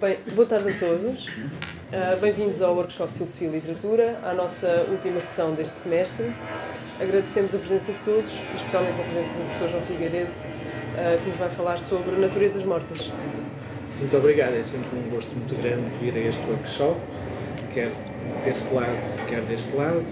Bem, 0.00 0.16
boa 0.34 0.46
tarde 0.46 0.70
a 0.70 0.78
todos. 0.78 1.26
Uh, 1.26 2.20
Bem-vindos 2.22 2.62
ao 2.62 2.74
Workshop 2.74 3.12
de 3.12 3.18
Filosofia 3.18 3.48
e 3.48 3.50
Literatura, 3.50 4.18
à 4.24 4.32
nossa 4.32 4.86
última 4.88 5.20
sessão 5.20 5.54
deste 5.54 5.74
semestre. 5.74 6.32
Agradecemos 6.98 7.54
a 7.54 7.58
presença 7.58 7.92
de 7.92 7.98
todos, 7.98 8.32
especialmente 8.54 8.98
a 8.98 9.04
presença 9.04 9.34
do 9.34 9.44
professor 9.44 9.68
João 9.68 9.82
Figueiredo, 9.82 10.30
uh, 10.30 11.22
que 11.22 11.28
nos 11.28 11.36
vai 11.36 11.50
falar 11.50 11.78
sobre 11.78 12.16
naturezas 12.16 12.64
mortas. 12.64 13.12
Muito 13.98 14.16
obrigado, 14.16 14.54
é 14.54 14.62
sempre 14.62 14.88
um 14.96 15.10
gosto 15.10 15.34
muito 15.34 15.54
grande 15.60 15.90
vir 16.00 16.14
a 16.14 16.20
este 16.20 16.46
workshop, 16.46 16.98
quer 17.74 17.92
desse 18.42 18.72
lado, 18.72 19.26
quer 19.28 19.42
deste 19.42 19.76
lado, 19.76 20.02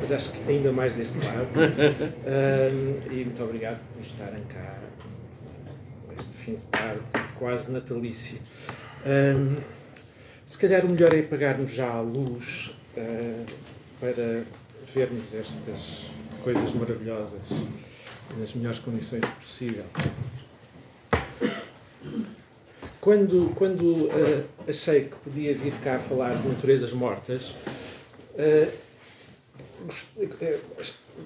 mas 0.00 0.12
acho 0.12 0.30
que 0.30 0.52
ainda 0.52 0.70
mais 0.72 0.92
deste 0.92 1.16
lado. 1.24 1.48
um, 1.56 3.08
e 3.10 3.24
muito 3.24 3.42
obrigado 3.42 3.78
por 3.94 4.02
estarem 4.02 4.44
cá 4.52 4.83
este 6.18 6.36
fim 6.36 6.54
de 6.54 6.66
tarde 6.66 7.02
quase 7.38 7.72
natalício. 7.72 8.38
Um, 9.06 9.54
se 10.46 10.58
calhar 10.58 10.84
o 10.84 10.88
melhor 10.88 11.12
é 11.12 11.20
apagarmos 11.20 11.70
já 11.70 11.90
a 11.90 12.00
luz 12.00 12.74
uh, 12.96 13.46
para 14.00 14.44
vermos 14.94 15.34
estas 15.34 16.10
coisas 16.42 16.72
maravilhosas 16.72 17.42
nas 18.38 18.52
melhores 18.54 18.78
condições 18.78 19.24
possível. 19.38 19.84
Quando, 23.00 23.54
quando 23.54 24.06
uh, 24.06 24.44
achei 24.68 25.04
que 25.04 25.16
podia 25.16 25.54
vir 25.54 25.74
cá 25.82 25.98
falar 25.98 26.40
de 26.40 26.48
naturezas 26.48 26.92
mortas, 26.92 27.54
uh, 28.34 28.84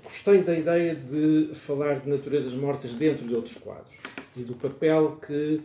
gostei 0.02 0.42
da 0.42 0.56
ideia 0.56 0.94
de 0.94 1.54
falar 1.54 2.00
de 2.00 2.08
naturezas 2.08 2.54
mortas 2.54 2.94
dentro 2.94 3.26
de 3.26 3.34
outros 3.34 3.56
quadros 3.56 3.94
e 4.36 4.42
do 4.42 4.54
papel 4.54 5.18
que 5.24 5.62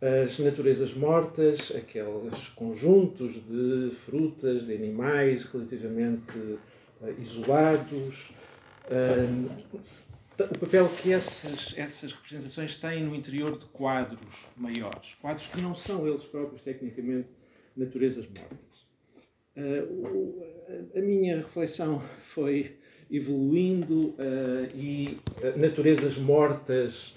as 0.00 0.38
naturezas 0.38 0.94
mortas, 0.94 1.72
aqueles 1.74 2.48
conjuntos 2.54 3.34
de 3.34 3.90
frutas, 3.90 4.66
de 4.66 4.74
animais 4.74 5.44
relativamente 5.44 6.38
uh, 6.38 6.58
isolados, 7.18 8.30
uh, 8.84 9.78
o 10.40 10.58
papel 10.60 10.88
que 10.88 11.12
essas, 11.12 11.76
essas 11.76 12.12
representações 12.12 12.76
têm 12.76 13.02
no 13.02 13.12
interior 13.12 13.58
de 13.58 13.64
quadros 13.66 14.46
maiores, 14.56 15.14
quadros 15.20 15.48
que 15.48 15.60
não 15.60 15.74
são 15.74 16.06
eles 16.06 16.22
próprios 16.22 16.62
tecnicamente 16.62 17.28
naturezas 17.76 18.26
mortas. 18.26 18.86
Uh, 19.56 20.88
a 20.96 21.00
minha 21.00 21.38
reflexão 21.38 22.00
foi 22.22 22.78
evoluindo 23.10 24.14
e 24.74 25.18
naturezas 25.56 26.18
mortas 26.18 27.14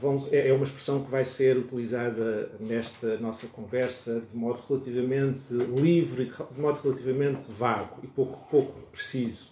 vamos, 0.00 0.32
é, 0.32 0.48
é 0.48 0.52
uma 0.52 0.64
expressão 0.64 1.04
que 1.04 1.10
vai 1.10 1.24
ser 1.24 1.56
utilizada 1.56 2.50
nesta 2.58 3.16
nossa 3.18 3.46
conversa 3.46 4.20
de 4.20 4.36
modo 4.36 4.60
relativamente 4.68 5.52
livre, 5.52 6.26
de 6.26 6.60
modo 6.60 6.80
relativamente 6.82 7.46
vago 7.50 7.98
e 8.02 8.06
pouco, 8.06 8.38
pouco 8.50 8.72
preciso. 8.90 9.50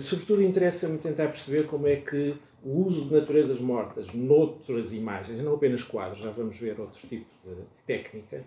Sobretudo 0.00 0.42
interessa-me 0.42 0.98
tentar 0.98 1.28
perceber 1.28 1.64
como 1.64 1.86
é 1.86 1.96
que 1.96 2.34
o 2.62 2.84
uso 2.84 3.06
de 3.06 3.14
naturezas 3.14 3.58
mortas 3.58 4.12
noutras 4.12 4.92
imagens, 4.92 5.42
não 5.42 5.54
apenas 5.54 5.82
quadros, 5.82 6.20
já 6.20 6.30
vamos 6.30 6.56
ver 6.58 6.78
outros 6.78 7.00
tipos 7.02 7.32
de, 7.42 7.54
de 7.54 7.80
técnica, 7.86 8.44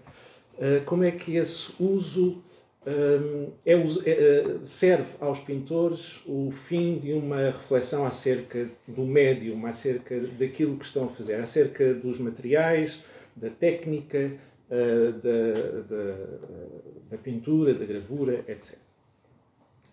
como 0.86 1.04
é 1.04 1.12
que 1.12 1.38
esse 1.38 1.74
uso 1.80 2.44
serve 4.64 5.06
aos 5.20 5.40
pintores 5.40 6.22
o 6.26 6.50
fim 6.52 6.98
de 6.98 7.14
uma 7.14 7.38
reflexão 7.38 8.06
acerca 8.06 8.68
do 8.88 9.04
médium, 9.04 9.66
acerca 9.68 10.20
daquilo 10.20 10.78
que 10.78 10.86
estão 10.86 11.06
a 11.06 11.10
fazer, 11.10 11.36
acerca 11.36 11.94
dos 11.94 12.20
materiais, 12.20 13.04
da 13.36 13.50
técnica, 13.50 14.32
ah, 14.72 15.12
da, 15.22 15.82
da, 15.84 16.16
da 17.12 17.18
pintura, 17.18 17.74
da 17.74 17.86
gravura, 17.86 18.44
etc. 18.48 18.78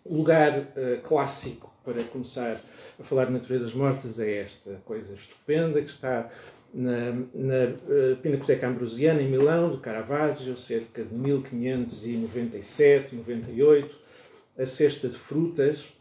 O 0.04 0.16
lugar 0.16 0.68
ah, 0.76 1.00
clássico 1.02 1.72
para 1.84 2.02
começar 2.04 2.60
a 2.98 3.02
falar 3.02 3.26
de 3.26 3.32
naturezas 3.32 3.74
mortas 3.74 4.20
é 4.20 4.38
esta 4.38 4.80
coisa 4.84 5.14
estupenda 5.14 5.82
que 5.82 5.90
está 5.90 6.30
na, 6.78 7.12
na 7.34 7.64
uh, 7.64 8.16
Pinacoteca 8.22 8.66
Ambrosiana, 8.68 9.20
em 9.20 9.28
Milão, 9.28 9.68
do 9.68 9.78
Caravaggio, 9.78 10.56
cerca 10.56 11.02
de 11.02 11.12
1597, 11.12 13.16
98, 13.16 13.98
a 14.56 14.64
cesta 14.64 15.08
de 15.08 15.18
frutas, 15.18 15.92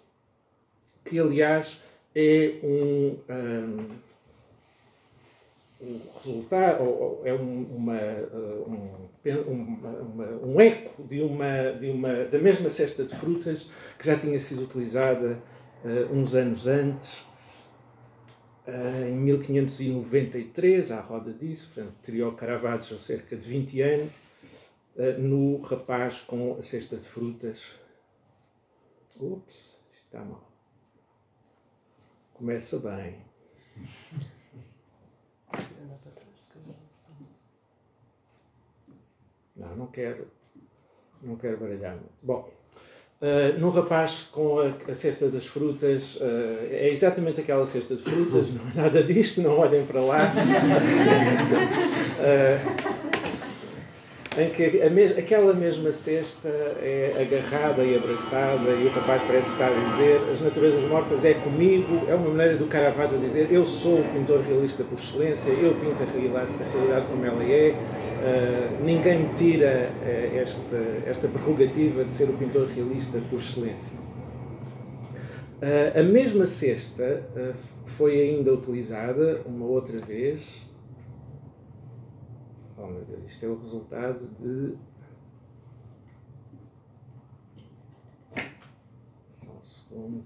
que 1.03 1.19
aliás 1.19 1.81
é 2.15 2.59
um, 2.63 3.17
um, 3.27 3.87
um 5.81 5.99
resultado, 6.15 6.83
ou, 6.83 7.23
é 7.25 7.33
um, 7.33 7.63
uma, 7.75 7.99
um, 8.67 8.99
uma, 9.47 9.89
um 10.45 10.61
eco 10.61 11.01
de 11.03 11.21
uma, 11.21 11.71
de 11.71 11.89
uma, 11.89 12.25
da 12.25 12.37
mesma 12.37 12.69
cesta 12.69 13.03
de 13.03 13.15
frutas 13.15 13.67
que 13.97 14.05
já 14.05 14.15
tinha 14.15 14.39
sido 14.39 14.61
utilizada 14.61 15.39
uh, 15.83 16.13
uns 16.13 16.35
anos 16.35 16.67
antes 16.67 17.25
em 18.67 19.15
1593, 19.15 20.91
à 20.91 20.99
roda 20.99 21.31
disso, 21.31 21.71
portanto, 21.73 21.95
teria 22.01 22.27
o 22.27 22.35
Caravaggio 22.35 22.99
cerca 22.99 23.35
de 23.35 23.47
20 23.47 23.81
anos, 23.81 24.13
uh, 24.95 25.21
no 25.21 25.61
rapaz 25.61 26.21
com 26.21 26.57
a 26.57 26.61
cesta 26.61 26.97
de 26.97 27.05
frutas. 27.05 27.75
Ups, 29.19 29.79
está 29.93 30.23
mal. 30.23 30.51
Começa 32.33 32.77
bem. 32.79 33.25
Não, 39.55 39.75
não 39.75 39.87
quero. 39.87 40.27
Não 41.21 41.35
quero 41.35 41.57
baralhar. 41.57 41.99
Bom, 42.21 42.51
Uh, 43.19 43.59
num 43.59 43.71
rapaz 43.71 44.27
com 44.31 44.59
a, 44.59 44.71
a, 44.91 44.93
cesta 44.93 45.27
das 45.27 45.47
frutas, 45.47 46.17
uh, 46.17 46.67
é 46.69 46.89
exatamente 46.89 47.41
aquela 47.41 47.65
cesta 47.65 47.95
de 47.95 48.03
frutas, 48.03 48.49
não 48.51 48.61
é 48.61 48.83
nada 48.83 49.01
disto, 49.01 49.41
não 49.41 49.57
olhem 49.57 49.83
para 49.87 50.01
lá. 50.01 50.31
uh, 52.21 52.93
em 54.37 54.49
que 54.51 54.81
a 54.83 54.89
mes 54.89 55.17
aquela 55.17 55.51
mesma 55.51 55.91
cesta 55.91 56.47
é 56.47 57.11
agarrada 57.19 57.83
e 57.83 57.95
abraçada 57.95 58.69
e 58.69 58.85
o 58.85 58.89
rapaz 58.91 59.23
parece 59.23 59.49
estar 59.49 59.71
a 59.71 59.89
dizer 59.89 60.21
as 60.31 60.39
naturezas 60.41 60.83
mortas 60.83 61.25
é 61.25 61.33
comigo, 61.33 62.05
é 62.07 62.13
uma 62.13 62.29
maneira 62.29 62.55
do 62.55 62.67
Caravaggio 62.67 63.17
dizer 63.19 63.51
eu 63.51 63.65
sou 63.65 64.01
o 64.01 64.03
pintor 64.13 64.41
realista 64.41 64.83
por 64.83 64.99
excelência, 64.99 65.49
eu 65.49 65.73
pinto 65.75 66.03
a 66.03 66.05
realidade, 66.05 66.51
a 66.61 66.71
realidade 66.71 67.07
como 67.07 67.25
ela 67.25 67.43
é, 67.43 67.71
uh, 67.71 68.85
ninguém 68.85 69.23
me 69.23 69.33
tira 69.33 69.89
uh, 69.89 70.37
esta, 70.37 70.77
esta 71.07 71.27
prerrogativa 71.27 72.03
de 72.03 72.11
ser 72.11 72.25
o 72.25 72.33
pintor 72.33 72.67
realista 72.67 73.19
por 73.31 73.39
excelência. 73.39 73.97
Uh, 75.59 75.99
a 75.99 76.03
mesma 76.03 76.45
cesta 76.45 77.23
foi 77.85 78.21
ainda 78.21 78.53
utilizada 78.53 79.41
uma 79.47 79.65
outra 79.65 79.99
vez 79.99 80.66
Oh 82.79 82.85
meu 82.85 83.03
Deus, 83.05 83.25
isto 83.25 83.43
é 83.43 83.49
o 83.49 83.59
resultado 83.59 84.27
de. 84.27 84.77
Só 89.27 89.51
um 89.51 89.63
segundo. 89.63 90.23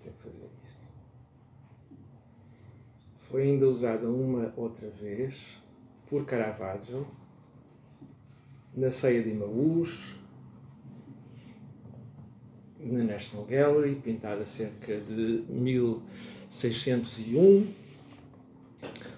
Tenho 0.00 0.14
que 0.16 0.22
fazer 0.22 0.48
isto. 0.66 0.88
Foi 3.18 3.42
ainda 3.42 3.68
usada 3.68 4.08
uma 4.08 4.50
outra 4.56 4.88
vez 4.88 5.62
por 6.08 6.24
Caravaggio 6.24 7.06
na 8.74 8.90
ceia 8.90 9.22
de 9.22 9.34
Maús, 9.34 10.16
na 12.78 13.04
National 13.04 13.44
Gallery, 13.44 13.96
pintada 13.96 14.46
cerca 14.46 14.98
de 14.98 15.44
1601 15.46 17.78
Uh, 18.82 19.09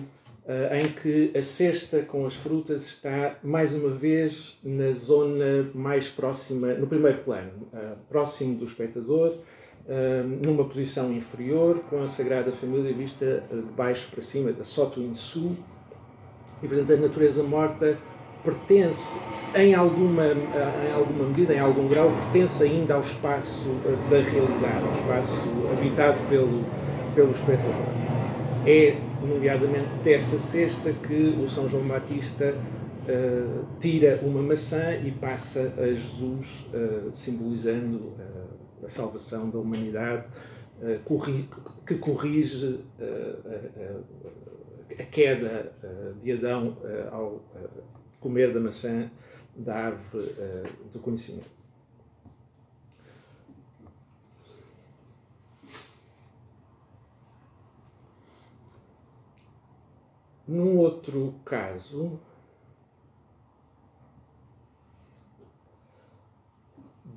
em 0.80 0.88
que 0.88 1.38
a 1.38 1.42
cesta 1.42 2.02
com 2.04 2.26
as 2.26 2.34
frutas 2.34 2.86
está 2.86 3.36
mais 3.44 3.76
uma 3.76 3.90
vez 3.90 4.58
na 4.64 4.94
zona 4.94 5.70
mais 5.74 6.08
próxima, 6.08 6.68
no 6.74 6.88
primeiro 6.88 7.18
plano, 7.20 7.52
eh, 7.74 7.96
próximo 8.08 8.58
do 8.58 8.64
espectador, 8.64 9.36
eh, 9.90 10.24
numa 10.42 10.64
posição 10.64 11.12
inferior, 11.12 11.82
com 11.90 12.02
a 12.02 12.08
Sagrada 12.08 12.54
Família 12.54 12.94
vista 12.94 13.44
de 13.52 13.74
baixo 13.74 14.10
para 14.10 14.22
cima, 14.22 14.54
da 14.54 14.64
Soto 14.64 15.02
in 15.02 15.14
Su, 15.14 15.54
e 16.64 16.68
portanto 16.68 16.94
a 16.94 16.96
natureza 16.96 17.44
morta 17.44 17.98
pertence 18.42 19.22
em 19.54 19.76
alguma, 19.76 20.28
em 20.28 20.94
alguma 20.94 21.26
medida, 21.28 21.54
em 21.54 21.60
algum 21.60 21.90
grau, 21.90 22.10
pertence 22.10 22.64
ainda 22.64 22.94
ao 22.94 23.02
espaço 23.02 23.66
da 24.10 24.22
realidade, 24.22 24.86
ao 24.86 24.94
espaço 24.94 25.34
habitado 25.78 26.20
pelo, 26.30 26.64
pelo 27.14 27.32
espectador. 27.32 27.76
É 28.66 29.07
nomeadamente 29.28 29.94
dessa 29.96 30.40
cesta 30.40 30.92
que 30.94 31.38
o 31.44 31.48
São 31.48 31.68
João 31.68 31.88
Batista 31.88 32.56
uh, 32.56 33.66
tira 33.80 34.20
uma 34.24 34.42
maçã 34.42 34.96
e 34.96 35.12
passa 35.12 35.74
a 35.78 35.88
Jesus, 35.88 36.68
uh, 36.74 37.14
simbolizando 37.14 37.98
uh, 37.98 38.86
a 38.86 38.90
salvação 38.90 39.50
da 39.50 39.60
humanidade, 39.60 40.26
corri 41.04 41.50
que 41.88 41.96
corrige 41.96 42.86
a 44.92 45.04
queda 45.04 45.74
de 46.22 46.32
Adão 46.32 46.78
ao 47.12 47.44
comer 48.20 48.54
da 48.54 48.60
maçã 48.60 49.10
da 49.56 49.76
árvore 49.76 50.28
do 50.94 51.00
conhecimento. 51.00 51.57
Num 60.48 60.78
outro 60.78 61.36
caso, 61.44 62.18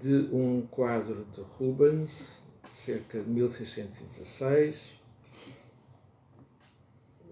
de 0.01 0.29
um 0.33 0.67
quadro 0.67 1.25
de 1.27 1.41
Rubens, 1.41 2.33
cerca 2.69 3.21
de 3.21 3.31
1616, 3.31 5.01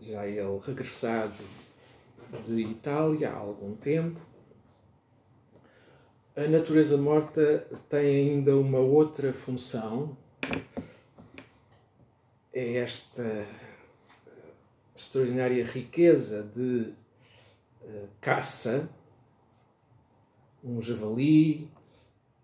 já 0.03 0.27
ele 0.27 0.41
regressado 0.61 1.43
de 2.45 2.61
Itália 2.61 3.31
há 3.31 3.37
algum 3.37 3.75
tempo. 3.75 4.21
A 6.37 6.47
natureza 6.47 6.97
morta 6.97 7.67
tem 7.89 8.31
ainda 8.31 8.57
uma 8.57 8.79
outra 8.79 9.33
função, 9.33 10.17
é 12.53 12.77
esta 12.77 13.45
extraordinária 14.99 15.65
riqueza 15.65 16.43
de 16.43 16.93
uh, 17.83 18.09
caça, 18.21 18.91
um 20.63 20.81
javali, 20.81 21.71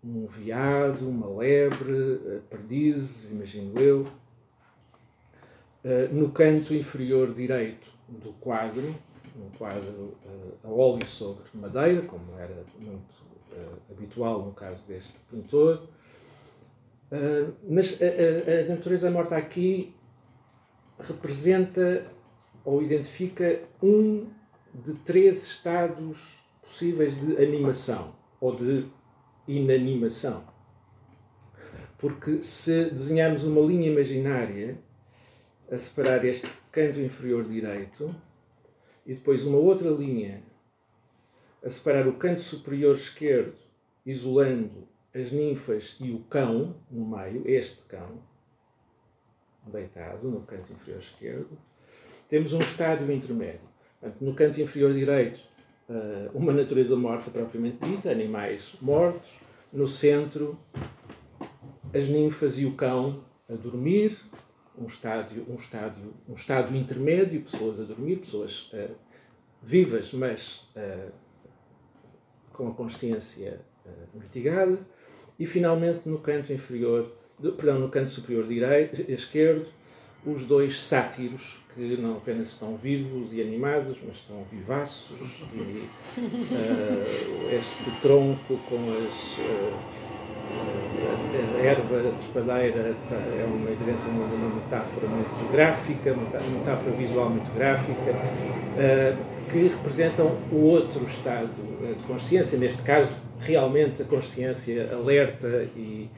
um 0.01 0.25
veado, 0.25 1.09
uma 1.09 1.27
lebre, 1.27 1.91
uh, 1.91 2.41
perdizes, 2.49 3.29
imagino 3.29 3.77
eu. 3.77 4.07
Uh, 5.83 6.13
no 6.13 6.31
canto 6.31 6.73
inferior 6.73 7.33
direito 7.33 7.91
do 8.07 8.31
quadro, 8.33 8.95
um 9.37 9.49
quadro 9.57 10.17
a 10.63 10.69
óleo 10.69 11.05
sobre 11.05 11.43
madeira, 11.53 12.03
como 12.03 12.39
era 12.39 12.63
muito 12.79 13.25
habitual 13.91 14.45
no 14.45 14.53
caso 14.53 14.87
deste 14.87 15.13
pintor. 15.29 15.89
mas 17.67 17.99
a 18.01 18.69
natureza 18.69 19.11
morta 19.11 19.35
aqui 19.35 19.93
representa 20.99 22.05
ou 22.65 22.81
identifica 22.81 23.61
um 23.81 24.27
de 24.73 24.95
três 24.95 25.43
estados 25.43 26.43
possíveis 26.61 27.17
de 27.17 27.37
animação 27.37 28.15
ou 28.41 28.55
de 28.55 28.87
inanimação. 29.47 30.43
Porque 31.97 32.41
se 32.41 32.89
desenharmos 32.89 33.45
uma 33.45 33.61
linha 33.61 33.89
imaginária 33.89 34.77
a 35.71 35.77
separar 35.77 36.25
este 36.25 36.49
canto 36.71 36.99
inferior 36.99 37.45
direito 37.45 38.13
e 39.05 39.13
depois 39.13 39.45
uma 39.45 39.57
outra 39.57 39.89
linha 39.89 40.43
a 41.63 41.69
separar 41.69 42.07
o 42.07 42.17
canto 42.17 42.41
superior 42.41 42.95
esquerdo, 42.95 43.57
isolando 44.05 44.87
as 45.13 45.31
ninfas 45.31 45.95
e 45.99 46.11
o 46.11 46.19
cão 46.25 46.75
no 46.91 47.05
meio, 47.07 47.47
este 47.47 47.85
cão, 47.85 48.21
deitado 49.65 50.29
no 50.29 50.41
canto 50.41 50.73
inferior 50.73 50.99
esquerdo, 50.99 51.57
temos 52.27 52.53
um 52.53 52.59
estádio 52.59 53.11
intermédio. 53.11 53.61
no 54.21 54.33
canto 54.33 54.61
inferior 54.61 54.93
direito, 54.93 55.39
eh, 55.89 56.29
uma 56.33 56.51
natureza 56.51 56.95
morta 56.95 57.29
propriamente 57.29 57.77
dita, 57.85 58.09
animais 58.09 58.75
mortos. 58.81 59.39
No 59.71 59.87
centro, 59.87 60.57
as 61.93 62.07
ninfas 62.07 62.57
e 62.57 62.65
o 62.65 62.73
cão 62.73 63.23
a 63.49 63.53
dormir, 63.53 64.17
um 64.77 64.85
estádio, 64.85 65.45
um 65.49 65.55
estádio, 65.55 66.13
um 66.27 66.33
estádio 66.33 66.75
intermédio, 66.75 67.41
pessoas 67.41 67.79
a 67.79 67.83
dormir, 67.83 68.17
pessoas 68.17 68.71
uh, 68.73 68.95
vivas, 69.61 70.13
mas 70.13 70.67
uh, 70.75 71.11
com 72.51 72.69
a 72.69 72.73
consciência 72.73 73.59
uh, 73.85 74.17
mitigada, 74.17 74.79
e 75.37 75.45
finalmente 75.45 76.07
no 76.07 76.19
canto 76.19 76.51
inferior, 76.51 77.11
de, 77.37 77.51
perdão, 77.51 77.79
no 77.79 77.89
canto 77.89 78.09
superior 78.09 78.47
direito, 78.47 79.09
esquerdo, 79.11 79.67
os 80.25 80.45
dois 80.45 80.79
sátiros 80.79 81.61
que 81.75 81.97
não 81.97 82.13
apenas 82.13 82.47
estão 82.47 82.77
vivos 82.77 83.33
e 83.33 83.41
animados, 83.41 83.97
mas 84.05 84.15
estão 84.15 84.43
vivaços 84.49 85.43
e 85.53 85.83
uh, 86.17 87.53
este 87.53 87.91
tronco 88.01 88.57
com 88.69 89.05
as 89.05 89.37
uh, 89.39 90.05
a 91.59 91.65
erva 91.65 92.13
trepadeira 92.17 92.95
tá, 93.09 93.15
é 93.15 93.45
uma, 93.45 93.69
evidente, 93.69 94.05
uma, 94.07 94.25
uma, 94.25 94.55
metáfora 94.55 95.07
muito 95.07 95.51
gráfica, 95.51 96.13
uma 96.13 96.59
metáfora 96.59 96.91
visual 96.95 97.29
muito 97.29 97.53
gráfica, 97.53 98.11
uh, 98.11 99.35
que 99.51 99.67
representam 99.67 100.37
o 100.51 100.61
outro 100.61 101.03
estado 101.03 101.49
de 101.97 102.03
consciência, 102.03 102.57
neste 102.57 102.81
caso, 102.83 103.21
realmente 103.39 104.01
a 104.01 104.05
consciência 104.05 104.91
alerta 104.93 105.67
e, 105.75 106.09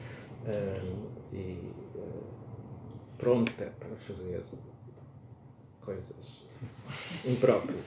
e 1.32 1.58
pronta 3.18 3.70
para 3.78 3.96
fazer 3.96 4.42
coisas 5.88 6.44
impróprias. 7.24 7.86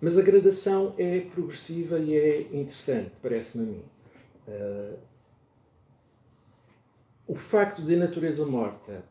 Mas 0.00 0.18
a 0.18 0.22
gradação 0.22 0.94
é 0.98 1.20
progressiva 1.20 1.98
e 1.98 2.16
é 2.16 2.40
interessante, 2.52 3.12
parece-me 3.22 3.64
a 3.64 3.66
mim. 3.68 3.82
Uh, 4.48 4.98
o 7.28 7.34
facto 7.36 7.80
de 7.82 7.94
a 7.94 7.98
natureza 7.98 8.44
morta, 8.44 9.02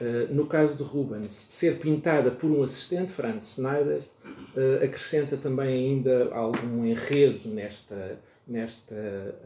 uh, 0.00 0.34
no 0.34 0.46
caso 0.46 0.76
de 0.76 0.82
Rubens, 0.82 1.32
ser 1.32 1.78
pintada 1.78 2.30
por 2.30 2.50
um 2.50 2.62
assistente, 2.62 3.12
Franz 3.12 3.58
Snyder, 3.58 4.00
uh, 4.00 4.84
acrescenta 4.84 5.36
também 5.36 5.68
ainda 5.68 6.34
algum 6.34 6.84
enredo 6.84 7.48
nesta, 7.48 8.18
nesta, 8.48 9.36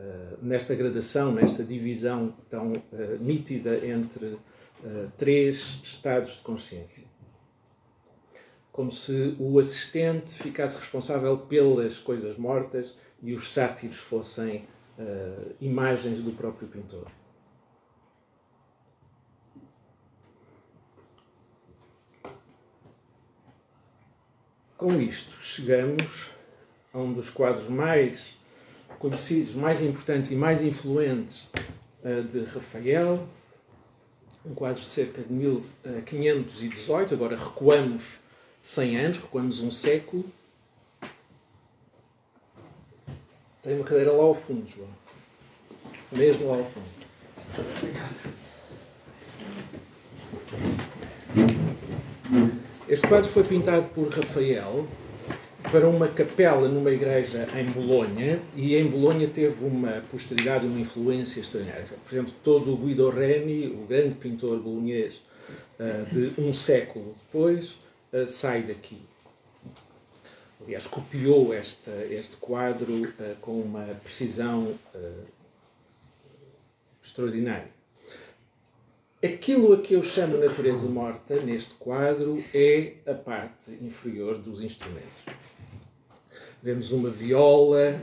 nesta 0.40 0.74
gradação, 0.74 1.32
nesta 1.32 1.62
divisão 1.64 2.32
tão 2.48 2.72
nítida 3.20 3.86
entre 3.86 4.38
uh, 4.84 5.10
três 5.16 5.80
estados 5.82 6.36
de 6.36 6.42
consciência. 6.42 7.04
como 8.74 8.90
se 8.90 9.36
o 9.38 9.60
assistente 9.60 10.32
ficasse 10.34 10.76
responsável 10.76 11.38
pelas 11.38 11.96
coisas 11.96 12.36
mortas 12.36 12.98
e 13.22 13.32
os 13.32 13.52
sátiros 13.52 13.98
fossem 13.98 14.66
uh, 14.98 15.54
imagens 15.60 16.20
do 16.20 16.32
próprio 16.32 16.66
pintor. 16.66 17.06
Com 24.76 25.00
isto, 25.00 25.40
chegamos 25.40 26.32
a 26.92 26.98
um 26.98 27.12
dos 27.12 27.30
quadros 27.30 27.68
mais 27.68 28.36
conhecidos, 28.98 29.54
mais 29.54 29.82
importantes 29.82 30.32
e 30.32 30.34
mais 30.34 30.62
influentes 30.62 31.48
uh, 32.02 32.24
de 32.24 32.42
Rafael, 32.42 33.24
um 34.44 34.54
quadro 34.54 34.80
de 34.80 34.86
cerca 34.86 35.22
de 35.22 35.32
1518, 35.32 37.14
agora 37.14 37.36
recuamos 37.36 38.18
100 38.62 38.96
anos, 38.96 39.18
recuamos 39.18 39.60
um 39.60 39.70
século. 39.70 40.24
Tem 43.62 43.74
uma 43.76 43.84
cadeira 43.84 44.12
lá 44.12 44.22
ao 44.22 44.34
fundo, 44.34 44.68
João. 44.68 44.88
Mesmo 46.12 46.50
lá 46.50 46.58
ao 46.58 46.64
fundo. 46.64 46.86
Este 52.86 53.06
quadro 53.06 53.30
foi 53.30 53.44
pintado 53.44 53.88
por 53.88 54.08
Rafael 54.08 54.86
para 55.74 55.88
uma 55.88 56.06
capela 56.06 56.68
numa 56.68 56.92
igreja 56.92 57.48
em 57.58 57.64
Bolonha 57.64 58.40
e 58.54 58.76
em 58.76 58.86
Bolonha 58.86 59.26
teve 59.26 59.64
uma 59.64 60.04
posteridade, 60.08 60.64
uma 60.68 60.78
influência 60.78 61.40
extraordinária. 61.40 61.84
Por 62.04 62.14
exemplo, 62.14 62.32
todo 62.44 62.72
o 62.72 62.76
Guido 62.76 63.10
Reni, 63.10 63.66
o 63.66 63.84
grande 63.84 64.14
pintor 64.14 64.60
bolonhês 64.60 65.20
eh, 65.80 66.04
de 66.12 66.40
um 66.40 66.54
século 66.54 67.16
depois, 67.26 67.76
eh, 68.12 68.24
sai 68.24 68.62
daqui. 68.62 69.02
Aliás, 70.64 70.86
copiou 70.86 71.52
este, 71.52 71.90
este 72.08 72.36
quadro 72.36 73.12
eh, 73.18 73.34
com 73.40 73.60
uma 73.60 73.84
precisão 74.00 74.78
extraordinária. 77.02 77.74
Aquilo 79.24 79.72
a 79.72 79.80
que 79.80 79.94
eu 79.94 80.04
chamo 80.04 80.38
natureza 80.38 80.86
morta 80.86 81.34
neste 81.40 81.74
quadro 81.74 82.44
é 82.54 82.94
a 83.08 83.14
parte 83.14 83.72
inferior 83.82 84.38
dos 84.38 84.60
instrumentos. 84.60 85.43
Vemos 86.64 86.92
uma 86.92 87.10
viola, 87.10 88.00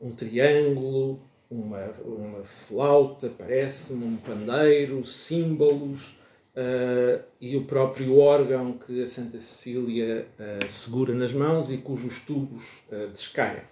um 0.00 0.10
triângulo, 0.10 1.22
uma, 1.48 1.84
uma 2.04 2.42
flauta, 2.42 3.30
parece-me, 3.30 4.04
um 4.04 4.16
pandeiro, 4.16 5.04
símbolos 5.04 6.18
uh, 6.56 7.22
e 7.40 7.56
o 7.56 7.64
próprio 7.64 8.18
órgão 8.18 8.72
que 8.72 9.04
a 9.04 9.06
Santa 9.06 9.38
Cecília 9.38 10.26
uh, 10.36 10.66
segura 10.66 11.14
nas 11.14 11.32
mãos 11.32 11.70
e 11.70 11.76
cujos 11.76 12.18
tubos 12.22 12.82
uh, 12.90 13.06
descaem. 13.06 13.62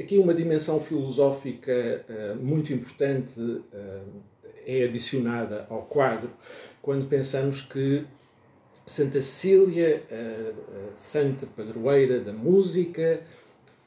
Aqui 0.00 0.16
uma 0.16 0.32
dimensão 0.32 0.80
filosófica 0.80 2.06
muito 2.40 2.72
importante 2.72 3.62
é 4.64 4.84
adicionada 4.84 5.66
ao 5.68 5.82
quadro 5.82 6.30
quando 6.80 7.06
pensamos 7.06 7.60
que 7.60 8.06
Santa 8.90 9.20
Cecília, 9.20 10.02
a, 10.10 10.96
santa 10.96 11.46
padroeira 11.46 12.18
da 12.18 12.32
música, 12.32 13.22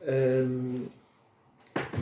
um, 0.01 0.85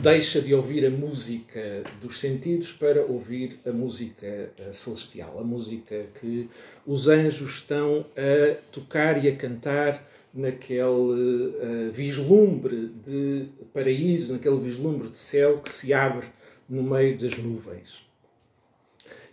deixa 0.00 0.40
de 0.40 0.54
ouvir 0.54 0.86
a 0.86 0.90
música 0.90 1.82
dos 2.00 2.20
sentidos 2.20 2.70
para 2.70 3.02
ouvir 3.04 3.58
a 3.66 3.72
música 3.72 4.52
celestial, 4.70 5.36
a 5.40 5.42
música 5.42 6.06
que 6.14 6.48
os 6.86 7.08
anjos 7.08 7.54
estão 7.54 8.06
a 8.16 8.54
tocar 8.70 9.22
e 9.24 9.28
a 9.28 9.34
cantar 9.34 10.08
naquele 10.32 10.80
uh, 10.80 11.92
vislumbre 11.92 12.86
de 13.04 13.48
paraíso, 13.74 14.32
naquele 14.32 14.60
vislumbre 14.60 15.08
de 15.08 15.18
céu 15.18 15.58
que 15.58 15.72
se 15.72 15.92
abre 15.92 16.28
no 16.68 16.84
meio 16.84 17.18
das 17.18 17.36
nuvens. 17.36 18.11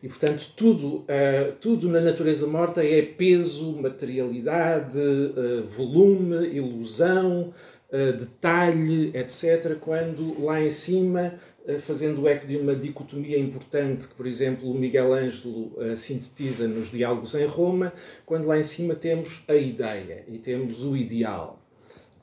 E, 0.02 0.08
portanto, 0.08 0.54
tudo, 0.56 0.98
uh, 1.00 1.54
tudo 1.60 1.90
na 1.90 2.00
natureza 2.00 2.48
morta 2.48 2.84
é 2.84 3.02
peso, 3.02 3.74
materialidade, 3.74 4.98
uh, 4.98 5.68
volume, 5.68 6.48
ilusão, 6.48 7.52
uh, 7.92 8.14
detalhe, 8.14 9.12
etc. 9.14 9.76
Quando 9.78 10.42
lá 10.42 10.62
em 10.62 10.70
cima, 10.70 11.34
fazendo 11.80 12.28
eco 12.28 12.48
de 12.48 12.58
uma 12.58 12.74
dicotomia 12.74 13.38
importante 13.38 14.08
que, 14.08 14.16
por 14.16 14.26
exemplo, 14.26 14.74
Miguel 14.74 15.14
Ângelo 15.14 15.74
sintetiza 15.96 16.68
nos 16.68 16.90
Diálogos 16.90 17.36
em 17.36 17.46
Roma, 17.46 17.94
quando 18.26 18.48
lá 18.48 18.58
em 18.58 18.64
cima 18.64 18.96
temos 18.96 19.44
a 19.48 19.54
ideia 19.54 20.24
e 20.28 20.40
temos 20.40 20.84
o 20.84 20.98
ideal. 20.98 21.59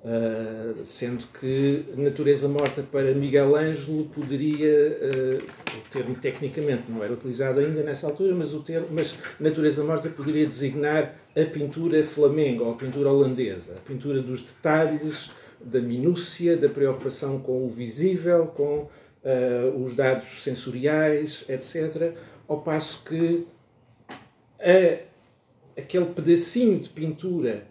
Uh, 0.06 0.84
sendo 0.84 1.26
que 1.26 1.84
natureza 1.96 2.48
morta 2.48 2.80
para 2.80 3.12
Miguel 3.12 3.56
Ângelo 3.56 4.04
poderia, 4.04 4.70
uh, 4.70 5.78
o 5.78 5.90
termo 5.90 6.14
tecnicamente 6.14 6.88
não 6.88 7.02
era 7.02 7.12
utilizado 7.12 7.58
ainda 7.58 7.82
nessa 7.82 8.06
altura, 8.06 8.32
mas 8.32 8.54
o 8.54 8.60
termo, 8.60 8.86
mas 8.92 9.16
natureza 9.40 9.82
morta 9.82 10.08
poderia 10.08 10.46
designar 10.46 11.12
a 11.36 11.44
pintura 11.44 12.04
flamenga 12.04 12.62
ou 12.62 12.70
a 12.70 12.76
pintura 12.76 13.10
holandesa, 13.10 13.75
a 13.78 13.80
pintura 13.80 14.22
dos 14.22 14.44
detalhes, 14.44 15.32
da 15.60 15.80
minúcia, 15.80 16.56
da 16.56 16.68
preocupação 16.68 17.40
com 17.40 17.66
o 17.66 17.68
visível, 17.68 18.46
com 18.46 18.88
uh, 19.25 19.82
os 19.82 19.96
dados 19.96 20.40
sensoriais, 20.44 21.44
etc. 21.48 22.14
Ao 22.46 22.60
passo 22.60 23.02
que 23.02 23.44
a, 24.60 25.80
aquele 25.80 26.06
pedacinho 26.06 26.78
de 26.78 26.90
pintura 26.90 27.66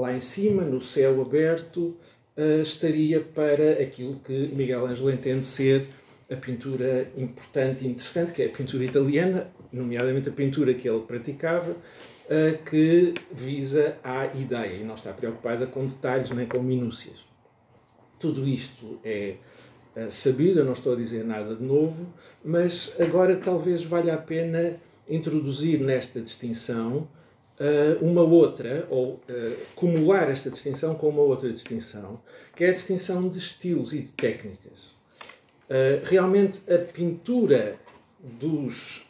lá 0.00 0.12
em 0.14 0.18
cima, 0.18 0.62
no 0.62 0.80
céu 0.80 1.20
aberto, 1.20 1.96
uh, 2.36 2.62
estaria 2.62 3.20
para 3.20 3.72
aquilo 3.72 4.18
que 4.18 4.48
Miguel 4.48 4.86
Ângelo 4.86 5.10
entende 5.10 5.44
ser 5.44 5.88
a 6.30 6.36
pintura 6.36 7.10
importante 7.16 7.84
e 7.84 7.88
interessante, 7.88 8.32
que 8.32 8.42
é 8.42 8.46
a 8.46 8.50
pintura 8.50 8.84
italiana, 8.84 9.50
nomeadamente 9.72 10.28
a 10.28 10.32
pintura 10.32 10.72
que 10.74 10.88
ele 10.88 11.00
praticava, 11.00 11.72
uh, 11.72 12.64
que 12.64 13.14
visa 13.30 13.96
a 14.02 14.26
ideia 14.26 14.76
e 14.76 14.84
não 14.84 14.94
está 14.94 15.12
preocupada 15.12 15.66
com 15.66 15.84
detalhes 15.84 16.30
nem 16.30 16.46
com 16.46 16.60
minúcias. 16.60 17.24
Tudo 18.18 18.46
isto 18.46 18.98
é 19.04 19.34
uh, 19.96 20.10
sabido, 20.10 20.60
eu 20.60 20.64
não 20.64 20.72
estou 20.72 20.94
a 20.94 20.96
dizer 20.96 21.24
nada 21.24 21.54
de 21.54 21.62
novo, 21.62 22.06
mas 22.42 22.94
agora 22.98 23.36
talvez 23.36 23.82
valha 23.84 24.14
a 24.14 24.18
pena 24.18 24.76
introduzir 25.08 25.80
nesta 25.80 26.20
distinção 26.20 27.08
uma 28.00 28.22
outra, 28.22 28.86
ou 28.88 29.14
uh, 29.14 29.20
acumular 29.72 30.30
esta 30.30 30.50
distinção 30.50 30.94
com 30.94 31.08
uma 31.08 31.22
outra 31.22 31.50
distinção, 31.50 32.20
que 32.56 32.64
é 32.64 32.70
a 32.70 32.72
distinção 32.72 33.28
de 33.28 33.38
estilos 33.38 33.92
e 33.92 34.00
de 34.00 34.12
técnicas. 34.12 34.94
Uh, 35.68 36.00
realmente, 36.04 36.60
a 36.72 36.78
pintura 36.78 37.78
dos 38.22 39.06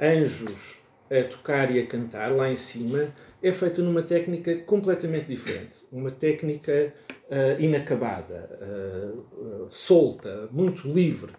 anjos 0.00 0.78
a 1.10 1.24
tocar 1.24 1.74
e 1.74 1.80
a 1.80 1.86
cantar 1.86 2.34
lá 2.34 2.50
em 2.50 2.56
cima 2.56 3.12
é 3.42 3.50
feita 3.52 3.80
numa 3.82 4.02
técnica 4.02 4.56
completamente 4.56 5.26
diferente, 5.26 5.86
uma 5.90 6.10
técnica 6.10 6.92
uh, 7.30 7.60
inacabada, 7.60 8.50
uh, 8.60 9.64
uh, 9.64 9.68
solta, 9.68 10.48
muito 10.52 10.88
livre, 10.88 11.32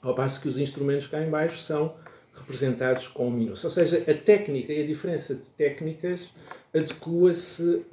ao 0.00 0.14
passo 0.14 0.40
que 0.40 0.48
os 0.48 0.58
instrumentos 0.58 1.06
cá 1.06 1.22
em 1.22 1.30
baixo 1.30 1.58
são 1.58 1.94
representados 2.34 3.08
com 3.08 3.30
minúcia. 3.30 3.66
Ou 3.66 3.70
seja, 3.70 4.02
a 4.08 4.14
técnica 4.14 4.72
e 4.72 4.82
a 4.82 4.86
diferença 4.86 5.34
de 5.34 5.46
técnicas 5.50 6.30
adequa-se 6.74 7.84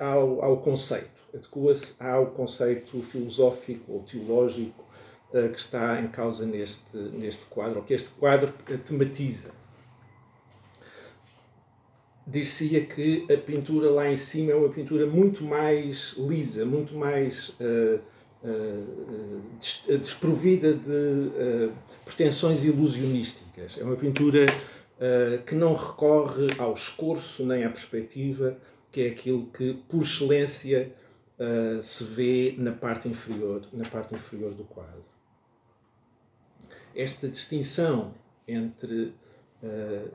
ao, 0.00 0.42
ao 0.42 0.56
conceito, 0.58 1.10
adequa-se 1.34 1.94
ao 2.00 2.26
conceito 2.28 3.02
filosófico 3.02 3.92
ou 3.92 4.00
teológico 4.02 4.84
uh, 5.30 5.48
que 5.50 5.58
está 5.58 6.00
em 6.00 6.08
causa 6.08 6.46
neste, 6.46 6.96
neste 6.96 7.46
quadro, 7.46 7.78
ou 7.78 7.84
que 7.84 7.94
este 7.94 8.10
quadro 8.10 8.52
tematiza. 8.84 9.50
Dir-se-ia 12.26 12.86
que 12.86 13.26
a 13.30 13.36
pintura 13.36 13.90
lá 13.90 14.10
em 14.10 14.16
cima 14.16 14.52
é 14.52 14.54
uma 14.54 14.70
pintura 14.70 15.06
muito 15.06 15.44
mais 15.44 16.14
lisa, 16.16 16.64
muito 16.64 16.96
mais 16.96 17.50
uh, 17.50 18.00
desprovida 19.98 20.74
de 20.74 21.70
pretensões 22.04 22.64
ilusionísticas. 22.64 23.78
É 23.78 23.84
uma 23.84 23.96
pintura 23.96 24.46
uh, 24.94 25.42
que 25.44 25.54
não 25.54 25.74
recorre 25.74 26.48
ao 26.58 26.72
escorço 26.72 27.46
nem 27.46 27.64
à 27.64 27.70
perspectiva, 27.70 28.56
que 28.90 29.02
é 29.02 29.08
aquilo 29.08 29.46
que, 29.46 29.74
por 29.88 30.02
excelência, 30.02 30.92
uh, 31.38 31.82
se 31.82 32.04
vê 32.04 32.54
na 32.58 32.72
parte 32.72 33.08
inferior, 33.08 33.62
na 33.72 33.88
parte 33.88 34.14
inferior 34.14 34.54
do 34.54 34.64
quadro. 34.64 35.04
Esta 36.94 37.28
distinção 37.28 38.14
entre 38.46 39.14
uh, 39.62 40.10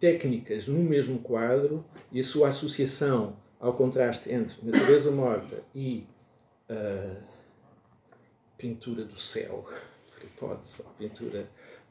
técnicas 0.00 0.66
no 0.66 0.78
mesmo 0.78 1.18
quadro 1.18 1.84
e 2.10 2.20
a 2.20 2.24
sua 2.24 2.48
associação 2.48 3.36
ao 3.60 3.74
contraste 3.74 4.30
entre 4.32 4.56
natureza 4.62 5.10
morta 5.10 5.62
e 5.74 6.06
pintura 8.58 9.04
do 9.04 9.18
céu 9.18 9.64
por 10.12 10.24
hipótese, 10.24 10.82
a 10.82 10.90
pintura 10.90 11.48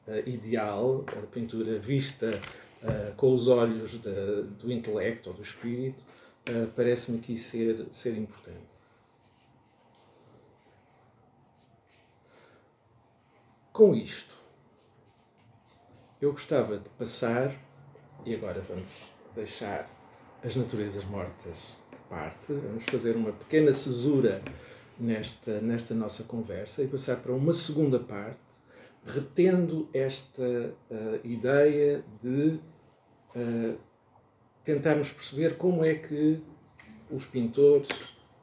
uh, 0.08 0.30
ideal, 0.30 1.06
a 1.08 1.26
pintura 1.28 1.80
vista 1.80 2.40
uh, 2.84 3.16
com 3.16 3.34
os 3.34 3.48
olhos 3.48 3.94
do 3.96 4.72
intelecto 4.72 5.30
ou 5.30 5.36
do 5.36 5.42
espírito, 5.42 6.04
uh, 6.50 6.68
parece-me 6.76 7.20
aqui 7.20 7.38
ser, 7.38 7.88
ser 7.92 8.18
importante. 8.18 8.78
Com 13.72 13.96
isto, 13.96 14.36
eu 16.20 16.32
gostava 16.32 16.78
de 16.80 16.90
passar, 16.90 17.56
e 18.26 18.34
agora 18.34 18.60
vamos 18.62 19.12
deixar 19.36 19.88
as 20.44 20.56
naturezas 20.56 21.06
mortas 21.06 21.78
de 21.94 22.00
parte, 22.02 22.54
vamos 22.54 22.84
fazer 22.86 23.16
uma 23.16 23.32
pequena 23.32 23.72
cesura 23.72 24.42
nesta, 25.00 25.62
nesta 25.62 25.94
nossa 25.94 26.24
conversa 26.24 26.84
e 26.84 26.88
passar 26.88 27.18
para 27.18 27.34
uma 27.34 27.54
segunda 27.54 28.00
parte, 28.00 28.58
retendo 29.06 29.88
esta 29.94 30.44
uh, 30.44 31.28
ideia 31.28 32.04
de 32.22 32.60
uh, 33.36 33.78
tentarmos 34.64 35.12
perceber 35.12 35.58
como 35.58 35.84
é 35.84 35.96
que 35.96 36.42
os 37.10 37.26
pintores 37.26 37.90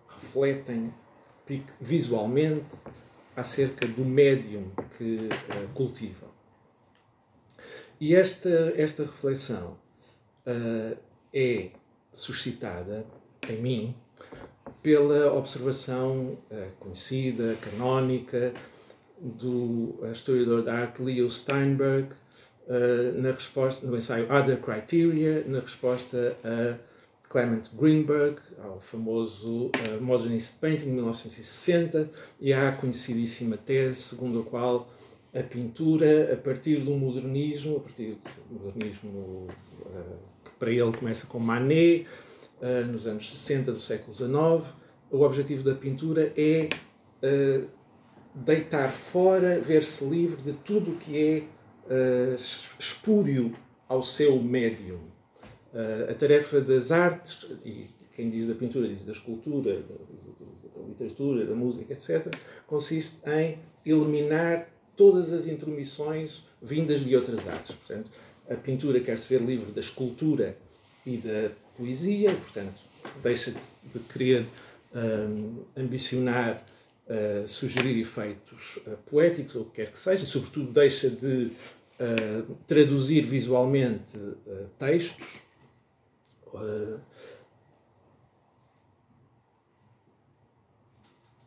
refletem 0.08 0.92
visualmente 1.80 2.76
acerca 3.36 3.86
do 3.86 4.04
médium 4.04 4.70
que 4.96 5.16
uh, 5.28 5.68
cultivam. 5.74 6.30
E 8.00 8.14
esta, 8.14 8.72
esta 8.76 9.04
reflexão 9.04 9.78
é 11.32 11.70
suscitada 12.12 13.06
em 13.48 13.62
mim 13.62 13.96
pela 14.84 15.32
observação 15.32 16.36
uh, 16.50 16.66
conhecida, 16.78 17.56
canónica, 17.58 18.52
do 19.18 19.98
historiador 20.12 20.62
da 20.62 20.74
arte 20.74 21.00
Leo 21.00 21.28
Steinberg, 21.30 22.08
uh, 22.68 23.18
na 23.18 23.32
resposta, 23.32 23.86
no 23.86 23.96
ensaio 23.96 24.26
Other 24.30 24.60
Criteria, 24.60 25.42
na 25.46 25.60
resposta 25.60 26.36
a 26.44 26.76
Clement 27.30 27.62
Greenberg, 27.72 28.36
ao 28.62 28.78
famoso 28.78 29.68
uh, 29.68 30.02
Modernist 30.02 30.60
Painting 30.60 30.84
de 30.84 30.90
1960, 30.90 32.10
e 32.38 32.52
à 32.52 32.70
conhecidíssima 32.70 33.56
tese 33.56 34.02
segundo 34.02 34.40
a 34.40 34.44
qual 34.44 34.90
a 35.34 35.42
pintura, 35.42 36.30
a 36.30 36.36
partir 36.36 36.76
do 36.80 36.90
modernismo, 36.90 37.78
a 37.78 37.80
partir 37.80 38.18
do 38.50 38.62
modernismo 38.62 39.48
uh, 39.80 40.16
que 40.44 40.50
para 40.58 40.70
ele 40.70 40.92
começa 40.92 41.26
com 41.26 41.38
Manet, 41.38 42.06
uh, 42.64 42.90
nos 42.90 43.06
anos 43.06 43.30
60 43.30 43.72
do 43.72 43.80
século 43.80 44.12
XIX, 44.12 44.74
o 45.10 45.20
objetivo 45.20 45.62
da 45.62 45.74
pintura 45.74 46.32
é 46.36 46.70
uh, 47.22 47.68
deitar 48.34 48.90
fora, 48.90 49.60
ver-se 49.60 50.04
livre 50.04 50.42
de 50.42 50.52
tudo 50.52 50.92
o 50.92 50.96
que 50.96 51.16
é 51.16 51.42
espúrio 52.78 53.54
ao 53.86 54.02
seu 54.02 54.42
médium. 54.42 55.00
a 56.08 56.14
tarefa 56.14 56.58
das 56.62 56.90
artes, 56.90 57.46
e 57.62 57.90
quem 58.12 58.30
diz 58.30 58.46
da 58.46 58.54
pintura 58.54 58.88
diz 58.88 59.04
da 59.04 59.12
escultura, 59.12 59.82
da, 59.82 60.80
da 60.80 60.88
literatura, 60.88 61.44
da 61.44 61.54
música, 61.54 61.92
etc., 61.92 62.34
consiste 62.66 63.20
em 63.28 63.58
eliminar 63.84 64.66
todas 64.96 65.30
as 65.30 65.46
intromissões 65.46 66.42
vindas 66.62 67.00
de 67.00 67.14
outras 67.14 67.46
artes. 67.46 67.76
Portanto, 67.76 68.10
a 68.48 68.54
pintura 68.54 68.98
quer 69.00 69.18
se 69.18 69.28
ver 69.28 69.42
livre 69.42 69.70
da 69.70 69.80
escultura 69.80 70.56
e 71.04 71.18
da 71.18 71.50
poesia, 71.76 72.32
portanto, 72.34 72.80
deixa 73.22 73.50
de, 73.50 73.60
de 73.92 73.98
querer 74.00 74.46
um, 74.94 75.64
ambicionar 75.76 76.64
uh, 77.08 77.46
sugerir 77.46 77.98
efeitos 78.00 78.78
uh, 78.86 78.96
poéticos 79.10 79.56
ou 79.56 79.62
o 79.62 79.64
que 79.66 79.82
quer 79.82 79.92
que 79.92 79.98
seja, 79.98 80.24
e, 80.24 80.26
sobretudo, 80.26 80.72
deixa 80.72 81.10
de 81.10 81.52
uh, 82.00 82.54
traduzir 82.66 83.22
visualmente 83.22 84.18
textos. 84.78 85.42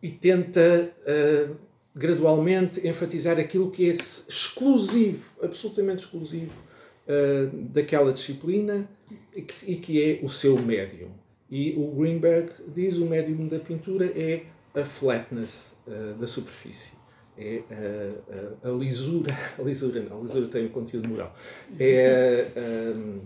e 0.03 0.11
tenta 0.11 0.93
gradualmente 1.95 2.85
enfatizar 2.85 3.39
aquilo 3.39 3.71
que 3.71 3.89
é 3.89 3.93
exclusivo, 3.93 5.31
absolutamente 5.41 6.03
exclusivo 6.03 6.66
uh, 7.07 7.55
daquela 7.69 8.11
disciplina 8.11 8.87
e 9.35 9.75
que, 9.75 10.03
é 10.03 10.19
o 10.23 10.29
seu 10.29 10.57
médium. 10.59 11.11
E 11.49 11.73
o 11.77 11.91
Greenberg 11.91 12.51
diz 12.67 12.97
o 12.97 13.05
médium 13.05 13.47
da 13.47 13.59
pintura 13.59 14.05
é 14.15 14.43
a 14.75 14.83
flatness 14.83 15.75
uh, 15.87 16.13
da 16.15 16.27
superfície. 16.27 16.91
É 17.37 17.61
a, 17.69 18.67
a, 18.67 18.71
a, 18.71 18.73
lisura, 18.73 19.33
a 19.57 19.61
lisura 19.61 20.01
não, 20.01 20.17
a 20.17 20.21
lisura 20.21 20.47
tem 20.47 20.65
um 20.65 20.69
conteúdo 20.69 21.07
moral. 21.07 21.35
É 21.79 22.47
um, 22.95 23.21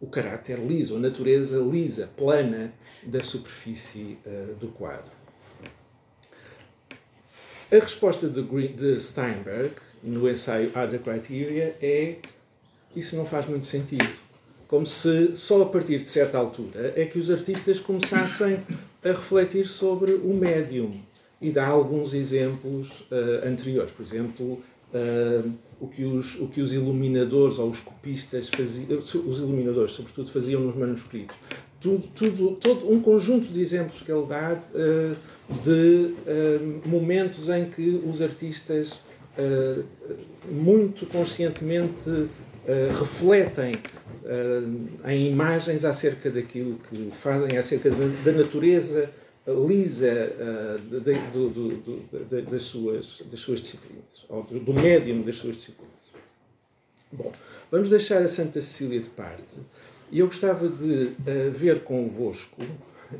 o 0.00 0.06
caráter 0.06 0.58
liso, 0.58 0.96
a 0.96 1.00
natureza 1.00 1.58
lisa, 1.58 2.08
plana 2.16 2.72
da 3.04 3.22
superfície 3.22 4.18
uh, 4.24 4.54
do 4.54 4.68
quadro. 4.68 5.10
A 7.70 7.76
resposta 7.76 8.28
de, 8.28 8.42
de 8.68 8.98
Steinberg 8.98 9.74
no 10.02 10.28
ensaio 10.28 10.70
Other 10.70 11.00
Criteria 11.00 11.76
é 11.80 12.16
isso 12.94 13.16
não 13.16 13.24
faz 13.24 13.46
muito 13.46 13.66
sentido. 13.66 14.08
Como 14.66 14.84
se 14.84 15.34
só 15.34 15.62
a 15.62 15.66
partir 15.66 15.98
de 15.98 16.08
certa 16.08 16.38
altura 16.38 16.92
é 16.96 17.04
que 17.06 17.18
os 17.18 17.30
artistas 17.30 17.80
começassem 17.80 18.60
a 19.04 19.08
refletir 19.08 19.66
sobre 19.66 20.12
o 20.12 20.34
médium 20.34 20.92
e 21.40 21.50
dá 21.50 21.66
alguns 21.66 22.12
exemplos 22.12 23.00
uh, 23.02 23.46
anteriores. 23.46 23.92
Por 23.92 24.02
exemplo, 24.02 24.60
uh, 24.92 25.52
o, 25.80 25.88
que 25.88 26.04
os, 26.04 26.34
o 26.40 26.48
que 26.48 26.60
os 26.60 26.72
iluminadores 26.72 27.58
ou 27.58 27.70
os 27.70 27.80
copistas 27.80 28.48
faziam, 28.48 28.98
os 28.98 29.38
iluminadores, 29.38 29.92
sobretudo, 29.92 30.30
faziam 30.30 30.60
nos 30.60 30.74
manuscritos. 30.74 31.38
Tudo, 31.80 32.08
tudo, 32.08 32.56
todo 32.56 32.92
um 32.92 33.00
conjunto 33.00 33.46
de 33.46 33.60
exemplos 33.60 34.02
que 34.02 34.10
ele 34.10 34.26
dá. 34.26 34.60
Uh, 34.74 35.38
de 35.62 36.14
momentos 36.86 37.48
em 37.48 37.70
que 37.70 38.02
os 38.06 38.20
artistas 38.20 39.00
uh, 39.38 39.84
muito 40.50 41.06
conscientemente 41.06 42.08
uh, 42.10 42.28
refletem 42.98 43.76
em 45.06 45.28
imagens 45.28 45.86
acerca 45.86 46.30
daquilo 46.30 46.78
que 46.90 47.10
fazem, 47.10 47.56
acerca 47.56 47.88
da 47.90 48.32
natureza 48.32 49.10
lisa 49.46 50.30
de, 50.90 51.00
de, 51.00 52.24
de, 52.28 52.42
das, 52.42 52.62
suas, 52.62 53.22
das 53.30 53.40
suas 53.40 53.62
disciplinas, 53.62 54.26
ou 54.28 54.42
do 54.42 54.74
médium 54.74 55.22
das 55.22 55.36
suas 55.36 55.56
disciplinas. 55.56 55.94
Bom, 57.10 57.32
vamos 57.70 57.88
deixar 57.88 58.22
a 58.22 58.28
Santa 58.28 58.60
Cecília 58.60 59.00
de 59.00 59.08
parte 59.08 59.60
e 60.12 60.18
eu 60.18 60.26
gostava 60.26 60.68
de 60.68 61.12
ver 61.50 61.78
convosco 61.78 62.62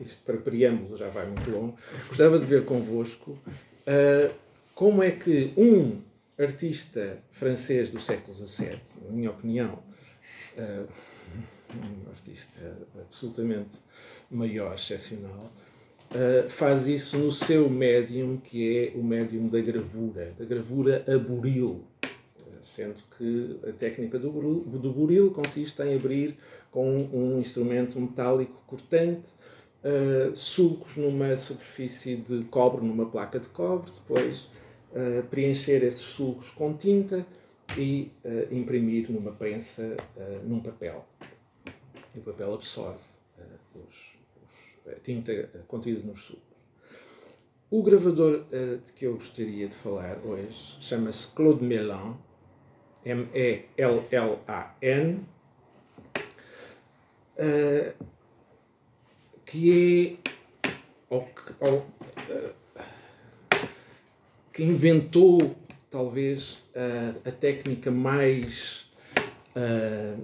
isto 0.03 0.23
para 0.25 0.37
preâmbulo 0.37 0.97
já 0.97 1.09
vai 1.09 1.27
muito 1.27 1.51
longo, 1.51 1.75
gostava 2.09 2.39
de 2.39 2.45
ver 2.45 2.65
convosco 2.65 3.31
uh, 3.33 4.31
como 4.75 5.03
é 5.03 5.11
que 5.11 5.53
um 5.57 6.01
artista 6.39 7.19
francês 7.31 7.91
do 7.91 7.99
século 7.99 8.33
XVII, 8.33 8.81
na 9.05 9.11
minha 9.11 9.31
opinião, 9.31 9.83
uh, 10.57 10.89
um 11.75 12.11
artista 12.11 12.79
absolutamente 13.01 13.77
maior, 14.31 14.75
excepcional, 14.75 15.53
uh, 16.13 16.49
faz 16.49 16.87
isso 16.87 17.19
no 17.19 17.33
seu 17.33 17.69
médium, 17.69 18.37
que 18.37 18.79
é 18.79 18.99
o 18.99 19.03
médium 19.03 19.49
da 19.49 19.61
gravura, 19.61 20.33
da 20.39 20.45
gravura 20.45 21.05
a 21.09 21.19
buril, 21.19 21.85
sendo 22.61 23.03
que 23.17 23.59
a 23.69 23.73
técnica 23.73 24.19
do, 24.19 24.31
do 24.31 24.93
buril 24.93 25.33
consiste 25.33 25.83
em 25.83 25.97
abrir 25.97 26.37
com 26.71 26.97
um 27.13 27.41
instrumento 27.41 28.01
metálico 28.01 28.63
cortante 28.67 29.31
uh, 29.83 30.35
sulcos 30.37 30.97
numa 30.97 31.37
superfície 31.37 32.17
de 32.17 32.45
cobre, 32.45 32.87
numa 32.87 33.07
placa 33.07 33.41
de 33.41 33.49
cobre, 33.49 33.91
depois 33.91 34.49
preencher 35.31 35.83
esses 35.85 36.01
sulcos 36.01 36.51
com 36.51 36.75
tinta 36.75 37.27
e 37.77 38.11
uh, 38.25 38.55
imprimir 38.55 39.11
numa 39.11 39.33
prensa, 39.33 39.97
num 40.45 40.61
papel. 40.61 41.05
E 42.15 42.19
o 42.19 42.23
papel 42.23 42.55
absorve 42.55 43.05
os, 43.75 44.19
os, 44.87 44.93
a 44.93 44.95
tinta 45.01 45.51
contida 45.67 46.01
nos 46.03 46.23
sulcos. 46.23 46.49
O 47.71 47.83
gravador 47.83 48.47
de 48.83 48.93
que 48.95 49.05
eu 49.05 49.13
gostaria 49.13 49.69
de 49.69 49.77
falar 49.77 50.19
hoje 50.25 50.79
chama-se 50.81 51.29
Claude 51.29 51.63
Melan, 51.63 52.17
M-E-L-L-A-N. 53.05 53.67
Que 59.45 60.19
é 60.25 60.29
ou, 61.11 61.29
ou, 61.61 61.87
que 64.59 64.65
inventou 64.65 65.55
talvez 65.89 66.59
a, 66.75 67.29
a 67.29 67.31
técnica 67.31 67.93
mais 67.93 68.87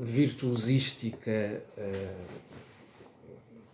virtuosística 0.02 1.62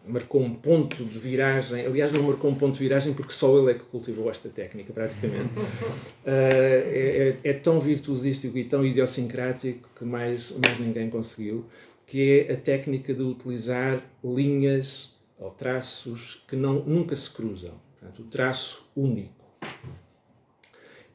marcou 0.07 0.43
um 0.43 0.55
ponto 0.55 1.03
de 1.05 1.19
viragem. 1.19 1.87
Aliás, 1.87 2.13
não 2.13 2.23
marcou 2.23 2.51
um 2.51 2.55
ponto 2.55 2.75
de 2.75 2.79
viragem 2.79 3.15
porque 3.15 3.33
só 3.33 3.59
ele 3.59 3.71
é 3.71 3.75
que 3.75 3.85
cultivou 3.85 4.31
esta 4.31 4.51
técnica, 4.51 4.93
praticamente. 4.93 5.59
Uh, 5.59 6.27
é, 6.27 7.37
é, 7.43 7.53
tão 7.55 7.81
virtuosístico 7.81 8.57
e 8.59 8.65
tão 8.65 8.85
idiosincrático 8.85 9.89
que 9.97 10.05
mais, 10.05 10.51
mais 10.51 10.79
ninguém 10.79 11.09
conseguiu, 11.09 11.65
que 12.07 12.47
é 12.49 12.53
a 12.53 12.57
técnica 12.57 13.15
de 13.15 13.23
utilizar 13.23 14.03
linhas 14.23 15.15
ou 15.39 15.51
traços 15.51 16.43
que 16.47 16.57
não, 16.57 16.85
nunca 16.85 17.17
se 17.17 17.31
cruzam. 17.31 17.75
Portanto, 17.99 18.23
o 18.23 18.25
traço 18.27 18.87
único. 18.95 19.40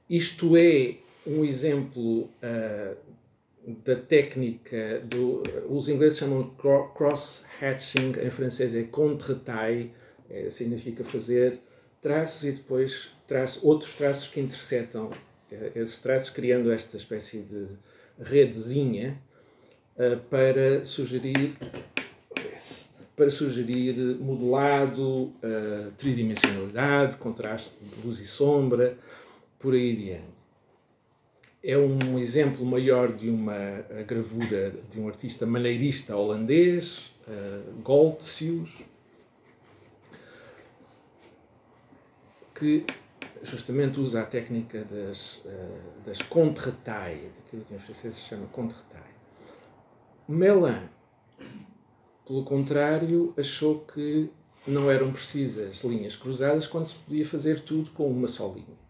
Isto 0.09 0.55
é 0.55 0.97
um 1.25 1.43
exemplo 1.43 2.23
uh, 2.23 2.95
da 3.83 3.95
técnica 3.95 5.01
do. 5.03 5.41
Os 5.67 5.89
ingleses 5.89 6.19
chamam 6.19 6.55
cross-hatching, 6.93 8.13
em 8.23 8.29
francês 8.29 8.75
é 8.75 8.83
contre-taille, 8.83 9.91
é, 10.29 10.49
significa 10.49 11.03
fazer 11.03 11.59
traços 11.99 12.43
e 12.43 12.51
depois 12.51 13.09
traço, 13.27 13.65
outros 13.65 13.95
traços 13.95 14.27
que 14.27 14.39
interceptam 14.39 15.09
é, 15.51 15.71
esses 15.75 15.97
traços, 15.99 16.29
criando 16.29 16.71
esta 16.71 16.97
espécie 16.97 17.39
de 17.39 17.67
redezinha 18.19 19.19
uh, 19.97 20.17
para 20.29 20.85
sugerir 20.85 21.55
para 23.15 23.31
sugerir 23.31 23.95
modelado, 24.19 25.03
uh, 25.07 25.89
tridimensionalidade, 25.97 27.15
contraste 27.15 27.85
de 27.85 28.05
luz 28.05 28.19
e 28.19 28.25
sombra, 28.25 28.97
por 29.65 29.73
aí 29.73 29.93
adiante 29.93 30.45
é 31.63 31.75
um 31.75 32.19
exemplo 32.19 32.63
maior 32.63 33.11
de 33.11 33.27
uma 33.27 33.81
gravura 34.05 34.69
de 34.87 34.99
um 34.99 35.07
artista 35.07 35.47
maneirista 35.47 36.15
holandês, 36.15 37.11
uh, 37.27 37.81
Goltzius, 37.81 38.83
que 42.53 42.85
justamente 43.41 43.99
usa 43.99 44.21
a 44.21 44.25
técnica 44.25 44.83
das, 44.83 45.37
uh, 45.37 46.01
das 46.05 46.21
contre-tailles, 46.21 47.33
daquilo 47.35 47.65
que 47.65 47.73
em 47.73 47.79
francês 47.79 48.13
se 48.13 48.21
chama 48.21 48.45
contre-taille. 48.51 49.15
Melin, 50.27 50.87
pelo 52.27 52.43
contrário, 52.43 53.33
achou 53.35 53.79
que 53.79 54.29
não 54.67 54.91
eram 54.91 55.11
precisas 55.11 55.83
linhas 55.83 56.15
cruzadas 56.15 56.67
quando 56.67 56.85
se 56.85 56.95
podia 56.95 57.25
fazer 57.25 57.61
tudo 57.61 57.89
com 57.89 58.07
uma 58.07 58.27
só 58.27 58.53
linha. 58.53 58.84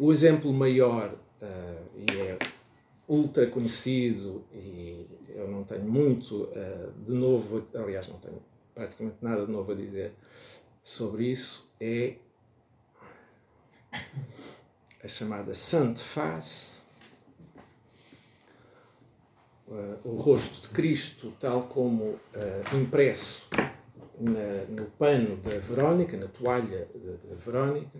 O 0.00 0.10
exemplo 0.10 0.50
maior 0.50 1.12
uh, 1.12 1.90
e 1.94 2.10
é 2.22 2.38
ultra 3.06 3.46
conhecido 3.46 4.42
e 4.50 5.06
eu 5.28 5.46
não 5.46 5.62
tenho 5.62 5.84
muito 5.84 6.44
uh, 6.44 6.90
de 7.04 7.12
novo, 7.12 7.66
aliás, 7.74 8.08
não 8.08 8.16
tenho 8.16 8.42
praticamente 8.74 9.18
nada 9.20 9.44
de 9.44 9.52
novo 9.52 9.72
a 9.72 9.74
dizer 9.74 10.14
sobre 10.82 11.26
isso, 11.26 11.70
é 11.78 12.14
a 15.04 15.06
chamada 15.06 15.54
Sante 15.54 16.02
Face, 16.02 16.82
uh, 19.68 19.98
o 20.02 20.16
rosto 20.16 20.62
de 20.62 20.68
Cristo, 20.68 21.30
tal 21.38 21.64
como 21.64 22.18
impresso 22.72 23.46
na, 24.18 24.64
no 24.66 24.86
pano 24.92 25.36
da 25.36 25.58
Verónica, 25.58 26.16
na 26.16 26.26
toalha 26.26 26.88
da 27.28 27.34
Verónica, 27.34 27.98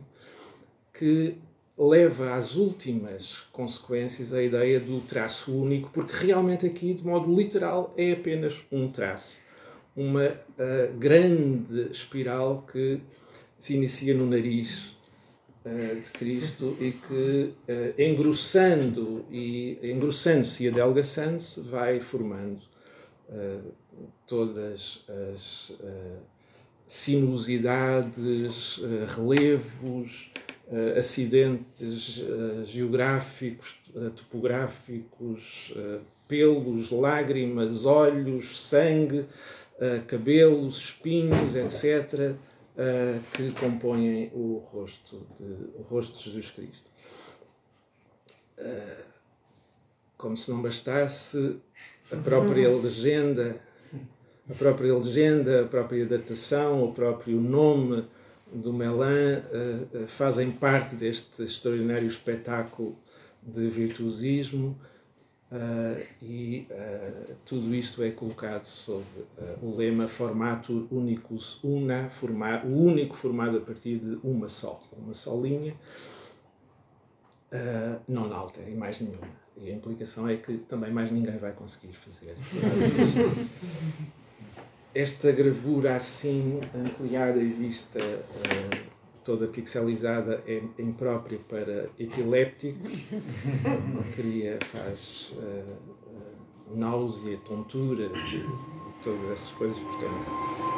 que 0.94 1.38
leva 1.80 2.34
às 2.34 2.56
últimas 2.56 3.46
consequências 3.52 4.34
a 4.34 4.42
ideia 4.42 4.78
do 4.78 5.00
traço 5.00 5.56
único, 5.56 5.88
porque 5.88 6.26
realmente 6.26 6.66
aqui, 6.66 6.92
de 6.92 7.02
modo 7.02 7.34
literal, 7.34 7.94
é 7.96 8.12
apenas 8.12 8.66
um 8.70 8.86
traço. 8.86 9.32
Uma 9.96 10.28
uh, 10.28 10.98
grande 10.98 11.90
espiral 11.90 12.66
que 12.70 13.00
se 13.58 13.74
inicia 13.74 14.14
no 14.14 14.26
nariz 14.26 14.94
uh, 15.64 15.98
de 15.98 16.10
Cristo 16.10 16.76
e 16.78 16.92
que, 16.92 17.54
uh, 17.66 17.94
engrossando 17.98 19.24
e 19.30 19.78
engrossando-se 19.82 20.64
e 20.64 20.68
adelgaçando-se, 20.68 21.60
vai 21.62 21.98
formando 21.98 22.60
todas 24.26 25.04
as 25.32 25.72
sinuosidades, 26.84 28.80
relevos, 29.14 30.32
uh, 30.70 30.98
acidentes 30.98 32.18
uh, 32.18 32.64
geográficos, 32.64 33.80
uh, 33.94 34.10
topográficos, 34.10 35.74
pelos, 36.28 36.90
lágrimas, 36.92 37.84
olhos, 37.84 38.56
sangue, 38.68 39.26
cabelos, 40.06 40.76
espinhos, 40.76 41.56
etc., 41.56 42.36
que 43.32 43.50
compõem 43.58 44.30
o 44.32 44.58
rosto 44.64 45.26
de, 45.36 45.42
o 45.76 45.82
rosto 45.82 46.16
de 46.18 46.24
Jesus 46.26 46.52
Cristo. 46.52 46.88
como 50.16 50.36
se 50.36 50.52
não 50.52 50.62
bastasse 50.62 51.58
a 52.12 52.16
própria 52.16 52.70
legenda, 52.70 53.60
a 54.48 54.54
própria 54.54 54.94
legenda, 54.94 55.62
a 55.62 55.66
própria 55.66 56.06
datação, 56.06 56.84
o 56.84 56.92
próprio 56.92 57.40
nome 57.40 58.04
do 58.52 58.72
Melan 58.72 59.38
uh, 59.38 60.06
fazem 60.06 60.50
parte 60.50 60.94
deste 60.94 61.42
extraordinário 61.42 62.06
espetáculo 62.06 62.96
de 63.42 63.68
virtuosismo 63.68 64.78
uh, 65.50 66.06
e 66.22 66.66
tudo 67.44 67.74
isto 67.74 68.02
é 68.02 68.10
colocado 68.10 68.64
sob 68.64 69.04
o 69.62 69.74
lema 69.74 70.06
Formatur 70.06 70.86
Unicus 70.90 71.58
Una, 71.62 72.08
formar, 72.10 72.64
o 72.66 72.76
único 72.76 73.16
formado 73.16 73.56
a 73.56 73.60
partir 73.60 73.98
de 73.98 74.18
uma 74.22 74.48
só, 74.48 74.82
uma 74.96 75.14
só 75.14 75.34
linha, 75.40 75.74
não 78.06 78.32
alter 78.32 78.68
em 78.68 78.76
mais 78.76 79.00
nenhuma. 79.00 79.40
E 79.56 79.70
a 79.70 79.74
implicação 79.74 80.28
é 80.28 80.36
que 80.36 80.56
também 80.58 80.92
mais 80.92 81.10
ninguém 81.10 81.36
vai 81.36 81.52
conseguir 81.52 81.92
fazer. 81.92 82.36
esta 84.94 85.30
gravura 85.30 85.94
assim 85.94 86.60
ampliada 86.74 87.38
e 87.38 87.48
vista 87.48 88.00
uh, 88.00 88.90
toda 89.24 89.46
pixelizada 89.46 90.42
é 90.46 90.60
imprópria 90.78 91.38
para 91.48 91.88
epilépticos. 91.98 93.04
Cria 94.16 94.58
faz 94.72 95.32
uh, 95.36 96.76
náusea 96.76 97.38
tontura 97.44 98.08
todas 99.02 99.30
essas 99.30 99.50
coisas 99.52 99.78
portanto 99.78 100.28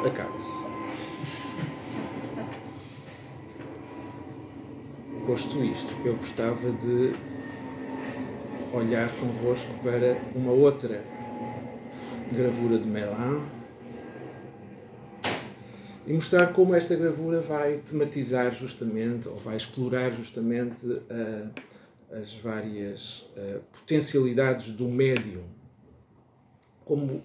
acaba-se. 0.05 0.65
Posto 5.25 5.63
isto 5.63 5.93
eu 6.05 6.15
gostava 6.15 6.71
de 6.71 7.13
olhar 8.73 9.09
convosco 9.19 9.71
para 9.83 10.17
uma 10.35 10.51
outra 10.51 11.03
gravura 12.31 12.77
de 12.77 12.87
Melan 12.87 13.41
e 16.05 16.13
mostrar 16.13 16.51
como 16.51 16.75
esta 16.75 16.95
gravura 16.95 17.39
vai 17.39 17.77
tematizar 17.77 18.53
justamente, 18.53 19.27
ou 19.27 19.37
vai 19.37 19.55
explorar 19.55 20.11
justamente 20.11 20.85
uh, 20.85 21.49
as 22.11 22.33
várias 22.35 23.29
uh, 23.37 23.61
potencialidades 23.71 24.71
do 24.71 24.87
médium. 24.87 25.43
Como, 26.83 27.23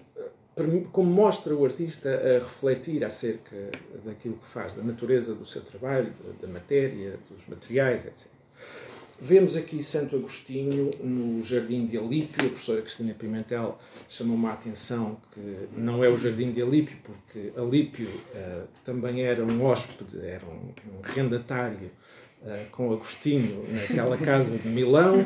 como 0.93 1.11
mostra 1.11 1.53
o 1.53 1.65
artista 1.65 2.09
a 2.09 2.39
refletir 2.39 3.03
acerca 3.03 3.55
daquilo 4.05 4.35
que 4.37 4.45
faz, 4.45 4.73
da 4.73 4.83
natureza 4.83 5.35
do 5.35 5.45
seu 5.45 5.61
trabalho, 5.61 6.11
da, 6.11 6.47
da 6.47 6.53
matéria, 6.53 7.19
dos 7.29 7.45
materiais, 7.47 8.05
etc. 8.05 8.38
Vemos 9.21 9.57
aqui 9.57 9.83
Santo 9.83 10.15
Agostinho 10.15 10.89
no 11.03 11.41
Jardim 11.41 11.85
de 11.85 11.97
Alípio. 11.97 12.45
A 12.45 12.49
professora 12.49 12.81
Cristina 12.81 13.13
Pimentel 13.13 13.77
chamou-me 14.07 14.45
a 14.45 14.53
atenção 14.53 15.17
que 15.33 15.67
não 15.75 16.01
é 16.01 16.07
o 16.07 16.15
Jardim 16.15 16.53
de 16.53 16.61
Alípio, 16.61 16.97
porque 17.03 17.51
Alípio 17.59 18.07
uh, 18.07 18.67
também 18.81 19.21
era 19.23 19.43
um 19.43 19.65
hóspede, 19.65 20.25
era 20.25 20.45
um, 20.45 20.69
um 20.93 21.01
rendatário 21.03 21.91
uh, 22.41 22.69
com 22.71 22.93
Agostinho 22.93 23.65
naquela 23.73 24.17
casa 24.17 24.57
de 24.57 24.69
Milão, 24.69 25.21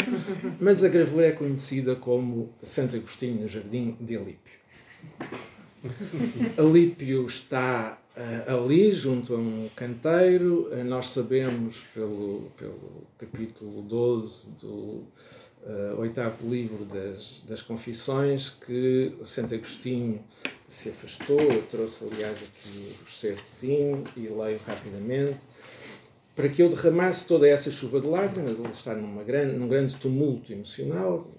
mas 0.60 0.84
a 0.84 0.90
gravura 0.90 1.28
é 1.28 1.32
conhecida 1.32 1.96
como 1.96 2.52
Santo 2.64 2.96
Agostinho 2.96 3.42
no 3.42 3.48
Jardim 3.48 3.96
de 4.02 4.18
Alípio. 4.18 4.54
Alípio 6.58 7.28
está 7.28 8.00
ali, 8.48 8.92
junto 8.92 9.36
a 9.36 9.38
um 9.38 9.70
canteiro. 9.76 10.70
Uh, 10.72 10.84
nós 10.84 11.08
sabemos, 11.08 11.84
pelo, 11.94 12.52
pelo 12.58 13.08
capítulo 13.18 13.82
12 13.82 14.52
do 14.62 14.68
uh, 14.68 15.98
oitavo 15.98 16.48
livro 16.48 16.86
das, 16.86 17.44
das 17.48 17.62
Confissões, 17.62 18.50
que 18.50 19.16
Santo 19.24 19.56
Agostinho 19.56 20.24
se 20.68 20.90
afastou. 20.90 21.40
Eu 21.40 21.64
trouxe, 21.64 22.06
aliás, 22.12 22.44
aqui 22.44 22.96
o 23.02 23.10
certozinho 23.10 24.04
e 24.16 24.28
leio 24.28 24.60
rapidamente. 24.66 25.40
Para 26.36 26.50
que 26.50 26.64
eu 26.64 26.70
derramasse 26.70 27.28
toda 27.28 27.48
essa 27.48 27.70
chuva 27.70 28.02
de 28.02 28.08
lágrimas, 28.08 28.58
ele 28.58 28.68
está 28.70 28.96
numa 28.96 29.24
grande, 29.24 29.56
num 29.56 29.68
grande 29.68 29.96
tumulto 29.98 30.52
emocional, 30.52 31.32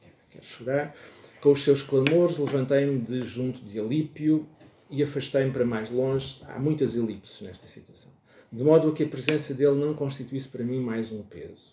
quer, 0.00 0.10
quer 0.30 0.42
chorar, 0.42 0.94
com 1.42 1.52
os 1.52 1.62
seus 1.62 1.82
clamores, 1.82 2.38
levantei-me 2.38 2.98
de 2.98 3.22
junto 3.24 3.60
de 3.60 3.78
Alípio 3.78 4.48
e 4.92 5.02
afastei-me 5.02 5.50
para 5.50 5.64
mais 5.64 5.90
longe. 5.90 6.42
Há 6.46 6.58
muitas 6.58 6.94
elipses 6.94 7.40
nesta 7.40 7.66
situação. 7.66 8.12
De 8.52 8.62
modo 8.62 8.88
a 8.88 8.92
que 8.92 9.02
a 9.02 9.08
presença 9.08 9.54
dele 9.54 9.80
não 9.80 9.94
constituísse 9.94 10.46
para 10.48 10.62
mim 10.62 10.80
mais 10.80 11.10
um 11.10 11.22
peso. 11.22 11.72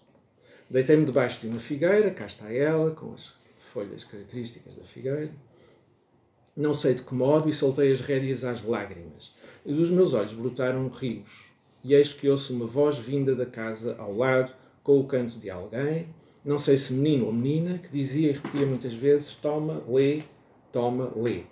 Deitei-me 0.70 1.06
debaixo 1.06 1.42
de 1.42 1.48
uma 1.48 1.60
figueira, 1.60 2.10
cá 2.12 2.26
está 2.26 2.52
ela, 2.52 2.92
com 2.92 3.14
as 3.14 3.34
folhas 3.58 4.06
características 4.06 4.76
da 4.76 4.84
figueira. 4.84 5.32
Não 6.56 6.74
sei 6.74 6.94
de 6.94 7.04
que 7.04 7.14
modo, 7.14 7.50
e 7.50 7.54
soltei 7.54 7.92
as 7.92 8.00
rédeas 8.00 8.46
às 8.46 8.64
lágrimas. 8.64 9.34
E 9.66 9.74
dos 9.74 9.90
meus 9.90 10.14
olhos 10.14 10.34
brotaram 10.34 10.88
rios. 10.88 11.52
E 11.84 11.94
eis 11.94 12.14
que 12.14 12.30
ouço 12.30 12.54
uma 12.54 12.66
voz 12.66 12.98
vinda 12.98 13.36
da 13.36 13.46
casa 13.46 13.96
ao 14.00 14.16
lado, 14.16 14.54
com 14.82 15.00
o 15.00 15.06
canto 15.06 15.38
de 15.38 15.50
alguém, 15.50 16.08
não 16.44 16.58
sei 16.58 16.78
se 16.78 16.94
menino 16.94 17.26
ou 17.26 17.34
menina, 17.34 17.78
que 17.78 17.90
dizia 17.90 18.30
e 18.30 18.32
repetia 18.32 18.66
muitas 18.66 18.94
vezes: 18.94 19.36
Toma, 19.36 19.84
lê, 19.88 20.24
toma, 20.72 21.12
lê. 21.16 21.44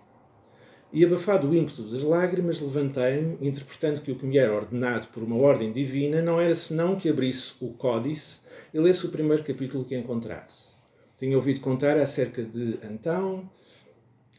E 0.91 1.03
abafado 1.03 1.49
o 1.49 1.55
ímpeto 1.55 1.83
das 1.83 2.03
lágrimas, 2.03 2.61
levantei-me, 2.61 3.37
interpretando 3.41 3.99
que 3.99 4.11
o 4.11 4.15
que 4.15 4.25
me 4.25 4.37
era 4.37 4.55
ordenado 4.55 5.07
por 5.07 5.21
uma 5.21 5.35
ordem 5.35 5.71
divina 5.71 6.21
não 6.21 6.39
era 6.39 6.55
senão 6.55 6.95
que 6.95 7.09
abrisse 7.09 7.55
o 7.59 7.73
códice 7.73 8.39
e 8.73 8.79
lesse 8.79 9.05
o 9.05 9.09
primeiro 9.09 9.43
capítulo 9.43 9.83
que 9.83 9.97
encontrasse. 9.97 10.71
Tinha 11.17 11.35
ouvido 11.35 11.59
contar 11.59 11.97
acerca 11.97 12.41
de 12.41 12.79
Antão, 12.85 13.49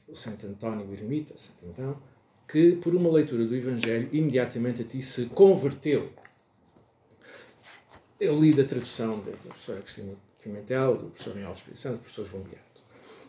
o 0.08 0.14
Santo 0.14 0.46
António 0.46 0.90
Ermita, 0.92 1.36
Santo 1.36 1.66
Antão, 1.66 2.02
que 2.46 2.72
por 2.76 2.94
uma 2.94 3.10
leitura 3.10 3.44
do 3.44 3.54
Evangelho 3.54 4.08
imediatamente 4.10 4.80
a 4.80 4.84
ti 4.84 5.02
se 5.02 5.26
converteu. 5.26 6.10
Eu 8.18 8.40
li 8.40 8.54
da 8.54 8.64
tradução 8.64 9.20
da 9.20 9.32
professora 9.32 9.82
Cristina 9.82 10.14
Pimentel, 10.42 10.96
do 10.96 11.06
professor 11.10 11.34
Manuel 11.34 11.52
Espírito 11.52 11.78
Santo, 11.78 11.96
do 11.96 12.00
professor 12.00 12.24
João 12.24 12.42
Beato. 12.44 12.67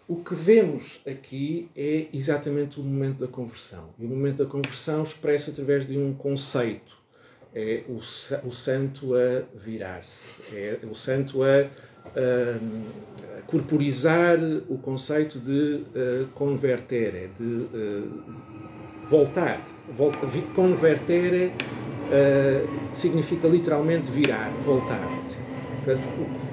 O 0.10 0.16
que 0.16 0.34
vemos 0.34 1.02
aqui 1.08 1.70
é 1.78 2.08
exatamente 2.12 2.80
o 2.80 2.84
momento 2.84 3.20
da 3.20 3.28
conversão. 3.28 3.90
E 4.00 4.06
o 4.06 4.10
momento 4.10 4.38
da 4.38 4.46
conversão 4.48 5.04
expressa 5.04 5.52
através 5.52 5.86
de 5.86 6.00
um 6.00 6.16
conceito. 6.16 6.98
É 7.54 7.84
o, 7.88 7.98
o 8.48 8.52
santo 8.52 9.14
a 9.14 9.44
virar-se. 9.56 10.42
É 10.52 10.80
o 10.90 10.96
santo 10.96 11.44
a, 11.44 11.60
a, 12.08 13.42
corporizar 13.44 14.40
o 14.68 14.80
conceito 14.80 15.40
de 15.40 15.84
converter, 16.34 17.14
é 17.14 17.28
de 17.28 17.68
voltar. 19.08 19.62
Volt, 19.96 20.16
converter 20.56 21.52
uh, 21.52 22.96
significa 22.96 23.48
literalmente 23.48 24.10
virar, 24.10 24.50
voltar, 24.64 25.08
etc. 25.24 25.49
Portanto, 25.84 26.04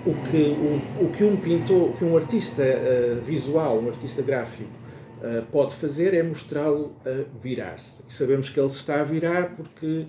o, 0.07 0.11
o, 0.11 0.23
que, 0.25 0.37
o, 0.37 1.07
o, 1.07 1.13
que 1.13 1.25
um 1.25 1.37
pintor, 1.37 1.93
que 1.93 2.05
um 2.05 2.17
artista 2.17 2.63
uh, 2.63 3.21
visual, 3.23 3.79
um 3.79 3.89
artista 3.89 4.23
gráfico, 4.23 4.71
uh, 5.19 5.45
pode 5.51 5.75
fazer 5.75 6.15
é 6.15 6.23
mostrá-lo 6.23 6.97
a 7.05 7.25
virar-se. 7.39 8.03
E 8.09 8.13
sabemos 8.13 8.49
que 8.49 8.59
ele 8.59 8.69
se 8.69 8.77
está 8.77 9.01
a 9.01 9.05
virar 9.05 9.55
porque 9.55 10.07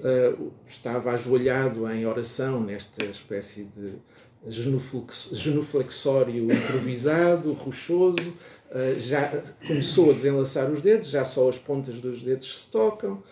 uh, 0.00 0.52
estava 0.66 1.12
ajoelhado 1.12 1.90
em 1.90 2.06
oração 2.06 2.60
nesta 2.60 3.04
espécie 3.04 3.64
de 3.64 3.94
genuflex, 4.48 5.30
genuflexório 5.34 6.52
improvisado, 6.52 7.52
rochoso, 7.54 8.34
já 8.96 9.42
começou 9.66 10.10
a 10.10 10.12
desenlaçar 10.14 10.70
os 10.70 10.80
dedos, 10.80 11.10
já 11.10 11.24
só 11.24 11.48
as 11.48 11.58
pontas 11.58 11.96
dos 11.96 12.22
dedos 12.22 12.62
se 12.62 12.70
tocam. 12.70 13.22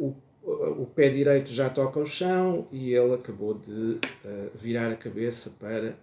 o 0.00 0.12
o 0.46 0.86
pé 0.86 1.08
direito 1.08 1.50
já 1.50 1.68
toca 1.68 1.98
o 1.98 2.06
chão 2.06 2.68
e 2.70 2.92
ele 2.92 3.14
acabou 3.14 3.54
de 3.54 3.70
uh, 3.70 3.98
virar 4.54 4.90
a 4.90 4.96
cabeça 4.96 5.50
para 5.58 5.96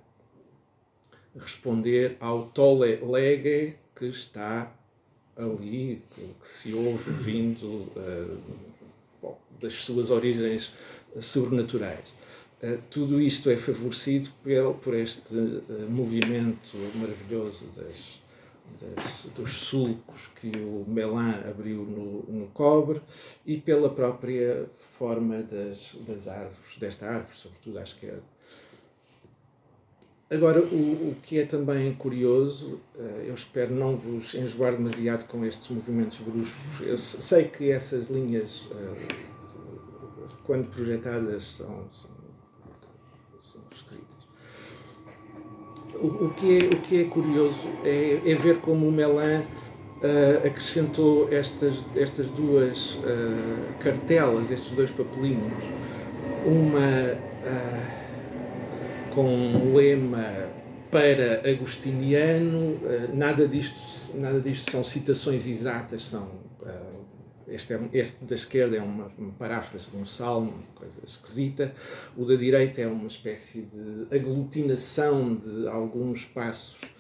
responder 1.36 2.18
ao 2.20 2.48
tole 2.48 2.98
lege 2.98 3.76
que 3.96 4.06
está 4.06 4.72
ali, 5.38 6.02
que, 6.14 6.22
que 6.22 6.48
se 6.48 6.74
ouve 6.74 7.10
vindo 7.12 7.88
uh, 7.96 9.36
das 9.62 9.74
suas 9.74 10.12
origens 10.12 10.74
sobrenaturais. 11.20 12.14
Uh, 12.62 12.78
tudo 12.90 13.22
isto 13.22 13.50
é 13.50 13.56
favorecido 13.56 14.28
por, 14.44 14.76
por 14.76 14.94
este 14.94 15.36
movimento 15.90 16.78
maravilhoso 16.96 17.66
das, 17.76 18.22
das, 18.80 19.28
dos 19.36 19.52
sulcos 19.52 20.28
que 20.40 20.52
o 20.58 20.86
Melan 20.88 21.42
abriu 21.50 21.84
no, 21.84 22.24
no 22.24 22.48
cobre 22.48 23.02
e 23.46 23.58
pela 23.58 23.90
própria 23.90 24.70
forma 24.76 25.42
das, 25.42 25.96
das 26.06 26.28
árvores, 26.28 26.78
desta 26.78 27.08
árvore, 27.08 27.36
sobretudo 27.36 27.80
à 27.80 27.84
esquerda. 27.84 28.24
Agora, 30.34 30.62
o, 30.62 31.10
o 31.12 31.16
que 31.22 31.38
é 31.38 31.46
também 31.46 31.94
curioso, 31.94 32.80
eh, 32.98 33.26
eu 33.28 33.36
espero 33.36 33.72
não 33.72 33.96
vos 33.96 34.34
enjoar 34.34 34.76
demasiado 34.76 35.28
com 35.28 35.46
estes 35.46 35.70
movimentos 35.70 36.18
bruscos. 36.20 36.82
Eu 36.82 36.98
sei 36.98 37.50
que 37.50 37.70
essas 37.70 38.10
linhas, 38.10 38.68
eh, 38.72 39.08
quando 40.44 40.70
projetadas, 40.70 41.44
são, 41.44 41.88
são, 41.92 42.10
são 42.10 42.23
o, 46.08 46.30
que 46.30 46.58
é, 46.58 46.66
o 46.66 46.78
que 46.82 47.02
é 47.02 47.04
curioso 47.06 47.70
é, 47.84 48.20
é 48.26 48.36
ver 48.36 48.58
como 48.58 48.88
o 48.88 48.92
Melan 48.92 49.42
uh, 49.42 50.46
acrescentou 50.46 51.30
estas, 51.32 51.86
estas 51.96 52.30
duas 52.30 52.96
uh, 52.96 53.74
cartelas, 53.80 54.52
estes 54.52 54.72
dois 54.74 54.92
papelinhos, 54.92 55.64
uma 56.46 57.14
uh, 57.48 58.04
com 59.12 59.26
um 59.26 59.76
lema 59.76 60.52
para 60.92 61.42
agostiniano, 61.50 62.80
nada 63.14 63.48
disto, 63.48 64.16
nada 64.16 64.40
disto 64.40 64.70
são 64.70 64.84
citações 64.84 65.48
exatas, 65.48 66.04
são 66.04 66.43
este, 67.48 67.74
é, 67.74 67.80
este 67.94 68.26
da 68.26 68.36
esquerda 68.36 68.78
é 68.78 68.82
uma, 68.82 69.12
uma 69.18 69.32
paráfrase 69.34 69.92
de 69.92 69.98
um 69.98 70.06
salmo, 70.06 70.64
coisa 70.76 71.00
esquisita. 71.04 71.74
O 72.16 72.26
da 72.26 72.36
direita 72.36 72.82
é 72.82 72.88
uma 72.88 73.08
espécie 73.08 73.62
de 73.62 74.16
aglutinação 74.16 75.36
de 75.36 75.68
alguns 75.68 76.26
passos 76.26 76.92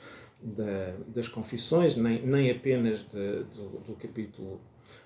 da, 0.41 0.95
das 1.07 1.27
confissões, 1.27 1.95
nem, 1.95 2.25
nem 2.25 2.51
apenas 2.51 3.03
de, 3.03 3.43
do, 3.55 3.79
do, 3.79 3.93
capítulo, 3.93 4.59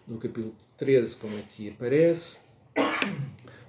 do 0.07 0.17
capítulo 0.17 0.55
13, 0.75 1.15
como 1.17 1.37
aqui 1.37 1.69
aparece. 1.69 2.39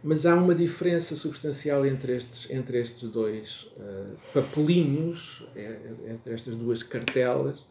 Mas 0.03 0.27
há 0.27 0.35
uma 0.35 0.55
diferença 0.55 1.17
substancial 1.17 1.85
entre 1.85 2.17
estes, 2.17 2.49
entre 2.51 2.79
estes 2.79 3.09
dois 3.09 3.71
uh, 3.77 4.17
papelinhos, 4.33 5.45
é, 5.57 5.77
entre 6.09 6.33
estas 6.33 6.57
duas 6.57 6.83
cartelas. 6.83 7.67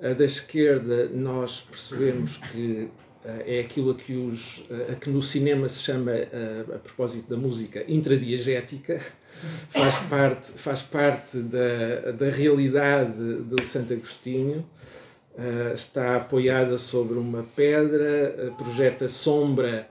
A 0.00 0.12
da 0.12 0.24
esquerda, 0.24 1.08
nós 1.08 1.62
percebemos 1.62 2.36
que 2.36 2.88
é 3.46 3.60
aquilo 3.60 3.90
a 3.90 3.94
que, 3.94 4.14
os, 4.14 4.64
a 4.90 4.94
que 4.94 5.10
no 5.10 5.20
cinema 5.20 5.68
se 5.68 5.80
chama, 5.80 6.12
a, 6.12 6.76
a 6.76 6.78
propósito 6.78 7.28
da 7.28 7.36
música, 7.36 7.84
intradiegética, 7.88 9.00
faz 9.70 9.94
parte, 10.08 10.52
faz 10.52 10.82
parte 10.82 11.38
da, 11.38 12.12
da 12.12 12.30
realidade 12.30 13.20
do 13.42 13.64
Santo 13.64 13.92
Agostinho, 13.92 14.64
está 15.74 16.16
apoiada 16.16 16.78
sobre 16.78 17.18
uma 17.18 17.42
pedra, 17.54 18.54
projeta 18.56 19.06
sombra 19.06 19.86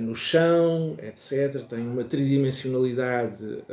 no 0.00 0.14
chão, 0.14 0.96
etc. 1.02 1.62
Tem 1.66 1.80
uma 1.80 2.04
tridimensionalidade 2.04 3.64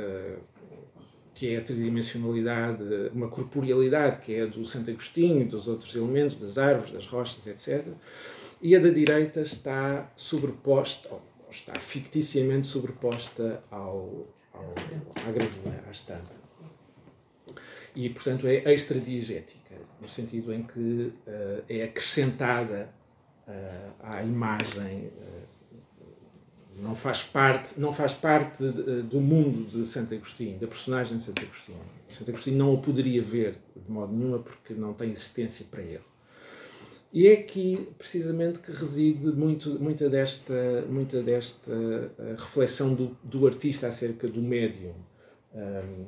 que 1.33 1.53
é 1.53 1.57
a 1.57 1.61
tridimensionalidade, 1.61 2.83
uma 3.13 3.27
corporealidade 3.27 4.21
que 4.21 4.33
é 4.33 4.45
do 4.45 4.65
Santo 4.65 4.91
Agostinho, 4.91 5.45
dos 5.45 5.67
outros 5.67 5.93
elementos, 5.93 6.37
das 6.37 6.57
árvores, 6.57 6.93
das 6.93 7.05
rochas, 7.05 7.45
etc 7.47 7.83
e 8.63 8.77
a 8.77 8.79
da 8.79 8.89
direita 8.89 9.41
está 9.41 10.09
sobreposta, 10.15 11.09
ou 11.09 11.21
está 11.51 11.77
ficticiamente 11.81 12.65
sobreposta 12.65 13.61
ao, 13.69 14.25
ao, 14.53 14.73
à 15.27 15.31
gravura, 15.33 15.83
à 15.85 15.91
estampa. 15.91 16.33
E, 17.93 18.09
portanto, 18.09 18.47
é 18.47 18.73
extradiegética, 18.73 19.75
no 20.01 20.07
sentido 20.07 20.53
em 20.53 20.63
que 20.63 20.79
uh, 20.79 21.63
é 21.67 21.83
acrescentada 21.83 22.89
uh, 23.45 23.93
à 23.99 24.23
imagem, 24.23 25.07
uh, 25.07 25.43
não 26.77 26.95
faz 26.95 27.21
parte, 27.21 27.77
não 27.77 27.91
faz 27.91 28.13
parte 28.13 28.63
de, 28.63 29.03
do 29.03 29.19
mundo 29.19 29.69
de 29.69 29.85
Santo 29.85 30.13
Agostinho, 30.13 30.57
da 30.57 30.67
personagem 30.67 31.17
de 31.17 31.23
Santo 31.23 31.43
Agostinho. 31.43 31.81
Santo 32.07 32.31
Agostinho 32.31 32.57
não 32.57 32.73
o 32.73 32.81
poderia 32.81 33.21
ver 33.21 33.57
de 33.75 33.91
modo 33.91 34.13
nenhum 34.13 34.41
porque 34.41 34.73
não 34.73 34.93
tem 34.93 35.11
existência 35.11 35.65
para 35.69 35.81
ele. 35.81 36.12
E 37.13 37.27
é 37.27 37.33
aqui, 37.33 37.87
precisamente, 37.95 38.57
que 38.57 38.71
reside 38.71 39.27
muito, 39.27 39.79
muita 39.79 40.09
desta, 40.09 40.83
muita 40.89 41.21
desta 41.21 41.71
uh, 41.71 42.31
reflexão 42.31 42.95
do, 42.95 43.15
do 43.23 43.45
artista 43.45 43.85
acerca 43.85 44.27
do 44.27 44.41
médium. 44.41 44.95
Um, 45.53 46.05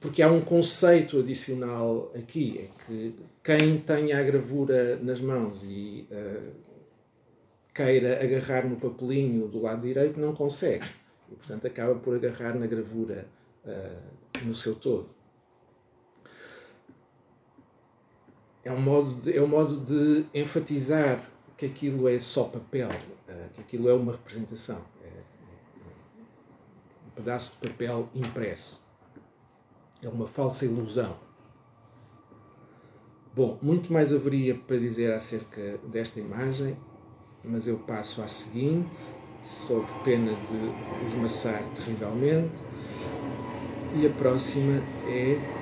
porque 0.00 0.20
há 0.20 0.28
um 0.28 0.40
conceito 0.40 1.20
adicional 1.20 2.12
aqui, 2.12 2.58
é 2.58 2.84
que 2.84 3.14
quem 3.42 3.78
tenha 3.78 4.18
a 4.18 4.22
gravura 4.24 4.96
nas 4.96 5.20
mãos 5.20 5.64
e 5.64 6.08
uh, 6.10 6.52
queira 7.72 8.20
agarrar 8.20 8.68
no 8.68 8.74
papelinho 8.76 9.46
do 9.46 9.62
lado 9.62 9.82
direito 9.82 10.18
não 10.18 10.34
consegue. 10.34 10.86
E, 11.30 11.36
portanto, 11.36 11.68
acaba 11.68 11.94
por 11.94 12.16
agarrar 12.16 12.58
na 12.58 12.66
gravura 12.66 13.28
uh, 13.64 14.44
no 14.44 14.56
seu 14.56 14.74
todo. 14.74 15.17
É, 18.68 18.72
um 18.72 18.80
modo 18.80 19.14
de, 19.14 19.36
é 19.36 19.42
um 19.42 19.46
modo 19.46 19.80
de 19.80 20.26
enfatizar 20.34 21.26
que 21.56 21.64
aquilo 21.64 22.06
é 22.06 22.18
só 22.18 22.44
papel, 22.44 22.90
uh, 22.90 23.48
que 23.54 23.60
aquilo 23.62 23.88
é 23.88 23.94
uma 23.94 24.12
representação. 24.12 24.80
É, 25.02 25.06
é 25.06 25.82
um 27.06 27.10
pedaço 27.16 27.56
de 27.58 27.68
papel 27.68 28.08
impresso. 28.14 28.80
É 30.02 30.08
uma 30.08 30.26
falsa 30.26 30.66
ilusão. 30.66 31.16
Bom, 33.34 33.58
muito 33.62 33.90
mais 33.90 34.12
haveria 34.12 34.54
para 34.54 34.76
dizer 34.76 35.12
acerca 35.12 35.78
desta 35.84 36.20
imagem, 36.20 36.76
mas 37.42 37.66
eu 37.66 37.78
passo 37.78 38.20
à 38.20 38.28
seguinte, 38.28 38.98
sob 39.42 39.86
pena 40.04 40.32
de 40.42 41.04
os 41.04 41.14
maçar 41.14 41.66
terrivelmente. 41.68 42.64
E 43.96 44.06
a 44.06 44.10
próxima 44.10 44.82
é 45.06 45.57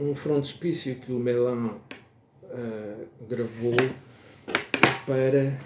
um 0.00 0.14
frontispício 0.14 0.96
que 0.96 1.12
o 1.12 1.18
Melan 1.18 1.78
uh, 2.44 3.06
gravou 3.28 3.74
para 5.06 5.60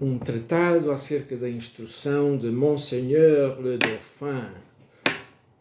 um 0.00 0.18
tratado 0.18 0.90
acerca 0.90 1.36
da 1.36 1.48
instrução 1.48 2.36
de 2.36 2.50
Monseigneur 2.50 3.60
le 3.60 3.78
Dauphin, 3.78 4.50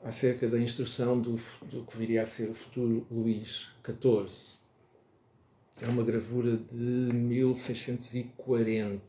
acerca 0.04 0.48
da 0.48 0.58
instrução 0.58 1.22
do, 1.22 1.40
do 1.70 1.86
que 1.86 1.96
viria 1.96 2.24
a 2.24 2.26
ser 2.26 2.50
o 2.50 2.56
futuro 2.56 3.06
Luís 3.12 3.68
XIV. 3.86 4.60
É 5.80 5.86
uma 5.88 6.02
gravura 6.04 6.58
de 6.58 6.76
1640. 6.76 9.00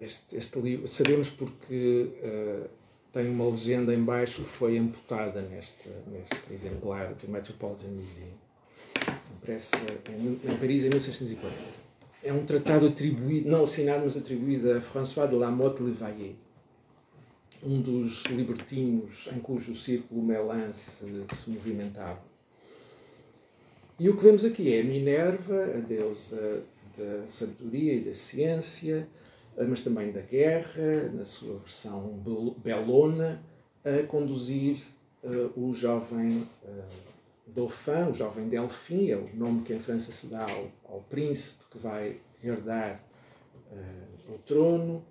Este, 0.00 0.36
este 0.36 0.60
livro, 0.60 0.88
sabemos 0.88 1.30
porque 1.30 2.10
uh, 2.20 2.68
tem 3.14 3.30
uma 3.30 3.48
legenda 3.48 3.94
em 3.94 4.02
baixo 4.02 4.42
que 4.42 4.48
foi 4.48 4.76
amputada 4.76 5.40
neste, 5.40 5.88
neste 6.08 6.52
exemplar 6.52 7.14
do 7.14 7.28
Metropolitan 7.30 7.86
Museum, 7.86 8.26
impresso 9.36 9.76
em, 10.10 10.50
em 10.50 10.56
Paris 10.56 10.84
em 10.84 10.90
1640. 10.90 11.54
É 12.24 12.32
um 12.32 12.44
tratado 12.44 12.86
atribuído, 12.86 13.48
não 13.48 13.62
assinado, 13.62 14.02
mas 14.02 14.16
atribuído 14.16 14.72
a 14.72 14.80
François 14.80 15.30
de 15.30 15.36
Lamotte 15.36 15.80
Levaillet, 15.80 16.34
um 17.62 17.80
dos 17.80 18.24
libertinos 18.24 19.28
em 19.32 19.38
cujo 19.38 19.76
círculo 19.76 20.20
Melan 20.20 20.72
se, 20.72 21.06
se 21.32 21.50
movimentava. 21.50 22.20
E 23.96 24.08
o 24.08 24.16
que 24.16 24.24
vemos 24.24 24.44
aqui 24.44 24.74
é 24.74 24.82
Minerva, 24.82 25.76
a 25.76 25.78
deusa 25.78 26.64
da 26.98 27.24
sabedoria 27.28 27.94
e 27.94 28.00
da 28.00 28.12
ciência, 28.12 29.06
mas 29.68 29.80
também 29.82 30.10
da 30.10 30.20
guerra, 30.20 31.10
na 31.12 31.24
sua 31.24 31.58
versão 31.58 32.20
belona, 32.62 33.42
a 33.84 34.04
conduzir 34.06 34.78
uh, 35.22 35.60
o 35.60 35.72
jovem 35.72 36.48
uh, 36.64 37.14
Dauphin, 37.46 38.10
o 38.10 38.14
jovem 38.14 38.48
Delfim, 38.48 39.10
é 39.10 39.16
o 39.16 39.28
nome 39.34 39.62
que 39.62 39.72
em 39.72 39.78
França 39.78 40.10
se 40.10 40.26
dá 40.26 40.42
ao, 40.42 40.94
ao 40.94 41.00
príncipe 41.02 41.64
que 41.70 41.78
vai 41.78 42.20
herdar 42.42 43.02
o 44.28 44.38
trono, 44.38 45.04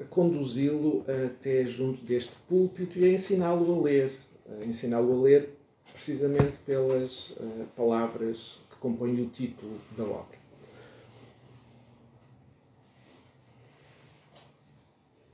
a 0.00 0.04
conduzi-lo 0.04 1.04
até 1.26 1.64
junto 1.64 2.02
deste 2.04 2.36
púlpito 2.48 2.98
e 2.98 3.04
a 3.04 3.08
ensiná-lo 3.08 3.80
a 3.80 3.82
ler, 3.82 4.12
a 4.48 4.64
ensiná-lo 4.64 5.18
a 5.18 5.22
ler 5.22 5.58
precisamente 5.92 6.58
pelas 6.58 7.34
palavras 7.74 8.60
que 8.70 8.76
compõem 8.76 9.20
o 9.20 9.26
título 9.26 9.80
da 9.96 10.04
obra. 10.04 10.39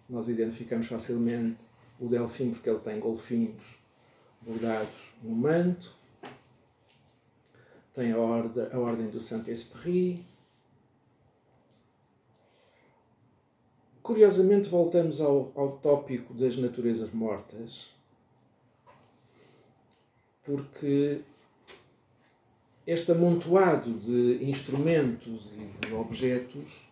Nós 0.08 0.28
identificamos 0.28 0.86
facilmente 0.86 1.64
o 1.98 2.08
delfim 2.08 2.50
porque 2.50 2.68
ele 2.68 2.78
tem 2.78 3.00
golfinhos 3.00 3.78
bordados 4.40 5.12
no 5.22 5.34
manto, 5.34 5.94
tem 7.92 8.12
a, 8.12 8.18
ordem, 8.18 8.68
a 8.70 8.78
ordem 8.78 9.08
do 9.08 9.18
Saint-Esprit. 9.18 10.24
Curiosamente, 14.02 14.68
voltamos 14.68 15.20
ao, 15.20 15.50
ao 15.56 15.78
tópico 15.78 16.32
das 16.34 16.56
naturezas 16.56 17.10
mortas, 17.10 17.90
porque 20.44 21.22
este 22.86 23.10
amontoado 23.10 23.94
de 23.94 24.44
instrumentos 24.44 25.50
e 25.54 25.86
de 25.86 25.92
objetos 25.92 26.86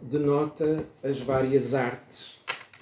denota 0.00 0.86
as 1.02 1.20
várias 1.20 1.74
artes 1.74 2.35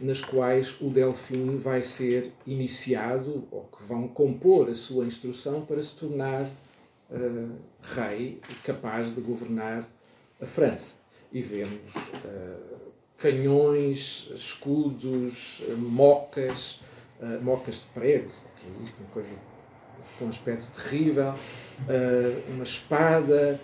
nas 0.04 0.20
quais 0.20 0.76
o 0.82 0.90
Delfim 0.90 1.56
vai 1.56 1.80
ser 1.80 2.30
iniciado 2.46 3.48
ou 3.50 3.64
que 3.64 3.82
vão 3.82 4.06
compor 4.06 4.68
a 4.68 4.74
sua 4.74 5.06
instrução 5.06 5.64
para 5.64 5.82
se 5.82 5.94
tornar 5.94 6.42
uh, 6.44 7.56
rei 7.80 8.38
e 8.50 8.54
capaz 8.56 9.14
de 9.14 9.22
governar 9.22 9.88
a 10.40 10.44
França. 10.44 10.96
E 11.32 11.40
vemos 11.40 11.94
uh, 12.08 12.92
canhões, 13.16 14.30
escudos, 14.34 15.60
uh, 15.60 15.78
mocas, 15.78 16.80
mocas 17.40 17.76
de 17.76 17.86
pregos, 17.86 18.44
que 18.56 18.66
é 18.66 18.82
isto, 18.82 19.00
uma 19.00 19.08
coisa 19.08 19.34
com 20.18 20.26
um 20.26 20.28
aspecto 20.28 20.68
terrível, 20.78 21.32
uma 22.48 22.64
espada, 22.64 23.58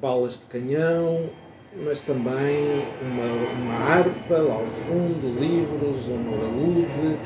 balas 0.00 0.38
de 0.38 0.46
canhão, 0.46 1.30
mas 1.76 2.00
também 2.00 2.84
uma, 3.00 3.52
uma 3.52 3.74
harpa 3.74 4.38
lá 4.38 4.54
ao 4.54 4.66
fundo, 4.66 5.28
livros, 5.38 6.08
um 6.08 6.34
alaúde, 6.34 7.18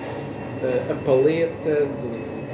eh, 0.62 0.92
a 0.92 0.94
paleta 0.94 1.86
do, 1.86 2.08
do, 2.08 2.46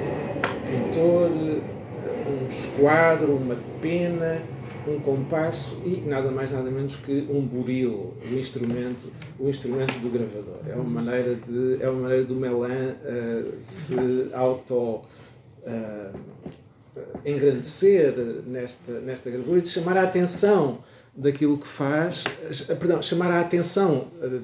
do 0.43 0.71
pintor, 0.71 1.31
eh, 1.31 2.43
um 2.43 2.47
esquadro, 2.47 3.37
uma 3.37 3.57
pena, 3.81 4.41
um 4.89 4.99
compasso 5.01 5.81
e 5.85 6.01
nada 6.07 6.31
mais 6.31 6.51
nada 6.51 6.71
menos 6.71 6.97
que 6.97 7.27
um 7.31 7.43
buril, 7.43 8.15
o 8.31 8.35
instrumento, 8.35 9.13
o 9.39 9.49
instrumento 9.49 9.99
do 10.01 10.11
gravador. 10.11 10.59
É 10.69 10.75
uma 10.75 11.03
maneira 11.03 11.35
de 11.37 11.79
é 11.81 11.89
uma 11.89 12.03
maneira 12.03 12.25
do 12.25 12.35
Melan 12.35 12.97
uh, 13.05 13.61
se 13.61 13.95
auto 14.33 15.03
uh, 15.63 16.19
engrandecer 17.25 18.15
nesta 18.47 18.93
nesta 19.01 19.31
gravura 19.31 19.59
e 19.59 19.63
de 19.63 19.69
chamar 19.69 19.97
a 19.97 20.03
atenção 20.03 20.81
daquilo 21.15 21.59
que 21.59 21.67
faz, 21.67 22.25
eh, 22.69 22.75
perdão, 22.75 23.03
chamar 23.03 23.31
a 23.31 23.41
atenção 23.41 24.09
eh, 24.21 24.41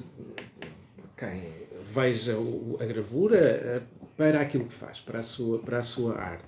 quem 1.17 1.53
veja 1.91 2.37
a 2.79 2.85
gravura 2.85 3.37
eh, 3.37 3.81
para 4.15 4.41
aquilo 4.41 4.65
que 4.65 4.73
faz, 4.73 4.99
para 4.99 5.19
a 5.19 5.23
sua, 5.23 5.59
para 5.59 5.79
a 5.79 5.83
sua 5.83 6.15
arte. 6.15 6.45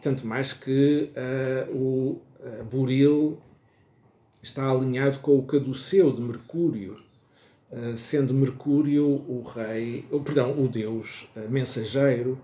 Tanto 0.00 0.24
mais 0.24 0.52
que 0.52 1.10
uh, 1.16 1.76
o 1.76 2.22
Buril 2.70 3.38
está 4.40 4.70
alinhado 4.70 5.18
com 5.18 5.36
o 5.36 5.42
caduceu 5.42 6.12
de 6.12 6.20
Mercúrio, 6.20 6.96
sendo 7.96 8.32
Mercúrio 8.32 9.04
o 9.04 9.42
rei, 9.42 10.06
ou, 10.08 10.20
perdão, 10.22 10.52
o 10.62 10.68
deus 10.68 11.28
mensageiro 11.48 12.38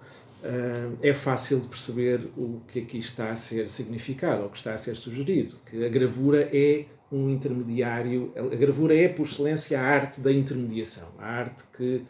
é 1.02 1.12
fácil 1.12 1.60
de 1.60 1.68
perceber 1.68 2.28
o 2.36 2.60
que 2.68 2.80
aqui 2.80 2.98
está 2.98 3.30
a 3.30 3.36
ser 3.36 3.68
significado, 3.68 4.42
ou 4.42 4.50
que 4.50 4.56
está 4.56 4.74
a 4.74 4.78
ser 4.78 4.94
sugerido, 4.94 5.56
que 5.64 5.84
a 5.84 5.88
gravura 5.88 6.48
é 6.52 6.86
um 7.10 7.30
intermediário, 7.30 8.32
a 8.36 8.56
gravura 8.56 8.96
é, 8.96 9.08
por 9.08 9.22
excelência, 9.22 9.80
a 9.80 9.82
arte 9.82 10.20
da 10.20 10.32
intermediação, 10.32 11.08
a 11.18 11.26
arte 11.26 11.64
que 11.76 12.02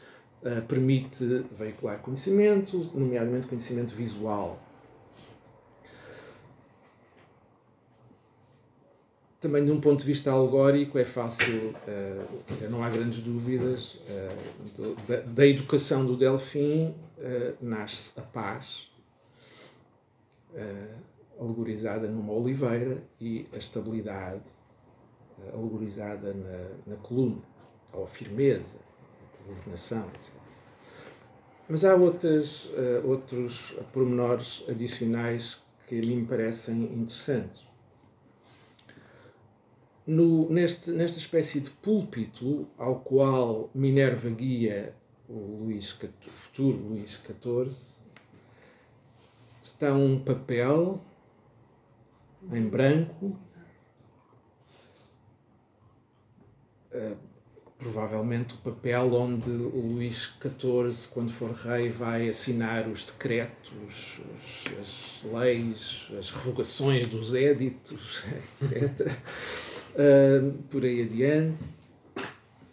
uh, 0.42 0.62
permite 0.66 1.44
veicular 1.53 1.99
conhecimento, 1.99 2.90
nomeadamente 2.94 3.46
conhecimento 3.46 3.94
visual. 3.94 4.62
Também, 9.38 9.64
de 9.64 9.70
um 9.70 9.81
ponto 9.81 10.01
de 10.01 10.07
vista 10.07 10.31
algórico, 10.31 10.99
é 10.99 11.05
fácil, 11.05 11.68
uh, 11.68 12.42
quer 12.46 12.55
dizer, 12.55 12.70
não 12.70 12.83
há 12.83 12.88
grandes 12.88 13.20
dúvidas, 13.20 13.96
uh, 14.09 14.70
do, 14.75 14.94
da, 15.07 15.20
da, 15.20 15.46
educação 15.46 16.07
do 16.07 16.16
Delfim 16.16 16.94
uh, 17.18 17.55
nasce 17.61 18.18
a 18.18 18.22
paz, 18.22 18.90
alegorizada 21.38 22.08
numa 22.08 22.33
oliveira, 22.33 23.02
e 23.21 23.46
a 23.52 23.58
estabilidade, 23.58 24.50
alegorizada 25.52 26.33
na, 26.33 26.94
na 26.94 26.96
coluna, 26.96 27.42
ou 27.92 28.04
a 28.04 28.06
firmeza, 28.06 28.79
a 29.44 29.48
governação, 29.48 30.08
etc. 30.15 30.33
Mas 31.69 31.85
há 31.85 31.94
outras, 31.94 32.71
outros 33.04 33.77
pormenores 33.92 34.65
adicionais 34.67 35.61
que 35.87 35.98
a 35.98 36.00
mim 36.00 36.17
me 36.21 36.27
parecem 36.27 36.85
interessantes. 36.85 37.65
No, 40.07 40.48
neste, 40.48 40.92
nesta 40.92 41.19
espécie 41.19 41.61
de 41.61 41.71
púlpito 41.71 42.69
ao 42.79 43.00
qual 43.00 43.71
Minerva 43.75 44.31
guia 44.31 44.94
o 45.29 45.65
Luís, 45.65 45.92
o 45.92 46.31
futuro 46.31 46.79
Luís 46.79 47.21
XIV, 47.21 47.96
está 49.61 49.92
um 49.92 50.21
papel 50.21 51.02
em 52.52 52.69
branco 52.69 53.37
uh, 56.94 57.17
provavelmente 57.79 58.54
o 58.54 58.59
papel 58.59 59.15
onde 59.15 59.50
o 59.50 59.94
Luís 59.94 60.33
XIV, 60.40 61.09
quando 61.13 61.33
for 61.33 61.52
rei, 61.52 61.90
vai 61.90 62.29
assinar 62.29 62.88
os 62.88 63.04
decretos, 63.04 63.73
os, 63.87 64.65
as 64.81 65.23
leis, 65.33 66.09
as 66.19 66.31
revogações 66.31 67.09
dos 67.09 67.35
éditos, 67.35 68.23
etc. 68.63 69.11
uh, 69.97 70.53
por 70.71 70.85
aí 70.85 71.03
adiante. 71.03 71.65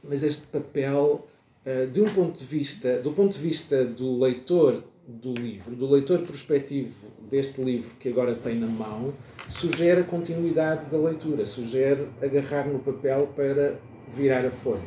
Mas 0.04 0.22
este 0.22 0.46
papel, 0.48 1.26
uh, 1.66 1.88
de 1.88 2.02
um 2.02 2.10
ponto 2.10 2.38
de 2.38 2.46
vista, 2.46 3.00
do 3.00 3.12
ponto 3.12 3.34
de 3.34 3.40
vista 3.40 3.86
do 3.86 4.20
leitor 4.20 4.84
do 5.08 5.34
livro, 5.34 5.76
do 5.76 5.90
leitor 5.90 6.22
prospectivo 6.22 6.94
deste 7.30 7.62
livro 7.62 7.96
que 8.00 8.10
agora 8.10 8.36
tem 8.36 8.56
na 8.56 8.68
mão, 8.68 9.14
sugere 9.48 10.02
a 10.02 10.04
continuidade 10.04 10.90
da 10.90 10.98
leitura, 10.98 11.46
sugere 11.46 12.08
agarrar 12.22 12.68
no 12.68 12.80
papel 12.80 13.28
para 13.36 13.76
virar 14.08 14.46
a 14.46 14.52
folha, 14.52 14.82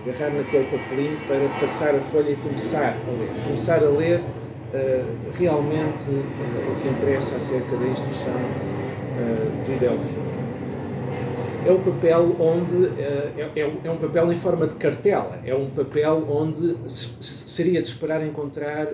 agarrar 0.00 0.34
naquele 0.34 0.64
papelinho 0.64 1.18
para 1.26 1.48
passar 1.60 1.94
a 1.94 2.00
folha 2.00 2.30
e 2.30 2.36
começar 2.36 2.96
a 2.96 3.10
ler. 3.10 3.44
Começar 3.44 3.82
a 3.82 3.88
ler 3.90 4.20
uh, 4.20 5.32
realmente 5.34 6.10
uh, 6.10 6.72
o 6.72 6.80
que 6.80 6.88
interessa 6.88 7.36
acerca 7.36 7.76
da 7.76 7.86
instrução 7.86 8.34
uh, 8.34 9.64
do 9.64 9.78
Delfim. 9.78 10.31
É 11.64 11.70
o 11.70 11.80
papel 11.80 12.36
onde 12.40 12.86
é, 13.00 13.50
é, 13.54 13.60
é, 13.84 13.90
um 13.90 13.96
papel 13.96 14.32
em 14.32 14.36
forma 14.36 14.66
de 14.66 14.74
cartela, 14.74 15.40
é 15.44 15.54
um 15.54 15.70
papel 15.70 16.28
onde 16.28 16.76
seria 16.88 17.80
de 17.80 17.86
esperar 17.86 18.26
encontrar 18.26 18.88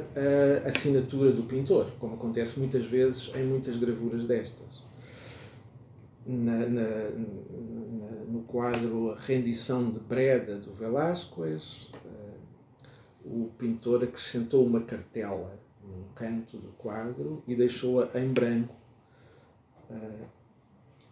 a 0.65 0.69
assinatura 0.69 1.33
do 1.33 1.45
pintor, 1.45 1.91
como 1.99 2.15
acontece 2.15 2.59
muitas 2.59 2.85
vezes 2.85 3.31
em 3.35 3.45
muitas 3.45 3.77
gravuras 3.79 4.27
destas. 4.27 4.87
Na, 6.27 6.67
na, 6.67 7.11
no 8.29 8.43
quadro 8.43 9.15
Rendição 9.15 9.91
de 9.91 9.99
Breda 9.99 10.59
do 10.59 10.73
Velázquez, 10.73 11.91
uh, 12.05 13.25
o 13.25 13.51
pintor 13.57 14.05
acrescentou 14.05 14.67
uma 14.67 14.83
cartela 14.83 15.59
num 15.83 16.05
canto 16.15 16.59
do 16.59 16.69
quadro 16.73 17.43
e 17.49 17.55
deixou-a 17.55 18.09
em 18.21 18.29
branco, 18.29 18.75
uh, 19.91 20.38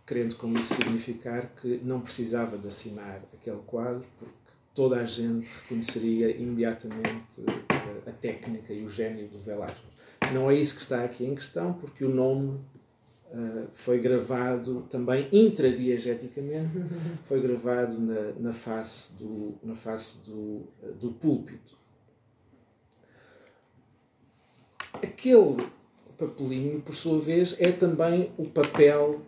querendo 0.07 0.37
com 0.37 0.53
isso 0.55 0.75
significar 0.75 1.51
que 1.55 1.81
não 1.83 2.01
precisava 2.01 2.57
de 2.57 2.67
assinar 2.69 3.21
aquele 3.35 3.61
quadro, 3.67 4.07
porque 4.17 4.53
toda 4.73 5.01
a 5.01 5.05
gente 5.05 5.51
reconheceria 5.51 6.31
imediatamente 6.31 7.41
uh, 7.41 8.09
a 8.09 8.13
técnica 8.13 8.73
e 8.73 8.85
o 8.85 8.91
gênio 8.91 9.27
do 9.29 9.39
Velázquez. 9.41 9.97
Não 10.33 10.51
é 10.51 10.55
isso 10.55 10.77
que 10.77 10.83
está 10.83 11.03
aqui 11.03 11.25
em 11.25 11.35
questão, 11.35 11.73
porque 11.75 12.05
o 12.05 12.09
nome 12.09 12.61
Uh, 13.29 13.67
foi 13.73 13.99
gravado 13.99 14.83
também 14.89 15.29
intradiegeticamente, 15.33 16.71
foi 17.25 17.41
gravado 17.41 17.99
na, 18.01 18.33
na 18.39 18.53
face, 18.53 19.13
do, 19.15 19.59
na 19.65 19.75
face 19.75 20.19
do, 20.19 20.63
do 21.01 21.11
púlpito. 21.11 21.77
Aquele 24.93 25.57
papelinho, 26.17 26.81
por 26.81 26.95
sua 26.95 27.19
vez, 27.21 27.57
é 27.59 27.73
também 27.73 28.33
o 28.39 28.45
papel 28.45 29.21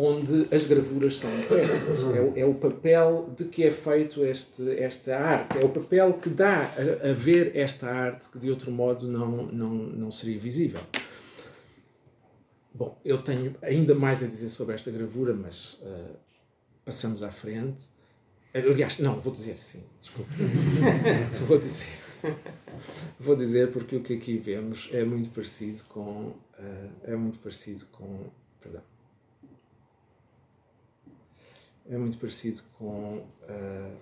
onde 0.00 0.48
as 0.54 0.64
gravuras 0.64 1.18
são 1.18 1.30
impressas. 1.38 2.04
É 2.04 2.22
o, 2.22 2.38
é 2.38 2.44
o 2.44 2.54
papel 2.54 3.30
de 3.36 3.44
que 3.44 3.64
é 3.64 3.70
feito 3.70 4.24
este, 4.24 4.70
esta 4.78 5.18
arte. 5.18 5.58
É 5.58 5.64
o 5.64 5.68
papel 5.68 6.14
que 6.14 6.30
dá 6.30 6.72
a, 7.02 7.10
a 7.10 7.12
ver 7.12 7.54
esta 7.54 7.88
arte 7.88 8.28
que 8.30 8.38
de 8.38 8.48
outro 8.48 8.72
modo 8.72 9.06
não, 9.06 9.46
não, 9.46 9.70
não 9.70 10.10
seria 10.10 10.38
visível. 10.38 10.80
Bom, 12.72 12.98
eu 13.04 13.22
tenho 13.22 13.54
ainda 13.60 13.94
mais 13.94 14.22
a 14.22 14.26
dizer 14.26 14.48
sobre 14.48 14.74
esta 14.74 14.90
gravura, 14.90 15.34
mas 15.34 15.74
uh, 15.82 16.16
passamos 16.82 17.22
à 17.22 17.30
frente. 17.30 17.82
Aliás, 18.54 18.98
não, 18.98 19.20
vou 19.20 19.32
dizer 19.32 19.58
sim, 19.58 19.82
desculpe. 20.00 20.30
vou 21.46 21.58
dizer. 21.58 21.88
Vou 23.18 23.36
dizer 23.36 23.70
porque 23.70 23.96
o 23.96 24.02
que 24.02 24.14
aqui 24.14 24.38
vemos 24.38 24.88
é 24.92 25.04
muito 25.04 25.28
parecido 25.30 25.82
com. 25.88 26.28
Uh, 26.58 26.90
é 27.04 27.14
muito 27.14 27.38
parecido 27.38 27.84
com. 27.92 28.30
Perdão. 28.60 28.82
É 31.90 31.98
muito 31.98 32.18
parecido 32.18 32.62
com 32.78 33.16
uh, 33.18 33.96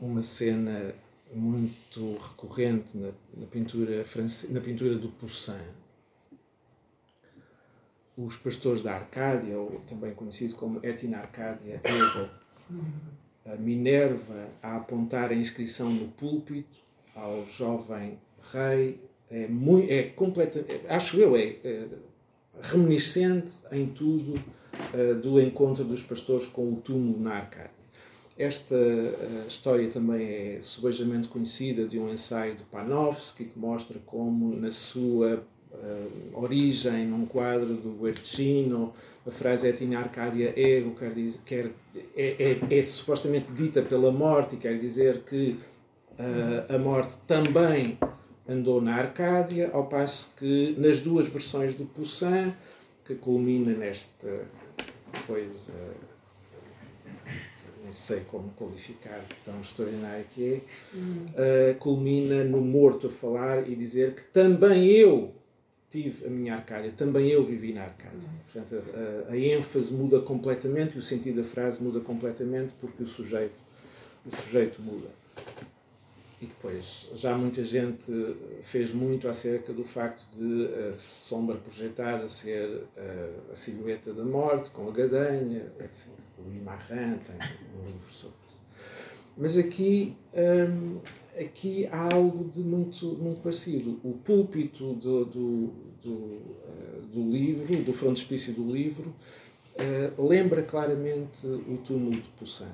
uma 0.00 0.22
cena 0.22 0.94
muito 1.32 2.16
recorrente 2.16 2.96
na, 2.96 3.12
na 3.36 3.46
pintura 3.46 4.02
france... 4.04 4.50
na 4.50 4.60
pintura 4.60 4.96
do 4.96 5.10
Poussin. 5.10 5.60
Os 8.16 8.38
pastores 8.38 8.80
da 8.80 8.94
Arcádia, 8.94 9.58
ou 9.58 9.80
também 9.80 10.14
conhecido 10.14 10.54
como 10.54 10.80
Etina 10.84 11.18
Arcádia 11.18 11.82
a 13.44 13.56
Minerva 13.56 14.48
a 14.62 14.76
apontar 14.76 15.30
a 15.30 15.34
inscrição 15.34 15.90
no 15.90 16.08
púlpito 16.08 16.78
ao 17.14 17.44
jovem 17.44 18.18
rei, 18.52 18.98
é, 19.30 19.46
muito, 19.46 19.90
é 19.90 20.04
completamente, 20.04 20.86
acho 20.88 21.18
eu, 21.18 21.36
é, 21.36 21.56
é 21.64 21.88
reminiscente 22.60 23.52
em 23.72 23.86
tudo 23.86 24.34
uh, 24.34 25.14
do 25.20 25.40
encontro 25.40 25.84
dos 25.84 26.02
pastores 26.02 26.46
com 26.46 26.72
o 26.72 26.76
túmulo 26.76 27.20
na 27.20 27.34
Arcádia. 27.34 27.76
Esta 28.38 28.76
uh, 28.76 29.46
história 29.46 29.88
também 29.88 30.26
é 30.26 30.58
subejamente 30.60 31.28
conhecida 31.28 31.86
de 31.86 31.98
um 31.98 32.10
ensaio 32.10 32.54
de 32.54 32.64
Panofsky 32.64 33.44
que 33.44 33.58
mostra 33.58 33.98
como, 34.04 34.54
na 34.56 34.70
sua 34.70 35.42
uh, 35.72 36.38
origem, 36.38 37.06
num 37.06 37.24
quadro 37.24 37.74
do 37.74 37.92
Guercino, 38.02 38.92
a 39.26 39.30
frase 39.30 39.68
et 39.68 39.80
in 39.82 39.94
Arcadia 39.94 40.52
ego 40.56 40.94
quer 40.94 41.12
dizer, 41.12 41.40
quer, 41.44 41.70
é, 42.14 42.58
é, 42.70 42.78
é, 42.78 42.82
supostamente 42.82 43.52
dita 43.52 43.82
pela 43.82 44.12
morte 44.12 44.54
e 44.54 44.58
quer 44.58 44.78
dizer 44.78 45.22
que 45.22 45.56
a 46.70 46.78
morte 46.78 47.18
também 47.26 47.98
andou 48.48 48.80
na 48.80 48.96
Arcádia, 48.96 49.70
ao 49.72 49.86
passo 49.86 50.32
que 50.36 50.74
nas 50.78 51.00
duas 51.00 51.28
versões 51.28 51.74
do 51.74 51.84
Poussin, 51.84 52.54
que 53.04 53.14
culmina 53.14 53.72
nesta 53.72 54.48
coisa 55.26 55.74
nem 57.86 57.92
sei 57.92 58.20
como 58.26 58.50
qualificar 58.50 59.20
de 59.28 59.36
tão 59.44 59.60
extraordinário 59.60 60.24
que 60.28 60.60
é, 61.36 61.70
uh, 61.70 61.78
culmina 61.78 62.42
no 62.42 62.60
morto 62.60 63.06
a 63.06 63.10
falar 63.10 63.68
e 63.68 63.76
dizer 63.76 64.12
que 64.12 64.24
também 64.24 64.86
eu 64.86 65.32
tive 65.88 66.26
a 66.26 66.28
minha 66.28 66.54
Arcádia, 66.54 66.90
também 66.90 67.28
eu 67.28 67.44
vivi 67.44 67.72
na 67.72 67.84
Arcádia. 67.84 68.28
Portanto, 68.52 68.82
a, 69.28 69.32
a, 69.32 69.38
ênfase 69.38 69.92
muda 69.92 70.18
completamente 70.18 70.96
e 70.96 70.98
o 70.98 71.00
sentido 71.00 71.36
da 71.36 71.44
frase 71.44 71.80
muda 71.80 72.00
completamente 72.00 72.74
porque 72.74 73.04
o 73.04 73.06
sujeito, 73.06 73.54
o 74.26 74.34
sujeito 74.34 74.82
muda. 74.82 75.08
E 76.38 76.44
depois, 76.44 77.08
já 77.14 77.36
muita 77.36 77.64
gente 77.64 78.12
fez 78.60 78.92
muito 78.92 79.26
acerca 79.26 79.72
do 79.72 79.82
facto 79.82 80.28
de 80.36 80.66
a 80.88 80.92
sombra 80.92 81.56
projetada 81.56 82.28
ser 82.28 82.84
a, 82.94 83.52
a 83.52 83.54
silhueta 83.54 84.12
da 84.12 84.22
morte, 84.22 84.70
com 84.70 84.86
a 84.86 84.90
gadanha, 84.90 85.72
etc. 85.80 86.08
O 86.38 86.52
Imarran 86.52 87.16
tem 87.18 87.36
um 87.36 87.86
livro 87.86 88.12
sobre 88.12 88.36
isso. 88.46 88.62
Mas 89.34 89.56
aqui, 89.56 90.14
hum, 90.34 90.98
aqui 91.38 91.86
há 91.86 92.14
algo 92.14 92.44
de 92.44 92.60
muito, 92.60 93.06
muito 93.14 93.40
parecido. 93.40 93.98
O 94.04 94.12
púlpito 94.12 94.92
do, 94.94 95.24
do, 95.24 95.72
do, 96.02 96.10
uh, 96.10 97.06
do 97.12 97.30
livro, 97.30 97.82
do 97.82 97.94
frontispício 97.94 98.52
do 98.52 98.70
livro, 98.70 99.14
uh, 99.74 100.26
lembra 100.26 100.62
claramente 100.62 101.46
o 101.46 101.78
túmulo 101.78 102.20
de 102.20 102.28
Poussin. 102.30 102.68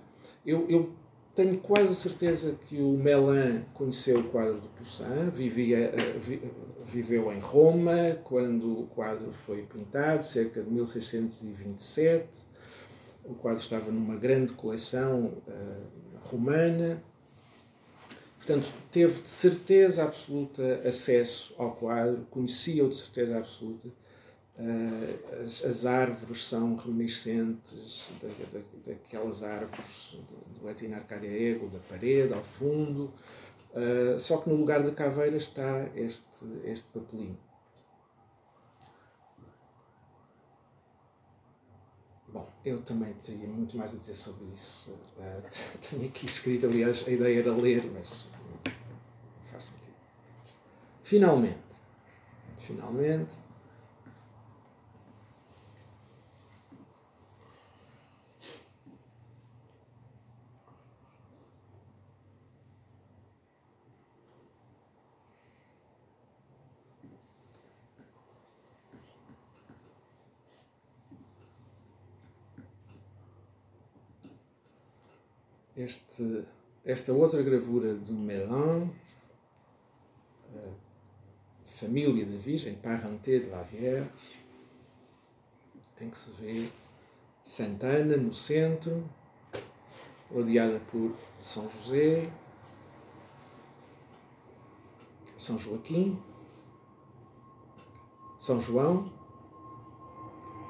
Eu, 0.44 0.66
eu 0.68 0.92
tenho 1.34 1.58
quase 1.58 1.94
certeza 1.94 2.52
que 2.52 2.76
o 2.76 2.90
Melan 2.90 3.62
conheceu 3.72 4.20
o 4.20 4.24
quadro 4.24 4.60
do 4.60 4.68
Poussin, 4.68 5.30
vivia, 5.30 5.92
viveu 6.84 7.32
em 7.32 7.38
Roma 7.38 8.18
quando 8.22 8.80
o 8.80 8.86
quadro 8.88 9.32
foi 9.32 9.62
pintado, 9.62 10.24
cerca 10.24 10.62
de 10.62 10.70
1627. 10.70 12.46
O 13.24 13.34
quadro 13.34 13.60
estava 13.60 13.90
numa 13.90 14.16
grande 14.16 14.52
coleção 14.52 15.42
uh, 15.46 16.18
romana. 16.20 17.02
Portanto, 18.36 18.68
teve 18.90 19.22
de 19.22 19.30
certeza 19.30 20.02
absoluta 20.02 20.82
acesso 20.84 21.54
ao 21.56 21.76
quadro, 21.76 22.26
conhecia-o 22.28 22.88
de 22.88 22.96
certeza 22.96 23.38
absoluta 23.38 23.88
as, 25.40 25.64
as, 25.64 25.86
árvores 25.86 26.44
são 26.44 26.76
reminiscentes 26.76 28.12
da, 28.20 28.28
da, 28.28 28.64
daquelas 28.86 29.42
árvores 29.42 30.18
do, 30.60 30.68
Etina 30.68 30.98
Arcadia 30.98 31.30
Ego, 31.30 31.68
da 31.68 31.78
parede 31.80 32.34
ao 32.34 32.44
fundo, 32.44 33.12
uh, 33.72 34.18
só 34.18 34.38
que 34.38 34.50
no 34.50 34.56
lugar 34.56 34.82
da 34.82 34.92
caveira 34.92 35.36
está 35.36 35.88
este, 35.96 36.46
este 36.64 36.86
papelinho. 36.88 37.38
Bom, 42.28 42.48
eu 42.64 42.80
também 42.82 43.12
teria 43.14 43.48
muito 43.48 43.76
mais 43.76 43.92
a 43.94 43.96
dizer 43.96 44.14
sobre 44.14 44.44
isso. 44.52 44.90
Uh, 45.16 45.78
tenho 45.80 46.06
aqui 46.06 46.26
escrito, 46.26 46.66
aliás, 46.66 47.04
a 47.06 47.10
ideia 47.10 47.38
era 47.38 47.52
ler, 47.52 47.90
mas 47.90 48.28
não 48.64 49.50
faz 49.50 49.64
sentido. 49.64 49.96
Finalmente, 51.02 51.58
finalmente, 52.58 53.34
este, 75.82 76.46
esta 76.84 77.12
outra 77.12 77.42
gravura 77.42 77.94
do 77.94 78.12
Melan, 78.12 78.90
Família 81.64 82.24
da 82.24 82.38
Virgem, 82.38 82.74
Parenté 82.76 83.40
de 83.40 83.48
la 83.48 83.62
Vierge, 83.62 84.10
em 86.00 86.10
que 86.10 86.18
se 86.18 86.30
vê 86.30 86.68
Santana 87.42 88.16
no 88.16 88.32
centro, 88.32 89.08
rodeada 90.30 90.80
por 90.80 91.14
São 91.40 91.68
José, 91.68 92.30
São 95.36 95.58
Joaquim, 95.58 96.20
São 98.38 98.60
João 98.60 99.12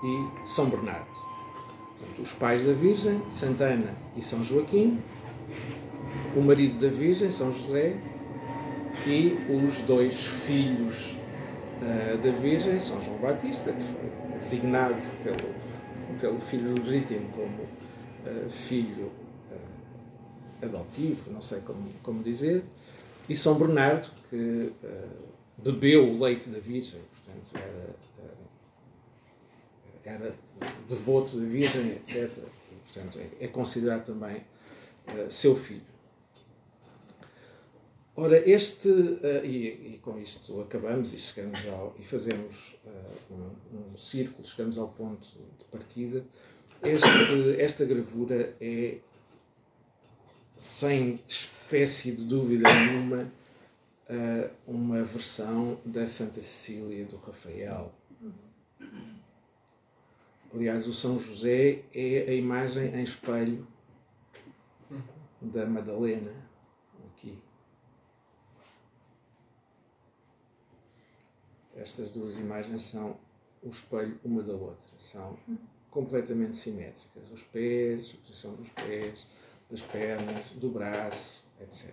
e 0.02 0.46
São 0.46 0.70
Bernardo. 0.70 1.31
Os 2.18 2.32
pais 2.32 2.64
da 2.64 2.72
Virgem, 2.72 3.22
Santana 3.28 3.94
e 4.16 4.22
São 4.22 4.42
Joaquim, 4.44 5.00
o 6.36 6.40
marido 6.40 6.78
da 6.78 6.88
Virgem, 6.88 7.30
São 7.30 7.52
José, 7.52 7.96
e 9.06 9.36
os 9.48 9.78
dois 9.82 10.24
filhos 10.24 11.16
uh, 11.80 12.18
da 12.18 12.30
Virgem, 12.30 12.78
São 12.78 13.00
João 13.02 13.18
Batista, 13.18 13.72
que 13.72 13.82
foi 13.82 14.10
designado 14.36 15.00
pelo, 15.22 15.54
pelo 16.20 16.40
filho 16.40 16.74
legítimo 16.74 17.28
como 17.30 17.62
uh, 17.62 18.50
filho 18.50 19.10
uh, 19.50 20.64
adotivo, 20.64 21.30
não 21.30 21.40
sei 21.40 21.60
como, 21.60 21.88
como 22.02 22.22
dizer, 22.22 22.64
e 23.28 23.34
São 23.34 23.54
Bernardo, 23.54 24.10
que 24.28 24.72
bebeu 25.56 26.08
o 26.08 26.20
leite 26.20 26.50
da 26.50 26.58
Virgem, 26.58 27.00
portanto 27.10 27.52
era, 27.54 27.94
era 30.04 30.34
devoto 30.88 31.38
da 31.38 31.46
Virgem, 31.46 31.92
etc. 31.92 32.38
E, 32.70 32.74
portanto 32.76 33.18
é, 33.18 33.44
é 33.44 33.48
considerado 33.48 34.06
também 34.06 34.44
seu 35.28 35.56
filho. 35.56 35.92
Ora, 38.14 38.38
este, 38.48 38.88
uh, 38.88 39.44
e, 39.44 39.94
e, 39.94 39.98
com 40.02 40.18
isto 40.18 40.60
acabamos 40.60 41.14
e 41.14 41.18
chegamos 41.18 41.66
ao, 41.66 41.94
e 41.98 42.04
fazemos 42.04 42.78
uh, 42.84 43.34
um, 43.34 43.92
um, 43.94 43.96
círculo, 43.96 44.44
chegamos 44.44 44.76
ao 44.76 44.88
ponto 44.88 45.28
de 45.58 45.64
partida. 45.64 46.22
Este, 46.82 47.58
esta 47.58 47.86
gravura 47.86 48.54
é, 48.60 48.98
sem 50.54 51.22
espécie 51.26 52.12
de 52.12 52.24
dúvida 52.24 52.68
nenhuma, 52.70 53.32
uh, 54.10 54.50
uma 54.66 55.02
versão 55.02 55.80
da 55.82 56.04
Santa 56.04 56.42
Cecília 56.42 57.06
do 57.06 57.16
Rafael. 57.16 57.94
Aliás, 60.54 60.86
o 60.86 60.92
São 60.92 61.18
José 61.18 61.82
é 61.94 62.30
a 62.30 62.34
imagem 62.34 62.94
em 62.94 63.02
espelho 63.02 63.66
da 65.40 65.66
Madalena, 65.66 66.32
aqui. 67.08 67.42
estas 71.82 72.10
duas 72.10 72.36
imagens 72.36 72.82
são 72.82 73.16
o 73.62 73.68
espelho 73.68 74.18
uma 74.24 74.42
da 74.42 74.54
outra, 74.54 74.88
são 74.98 75.38
completamente 75.90 76.56
simétricas. 76.56 77.30
Os 77.30 77.44
pés, 77.44 78.14
a 78.14 78.26
posição 78.26 78.54
dos 78.54 78.68
pés, 78.70 79.26
das 79.70 79.82
pernas, 79.82 80.52
do 80.52 80.70
braço, 80.70 81.44
etc. 81.60 81.92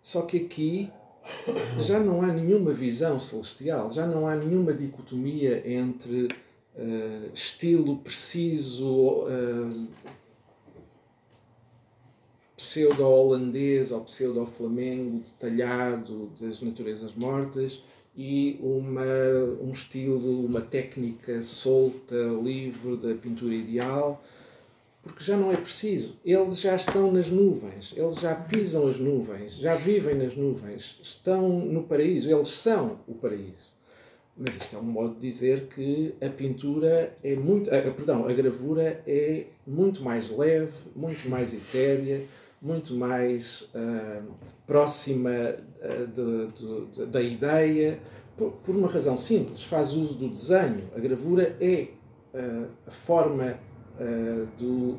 Só 0.00 0.22
que 0.22 0.38
aqui 0.38 0.92
já 1.78 1.98
não 1.98 2.22
há 2.22 2.26
nenhuma 2.26 2.72
visão 2.72 3.18
celestial, 3.18 3.90
já 3.90 4.06
não 4.06 4.26
há 4.26 4.36
nenhuma 4.36 4.72
dicotomia 4.72 5.62
entre 5.66 6.26
uh, 6.26 7.30
estilo 7.32 7.96
preciso, 7.98 9.24
uh, 9.24 9.88
pseudo-holandês 12.56 13.90
ou 13.90 14.02
pseudo-flamengo 14.02 15.20
detalhado 15.20 16.30
das 16.38 16.60
naturezas 16.60 17.14
mortas 17.14 17.82
e 18.14 18.58
uma, 18.60 19.02
um 19.62 19.70
estilo, 19.70 20.44
uma 20.44 20.60
técnica 20.60 21.42
solta, 21.42 22.16
livre 22.42 22.98
da 22.98 23.14
pintura 23.14 23.54
ideal, 23.54 24.22
porque 25.02 25.24
já 25.24 25.36
não 25.36 25.50
é 25.50 25.56
preciso. 25.56 26.18
Eles 26.24 26.60
já 26.60 26.74
estão 26.74 27.10
nas 27.10 27.30
nuvens, 27.30 27.94
eles 27.96 28.16
já 28.16 28.34
pisam 28.34 28.86
as 28.86 28.98
nuvens, 28.98 29.54
já 29.54 29.74
vivem 29.74 30.14
nas 30.14 30.34
nuvens, 30.34 30.98
estão 31.02 31.48
no 31.48 31.84
paraíso, 31.84 32.30
eles 32.30 32.48
são 32.48 33.00
o 33.06 33.14
paraíso. 33.14 33.78
Mas 34.36 34.56
isto 34.56 34.76
é 34.76 34.78
um 34.78 34.84
modo 34.84 35.14
de 35.14 35.20
dizer 35.20 35.66
que 35.66 36.14
a 36.24 36.28
pintura 36.30 37.14
é 37.22 37.34
muito. 37.36 37.68
A, 37.74 37.80
perdão, 37.90 38.26
a 38.26 38.32
gravura 38.32 39.02
é 39.06 39.46
muito 39.66 40.02
mais 40.02 40.30
leve, 40.30 40.72
muito 40.94 41.28
mais 41.28 41.52
etérea, 41.52 42.24
muito 42.60 42.94
mais 42.94 43.68
uh, 43.74 44.22
próxima 44.66 45.30
uh, 45.30 46.06
de, 46.06 46.86
de, 46.90 47.06
da 47.06 47.20
ideia, 47.20 47.98
por, 48.36 48.52
por, 48.52 48.76
uma 48.76 48.88
razão 48.88 49.16
simples, 49.16 49.62
faz 49.62 49.92
uso 49.92 50.14
do 50.14 50.28
desenho. 50.28 50.88
A 50.96 51.00
gravura 51.00 51.54
é 51.60 51.88
uh, 52.32 52.68
a 52.86 52.90
forma 52.90 53.58
do 54.56 54.96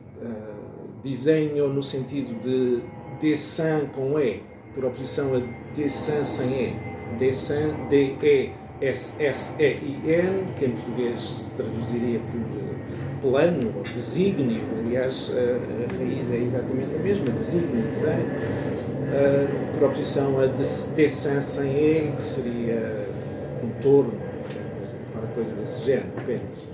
desenho 1.01 1.69
no 1.69 1.81
sentido 1.81 2.39
de 2.39 2.83
dessin 3.19 3.87
com 3.95 4.19
E, 4.19 4.43
por 4.73 4.85
oposição 4.85 5.33
a 5.35 5.73
dessin 5.73 6.23
sem 6.23 6.51
E. 6.53 6.91
Dessin, 7.17 7.73
D-E. 7.89 8.61
S-S-E-I-N, 8.81 10.53
que 10.57 10.65
em 10.65 10.71
português 10.71 11.21
se 11.21 11.53
traduziria 11.53 12.19
por 12.19 12.41
plano 13.21 13.71
ou 13.77 13.83
desígnio, 13.83 14.63
aliás, 14.79 15.31
a, 15.31 15.97
raiz 15.97 16.31
é 16.31 16.37
exatamente 16.37 16.95
a 16.95 16.99
mesma, 16.99 17.29
desígnio, 17.31 17.83
desenho, 17.83 18.25
uh, 18.25 19.71
por 19.71 19.83
oposição 19.83 20.39
a 20.39 20.47
dessin 20.47 21.39
sem 21.41 21.71
E, 21.71 22.11
que 22.13 22.21
seria 22.21 23.07
contorno, 23.61 24.13
qualquer 24.13 24.77
coisa, 24.77 24.95
qualquer 25.13 25.33
coisa 25.35 25.53
desse 25.53 25.85
género, 25.85 26.07
apenas. 26.17 26.70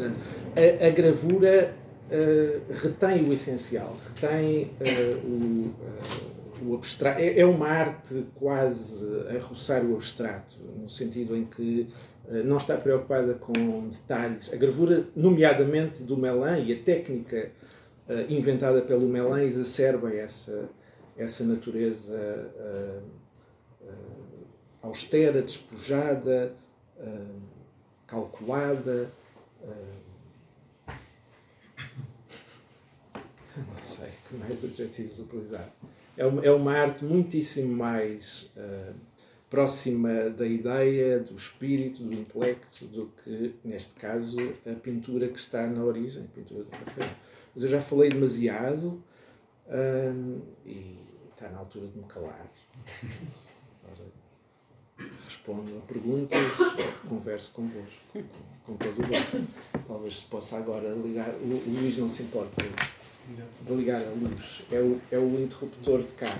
Portanto, 0.00 0.18
a, 0.56 0.86
a 0.86 0.90
gravura 0.90 1.74
uh, 2.10 2.72
retém 2.72 3.28
o 3.28 3.32
essencial, 3.32 3.94
retém 4.08 4.70
uh, 4.80 5.26
o, 5.26 6.70
o 6.70 6.74
abstrato. 6.74 7.20
É, 7.20 7.40
é 7.40 7.44
uma 7.44 7.68
arte 7.68 8.24
quase 8.36 9.06
a 9.28 9.38
roçar 9.38 9.84
o 9.84 9.94
abstrato, 9.94 10.56
no 10.80 10.88
sentido 10.88 11.36
em 11.36 11.44
que 11.44 11.86
eh, 12.28 12.42
não 12.42 12.58
está 12.58 12.76
preocupada 12.76 13.34
com 13.34 13.88
detalhes. 13.88 14.52
A 14.52 14.56
gravura, 14.56 15.06
nomeadamente 15.16 16.02
do 16.02 16.18
Melan, 16.18 16.58
e 16.58 16.72
a 16.72 16.76
técnica 16.76 17.50
inventada 18.28 18.82
pelo 18.82 19.08
Melan 19.08 19.40
exacerba 19.42 20.12
essa, 20.12 20.68
essa 21.16 21.44
natureza 21.44 22.52
austera, 24.82 25.40
despojada, 25.40 26.52
calculada. 28.06 29.08
Não 33.56 33.82
sei 33.82 34.10
que 34.28 34.34
mais 34.36 34.64
adjetivos 34.64 35.18
utilizar. 35.18 35.70
É 36.16 36.26
uma, 36.26 36.44
é 36.44 36.50
uma 36.50 36.72
arte 36.72 37.04
muitíssimo 37.04 37.74
mais 37.74 38.50
próxima 39.50 40.30
da 40.30 40.46
ideia, 40.46 41.18
do 41.18 41.34
espírito, 41.34 42.04
do 42.04 42.14
intelecto, 42.14 42.86
do 42.86 43.12
que, 43.22 43.54
neste 43.64 43.94
caso, 43.94 44.38
a 44.64 44.74
pintura 44.76 45.26
que 45.26 45.38
está 45.38 45.66
na 45.66 45.82
origem, 45.82 46.22
a 46.22 46.28
pintura 46.28 46.62
do 46.62 46.70
Rafael. 46.70 47.10
Mas 47.52 47.64
eu 47.64 47.68
já 47.68 47.80
falei 47.80 48.10
demasiado 48.10 49.02
hum, 49.68 50.40
e 50.64 51.00
está 51.30 51.48
na 51.50 51.58
altura 51.58 51.88
de 51.88 51.98
me 51.98 52.04
calar. 52.04 52.48
Agora 53.82 54.08
respondo 55.24 55.78
a 55.78 55.80
perguntas, 55.80 56.38
converso 57.08 57.50
convosco, 57.50 58.22
com, 58.70 58.76
todo 58.76 59.02
o 59.02 59.06
gosto. 59.06 59.46
Talvez 59.88 60.18
se 60.20 60.24
possa 60.26 60.56
agora 60.56 60.88
ligar. 60.90 61.30
O, 61.30 61.44
o 61.44 61.80
Luís 61.80 61.98
não 61.98 62.08
se 62.08 62.22
importa 62.22 62.62
de 63.66 63.74
ligar 63.74 64.02
a 64.02 64.10
luz. 64.10 64.62
É 64.70 64.78
o, 64.80 65.00
é 65.10 65.18
o 65.18 65.40
interruptor 65.40 66.00
de 66.00 66.12
cá. 66.12 66.38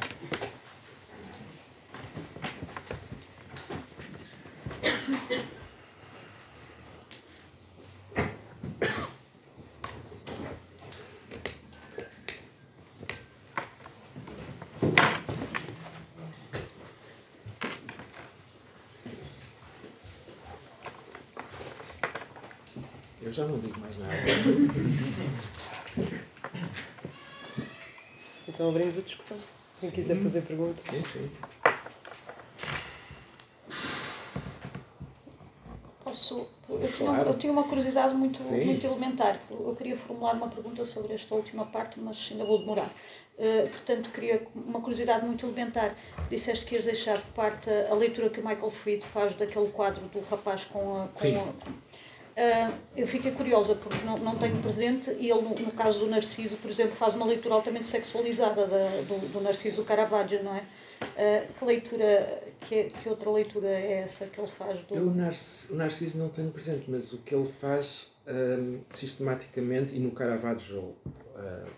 Já 23.40 23.46
não 23.46 23.58
digo 23.58 23.80
mais 23.80 23.96
nada. 23.96 24.12
Então 28.46 28.68
abrimos 28.68 28.98
a 28.98 29.00
discussão. 29.00 29.38
Quem 29.78 29.90
quiser 29.90 30.22
fazer 30.22 30.42
perguntas. 30.42 30.84
Sim, 30.84 31.02
sim. 31.02 31.30
Posso, 36.04 36.46
eu, 36.68 36.88
tinha, 36.88 37.10
eu 37.22 37.38
tinha 37.38 37.52
uma 37.52 37.64
curiosidade 37.64 38.14
muito, 38.14 38.42
muito 38.42 38.86
elementar. 38.86 39.40
Eu 39.48 39.74
queria 39.74 39.96
formular 39.96 40.34
uma 40.34 40.48
pergunta 40.48 40.84
sobre 40.84 41.14
esta 41.14 41.34
última 41.34 41.64
parte, 41.64 41.98
mas 41.98 42.28
ainda 42.30 42.44
vou 42.44 42.58
demorar. 42.58 42.90
Uh, 43.38 43.70
portanto, 43.70 44.10
queria 44.10 44.46
uma 44.54 44.80
curiosidade 44.82 45.24
muito 45.24 45.46
elementar. 45.46 45.96
Disseste 46.28 46.66
que 46.66 46.74
ias 46.74 46.84
deixar 46.84 47.16
de 47.16 47.28
parte 47.28 47.70
a, 47.70 47.90
a, 47.90 47.94
leitura 47.94 48.28
que 48.28 48.40
o 48.40 48.46
Michael 48.46 48.70
Fried 48.70 49.06
faz 49.06 49.34
daquele 49.34 49.68
quadro 49.68 50.02
do 50.08 50.20
rapaz 50.28 50.64
com 50.64 51.02
a. 51.02 51.08
Com 51.08 51.28
a 51.28 51.89
uh, 52.40 52.74
eu 52.96 53.06
fiquei 53.06 53.30
curiosa 53.32 53.74
porque 53.74 54.04
não, 54.04 54.16
não 54.18 54.36
tenho 54.36 54.60
presente 54.62 55.10
ele, 55.10 55.42
no, 55.42 55.50
no, 55.50 55.72
caso 55.72 56.00
do 56.00 56.06
Narciso, 56.06 56.56
por 56.56 56.70
exemplo, 56.70 56.96
faz 56.96 57.14
uma 57.14 57.26
leitura 57.26 57.54
altamente 57.54 57.86
sexualizada 57.86 58.66
da, 58.66 58.86
do, 59.02 59.32
do 59.32 59.40
Narciso 59.42 59.84
Caravaggio, 59.84 60.42
não 60.42 60.56
é? 60.56 60.62
Uh, 61.02 61.52
que 61.52 61.64
leitura, 61.64 62.42
que, 62.60 62.84
que, 62.84 63.08
outra 63.08 63.30
leitura 63.30 63.68
é 63.68 64.00
essa 64.04 64.26
que 64.26 64.40
ele 64.40 64.50
faz? 64.50 64.80
Do... 64.84 64.94
Eu, 64.94 65.08
o, 65.08 65.14
Narciso, 65.14 65.72
o 65.72 65.76
Narciso 65.76 66.18
não 66.18 66.28
tenho 66.28 66.50
presente, 66.50 66.84
mas 66.88 67.12
o 67.12 67.18
que 67.18 67.34
ele 67.34 67.50
faz 67.60 68.10
um, 68.26 68.80
sistematicamente 68.90 69.94
e 69.94 69.98
no 69.98 70.10
Caravaggio 70.10 70.78
uh, 70.78 71.70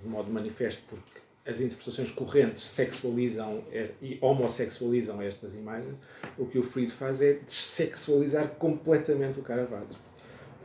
de 0.00 0.06
modo 0.06 0.30
manifesto, 0.30 0.82
porque 0.88 1.25
as 1.46 1.60
interpretações 1.60 2.10
correntes 2.10 2.62
sexualizam 2.62 3.62
e 4.02 4.18
homossexualizam 4.20 5.22
estas 5.22 5.54
imagens, 5.54 5.94
o 6.36 6.46
que 6.46 6.58
o 6.58 6.62
Fried 6.62 6.92
faz 6.92 7.22
é 7.22 7.34
dessexualizar 7.34 8.48
completamente 8.58 9.38
o 9.38 9.42
Caravaggio. 9.42 9.96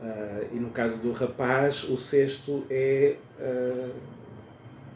Uh, 0.00 0.56
e 0.56 0.56
no 0.56 0.70
caso 0.70 1.00
do 1.00 1.12
rapaz, 1.12 1.84
o 1.84 1.96
sexto 1.96 2.66
é. 2.68 3.14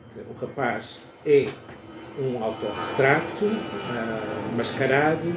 Dizer, 0.09 0.27
o 0.29 0.35
rapaz 0.35 0.99
é 1.25 1.49
um 2.19 2.43
autorretrato 2.43 3.45
uh, 3.45 4.57
mascarado 4.57 5.35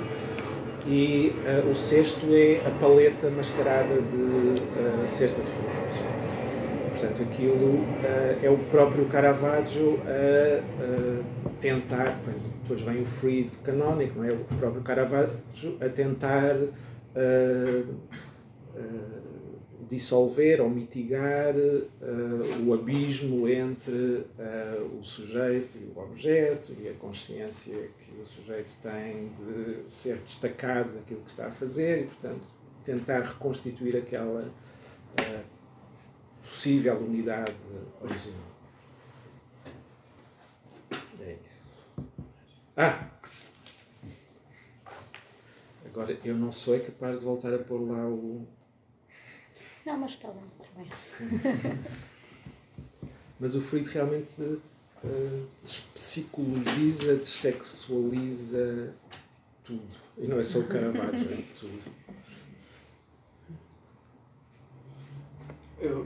e 0.88 1.34
uh, 1.46 1.70
o 1.70 1.76
sexto 1.76 2.28
é 2.32 2.66
a 2.66 2.72
paleta 2.80 3.30
mascarada 3.30 4.02
de 4.02 4.16
uh, 4.16 5.08
cesta 5.08 5.42
de 5.42 5.52
frutas. 5.52 5.94
Portanto, 7.00 7.24
aquilo 7.24 7.86
é 8.44 8.50
o 8.50 8.58
próprio 8.70 9.06
Caravaggio 9.06 10.02
a 10.04 11.50
tentar, 11.62 12.18
depois, 12.18 12.44
depois 12.62 12.82
vem 12.82 13.02
o 13.02 13.06
Freed 13.06 13.52
canónico, 13.64 14.20
não 14.20 14.26
é? 14.26 14.34
o 14.34 14.44
próprio 14.58 14.82
Caravaggio 14.82 15.78
a 15.80 15.88
tentar 15.88 16.56
dissolver 19.90 20.62
ou 20.62 20.70
mitigar 20.70 21.56
uh, 21.56 22.68
o 22.68 22.74
abismo 22.74 23.50
entre 23.50 23.94
uh, 23.94 25.00
o 25.00 25.04
sujeito 25.04 25.78
e 25.78 25.92
o 25.96 26.00
objeto 26.00 26.76
e 26.80 26.88
a 26.88 26.94
consciência 26.94 27.90
que 28.00 28.22
o 28.22 28.26
sujeito 28.26 28.72
tem 28.84 29.32
de 29.40 29.90
ser 29.90 30.18
destacado 30.18 30.94
daquilo 30.94 31.22
que 31.22 31.32
está 31.32 31.48
a 31.48 31.52
fazer 31.52 32.04
e, 32.04 32.04
portanto, 32.06 32.48
tentar 32.84 33.22
reconstituir 33.22 33.98
aquela 33.98 34.44
uh, 34.44 35.59
possível 36.50 36.98
unidade 36.98 37.56
original. 38.02 38.50
É 41.22 41.38
isso. 41.42 41.66
Ah! 42.76 43.10
Agora, 45.86 46.18
eu 46.24 46.36
não 46.36 46.52
sou 46.52 46.80
capaz 46.80 47.20
de 47.20 47.26
voltar 47.26 47.54
a 47.54 47.60
pôr 47.60 47.82
lá 47.82 48.08
o 48.08 48.48
não, 49.90 49.98
mas 49.98 50.12
está 50.12 50.28
bom, 50.28 50.44
bem 50.76 50.88
Mas 53.40 53.56
o 53.56 53.62
Freud 53.62 53.90
realmente 53.90 54.40
uh, 54.42 55.48
despsicologiza, 55.64 57.16
dessexualiza 57.16 58.94
tudo. 59.64 59.88
E 60.18 60.28
não 60.28 60.38
é 60.38 60.44
só 60.44 60.60
o 60.60 60.68
Caravaggio, 60.68 61.32
é 61.32 61.42
tudo. 61.60 61.82
Eu 65.82 66.06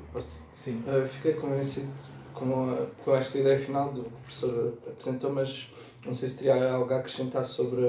Sim. 0.63 0.83
Uh, 0.87 1.07
fiquei 1.07 1.33
convencido 1.33 1.91
com, 2.33 2.71
a, 2.71 2.85
com 3.03 3.15
esta 3.15 3.37
ideia 3.37 3.59
final 3.59 3.91
do 3.91 4.03
que 4.03 4.07
o 4.07 4.11
professor 4.11 4.77
apresentou, 4.87 5.31
mas 5.31 5.69
não 6.05 6.13
sei 6.13 6.29
se 6.29 6.37
teria 6.37 6.71
algo 6.71 6.93
a 6.93 6.97
acrescentar 6.97 7.43
sobre. 7.43 7.85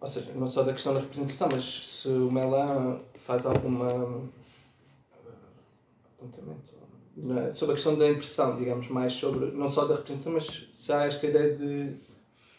Ou 0.00 0.06
seja, 0.06 0.32
não 0.34 0.46
só 0.46 0.62
da 0.62 0.72
questão 0.72 0.94
da 0.94 1.00
representação, 1.00 1.48
mas 1.50 1.64
se 1.64 2.08
o 2.08 2.30
Melan 2.30 2.98
faz 3.18 3.46
alguma 3.46 3.88
eh, 3.90 5.30
apontamento 6.16 6.78
é? 7.48 7.52
sobre 7.52 7.72
a 7.72 7.74
questão 7.74 7.98
da 7.98 8.08
impressão, 8.08 8.56
digamos, 8.56 8.88
mais 8.88 9.12
sobre, 9.14 9.50
não 9.50 9.68
só 9.68 9.86
da 9.86 9.96
representação, 9.96 10.34
mas 10.34 10.68
se 10.72 10.92
há 10.92 11.04
esta 11.06 11.26
ideia 11.26 11.54
de, 11.54 11.96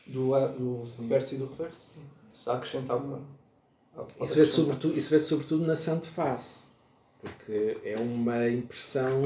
do, 0.07 0.31
do 0.57 0.83
verso 1.07 1.35
e 1.35 1.37
do 1.37 1.45
reverso, 1.45 1.77
se 2.31 2.49
há 2.49 2.53
acrescentar 2.53 2.97
alguma. 2.97 3.21
Isso 4.21 4.35
vê, 4.35 4.45
sobretudo, 4.45 4.97
isso 4.97 5.09
vê 5.09 5.19
sobretudo 5.19 5.65
na 5.65 5.75
Santo 5.75 6.07
Face, 6.07 6.68
porque 7.19 7.77
é 7.83 7.97
uma 7.97 8.49
impressão, 8.49 9.23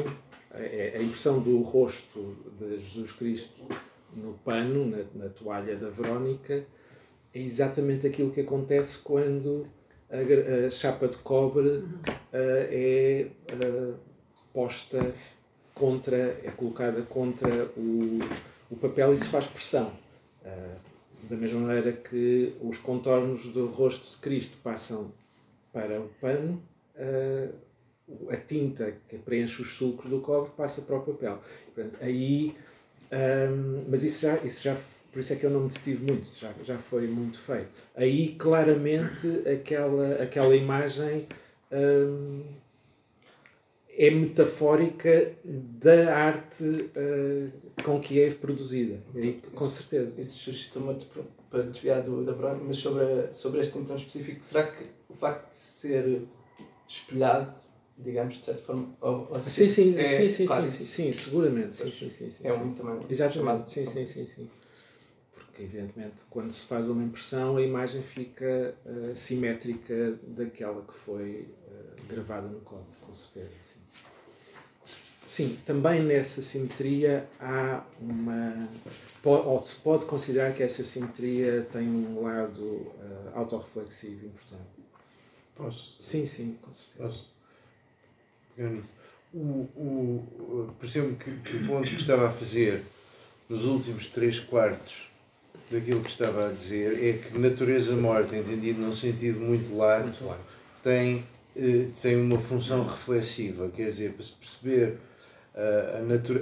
é, 0.52 0.94
é 0.96 1.00
a 1.00 1.04
impressão 1.04 1.40
do 1.42 1.62
rosto 1.62 2.36
de 2.60 2.80
Jesus 2.80 3.12
Cristo 3.14 3.62
no 4.16 4.34
pano, 4.46 4.86
na, 4.86 5.26
na 5.26 5.30
toalha 5.30 5.76
da 5.76 5.90
Verónica, 5.90 6.66
é 7.34 7.40
exatamente 7.40 8.06
aquilo 8.06 8.32
que 8.32 8.42
acontece 8.42 9.02
quando 9.02 9.68
a, 10.10 10.68
a 10.68 10.70
chapa 10.70 11.08
de 11.08 11.18
cobre 11.18 11.68
uh, 11.70 11.88
é 12.32 13.28
uh, 13.52 13.96
posta 14.54 15.14
contra, 15.74 16.18
é 16.44 16.52
colocada 16.56 17.02
contra 17.02 17.66
o, 17.76 18.20
o 18.70 18.76
papel 18.76 19.14
e 19.14 19.18
se 19.18 19.30
faz 19.30 19.48
pressão. 19.48 19.92
Uh, 20.44 20.94
da 21.28 21.38
mesma 21.38 21.62
maneira 21.62 21.94
que 21.94 22.54
os 22.62 22.78
contornos 22.78 23.46
do 23.48 23.68
rosto 23.68 24.12
de 24.12 24.18
Cristo 24.18 24.58
passam 24.62 25.12
para 25.72 26.00
o 26.02 26.10
pano, 26.22 26.62
a 28.30 28.38
tinta 28.38 28.94
que 29.08 29.18
preenche 29.18 29.62
os 29.62 29.70
sulcos 29.70 30.10
do 30.10 30.20
cobre 30.20 30.52
passa 30.56 30.82
para 30.82 30.98
o 30.98 31.02
papel. 31.02 31.42
Portanto, 31.74 31.98
aí, 32.02 32.56
um, 33.12 33.86
mas 33.90 34.04
isso 34.04 34.24
já, 34.24 34.36
isso 34.38 34.64
já 34.64 34.78
por 35.14 35.20
isso 35.20 35.32
é 35.32 35.36
que 35.36 35.46
eu 35.46 35.52
não 35.52 35.62
me 35.62 35.70
detive 35.70 36.12
muito, 36.12 36.28
já, 36.40 36.52
já 36.64 36.76
foi 36.80 37.06
muito 37.06 37.40
feito. 37.40 37.70
Aí, 37.96 38.34
claramente, 38.34 39.48
aquela, 39.48 40.16
aquela 40.16 40.56
imagem 40.56 41.28
hum, 41.72 42.42
é 43.96 44.10
metafórica 44.10 45.34
da 45.46 46.18
arte 46.18 46.64
uh, 46.64 47.84
com 47.84 48.00
que 48.00 48.24
é 48.24 48.32
produzida. 48.32 49.00
Aí, 49.14 49.40
com 49.54 49.68
certeza. 49.68 50.20
Isso 50.20 50.40
suscita-me 50.40 50.98
para 51.52 51.62
desviar 51.62 52.02
do, 52.02 52.26
da 52.26 52.32
Verónica, 52.32 52.66
mas 52.66 52.78
sobre, 52.78 53.32
sobre 53.34 53.62
este 53.62 53.78
então 53.78 53.96
específico, 53.96 54.44
será 54.44 54.64
que 54.64 54.84
o 55.08 55.14
facto 55.14 55.52
de 55.52 55.58
ser 55.58 56.24
espelhado 56.88 57.54
digamos, 57.98 58.36
de 58.36 58.46
certa 58.46 58.62
forma. 58.62 58.96
Ou, 59.02 59.28
ou 59.30 59.40
sim, 59.40 59.68
sim, 59.68 59.98
é, 59.98 60.18
sim, 60.18 60.30
sim, 60.30 60.46
claro, 60.46 60.68
sim, 60.68 60.86
sim, 60.86 60.86
sim, 60.86 61.14
seguramente. 61.14 61.76
Sim, 61.76 61.92
sim, 61.92 62.10
sim, 62.10 62.30
sim, 62.30 62.48
é 62.48 62.54
um 62.54 62.74
também. 62.74 63.06
Exatamente, 63.10 63.70
sim, 63.70 63.86
sim, 63.86 64.06
sim, 64.06 64.26
sim 64.26 64.50
porque 65.54 65.64
evidentemente 65.64 66.24
quando 66.32 66.52
se 66.52 66.66
faz 66.66 66.90
uma 66.90 67.04
impressão 67.04 67.58
a 67.58 67.62
imagem 67.62 68.02
fica 68.02 68.76
uh, 68.86 69.16
simétrica 69.16 70.18
daquela 70.24 70.82
que 70.82 70.94
foi 70.94 71.48
uh, 71.68 72.08
gravada 72.08 72.48
no 72.48 72.60
cobre, 72.62 72.86
com 73.02 73.14
certeza. 73.14 73.52
Sim. 73.64 74.90
sim, 75.28 75.60
também 75.64 76.04
nessa 76.04 76.42
simetria 76.42 77.30
há 77.40 77.84
uma. 78.02 78.68
ou 79.24 79.60
se 79.60 79.76
pode 79.80 80.06
considerar 80.06 80.54
que 80.56 80.64
essa 80.64 80.84
simetria 80.84 81.68
tem 81.72 81.88
um 81.88 82.24
lado 82.24 82.64
uh, 82.64 83.32
autorreflexivo 83.36 84.26
importante. 84.26 84.64
Posso? 85.56 86.02
Sim, 86.02 86.26
sim, 86.26 86.58
com 86.64 86.72
certeza. 86.72 87.04
Posso? 87.04 87.33
O, 89.34 89.38
o, 89.76 90.74
Pareceu-me 90.80 91.16
que, 91.16 91.32
que 91.38 91.58
o 91.58 91.68
ponto 91.68 91.90
que 91.90 91.96
estava 91.96 92.28
a 92.28 92.32
fazer 92.32 92.84
nos 93.50 93.66
últimos 93.66 94.08
três 94.08 94.40
quartos 94.40 95.10
daquilo 95.72 96.02
que 96.02 96.10
estava 96.10 96.48
a 96.48 96.52
dizer 96.52 97.04
é 97.04 97.14
que 97.14 97.38
natureza 97.38 97.96
morta, 97.96 98.36
entendido 98.36 98.80
num 98.80 98.94
sentido 98.94 99.40
muito 99.40 99.76
largo, 99.76 100.06
muito 100.06 100.24
largo. 100.24 100.44
Tem, 100.84 101.26
eh, 101.56 101.88
tem 102.00 102.16
uma 102.16 102.40
função 102.40 102.86
reflexiva, 102.86 103.70
quer 103.70 103.88
dizer, 103.88 104.14
para 104.14 104.24
se 104.24 104.34
perceber 104.34 104.98
a 105.56 106.02
natu 106.02 106.42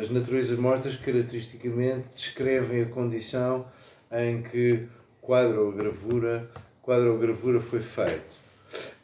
as 0.00 0.10
naturezas 0.10 0.58
mortas 0.58 0.96
caracteristicamente 0.96 2.08
descrevem 2.14 2.82
a 2.82 2.86
condição 2.86 3.66
em 4.10 4.42
que 4.42 4.86
quadro 5.20 5.66
ou 5.66 5.72
gravura, 5.72 6.48
quadro 6.82 7.12
ou 7.12 7.18
gravura 7.18 7.60
foi 7.60 7.80
feito. 7.80 8.42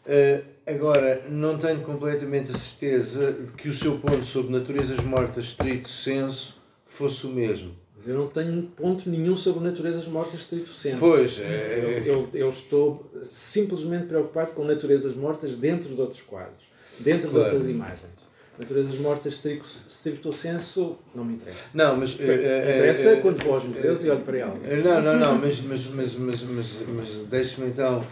Uh, 0.07 0.45
agora, 0.69 1.25
não 1.29 1.59
tenho 1.59 1.81
completamente 1.81 2.51
a 2.51 2.55
certeza 2.55 3.33
de 3.33 3.53
que 3.53 3.69
o 3.69 3.75
seu 3.75 3.99
ponto 3.99 4.25
sobre 4.25 4.53
naturezas 4.53 5.01
mortas 5.01 5.47
estrito 5.47 5.89
senso 5.89 6.57
fosse 6.85 7.27
o 7.27 7.31
mesmo 7.31 7.75
eu 8.07 8.15
não 8.15 8.29
tenho 8.29 8.63
ponto 8.77 9.09
nenhum 9.09 9.37
sobre 9.37 9.63
naturezas 9.63 10.07
mortas 10.07 10.41
estrito 10.41 10.71
senso. 10.71 10.99
Pois, 10.99 11.39
é... 11.39 11.79
eu, 11.79 11.91
eu, 12.05 12.29
eu, 12.33 12.49
estou 12.49 13.11
simplesmente 13.23 14.07
preocupado 14.07 14.53
com 14.53 14.65
naturezas 14.65 15.15
mortas 15.15 15.57
dentro 15.57 15.95
de 15.95 16.01
outros 16.01 16.23
quadros, 16.23 16.63
dentro 17.01 17.29
claro. 17.29 17.51
de 17.51 17.57
outras 17.57 17.71
imagens. 17.71 18.28
Naturezas 18.59 18.99
mortas, 18.99 19.35
stricto 19.35 20.33
senso, 20.33 20.99
não 21.15 21.25
me 21.25 21.35
interessa. 21.35 21.67
Não, 21.73 21.97
mas. 21.97 22.13
Uh, 22.15 22.23
interessa 22.23 23.15
uh, 23.15 23.21
quando 23.21 23.45
vou 23.45 23.55
aos 23.55 23.65
museus 23.65 24.05
e 24.05 24.11
olho 24.11 24.21
para 24.21 24.39
elas. 24.39 24.85
Não, 24.85 25.01
não, 25.01 25.19
não, 25.19 25.39
mas, 25.39 25.61
mas, 25.61 25.87
mas, 25.87 26.15
mas, 26.15 26.43
mas, 26.43 26.77
mas 26.89 27.09
deixe-me 27.25 27.69
então. 27.69 28.05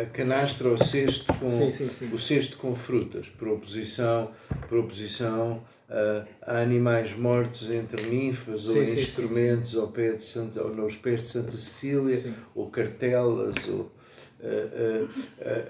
a 0.00 0.06
canastra 0.06 0.68
ou 0.68 0.78
cesto 0.78 1.32
com. 1.34 1.48
Sim, 1.48 1.70
sim, 1.70 1.88
sim. 1.88 2.10
O 2.12 2.18
cesto 2.18 2.56
com 2.58 2.76
frutas, 2.76 3.28
por 3.28 3.48
oposição, 3.48 4.30
por 4.68 4.78
oposição 4.78 5.60
a, 5.90 6.60
animais 6.60 7.14
mortos 7.16 7.70
entre 7.70 8.02
ninfas 8.02 8.68
ou 8.68 8.82
instrumentos 8.82 9.74
Ao 9.74 9.88
pé 9.88 10.12
de 10.12 10.22
Santa, 10.22 10.62
ou 10.62 10.74
nos 10.74 10.96
pés 10.96 11.22
de 11.22 11.28
Santa 11.28 11.50
Cecília, 11.50 12.22
ou 12.54 12.70
cartelas. 12.70 13.56
Ou, 13.68 13.80
Uh, 13.80 13.84
uh, 13.84 13.88
uh, 13.88 14.01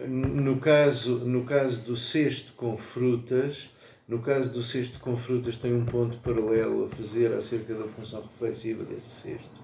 no, 0.08 0.56
caso, 0.58 1.18
no 1.26 1.44
caso 1.44 1.82
do 1.82 1.96
cesto 1.96 2.54
com 2.54 2.76
frutas, 2.76 3.70
no 4.08 4.20
caso 4.20 4.52
do 4.52 4.62
cesto 4.62 4.98
com 5.00 5.16
frutas 5.16 5.58
tem 5.58 5.74
um 5.74 5.84
ponto 5.84 6.18
paralelo 6.18 6.84
a 6.84 6.88
fazer 6.88 7.32
acerca 7.32 7.74
da 7.74 7.86
função 7.86 8.22
reflexiva 8.22 8.84
desse 8.84 9.08
cesto. 9.08 9.62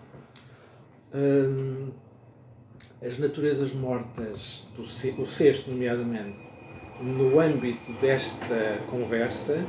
As 3.01 3.19
naturezas 3.19 3.73
mortas, 3.73 4.67
do 4.77 4.83
o 4.83 5.27
cesto 5.27 5.71
nomeadamente, 5.71 6.41
no 7.01 7.39
âmbito 7.39 7.93
desta 8.01 8.81
conversa, 8.89 9.65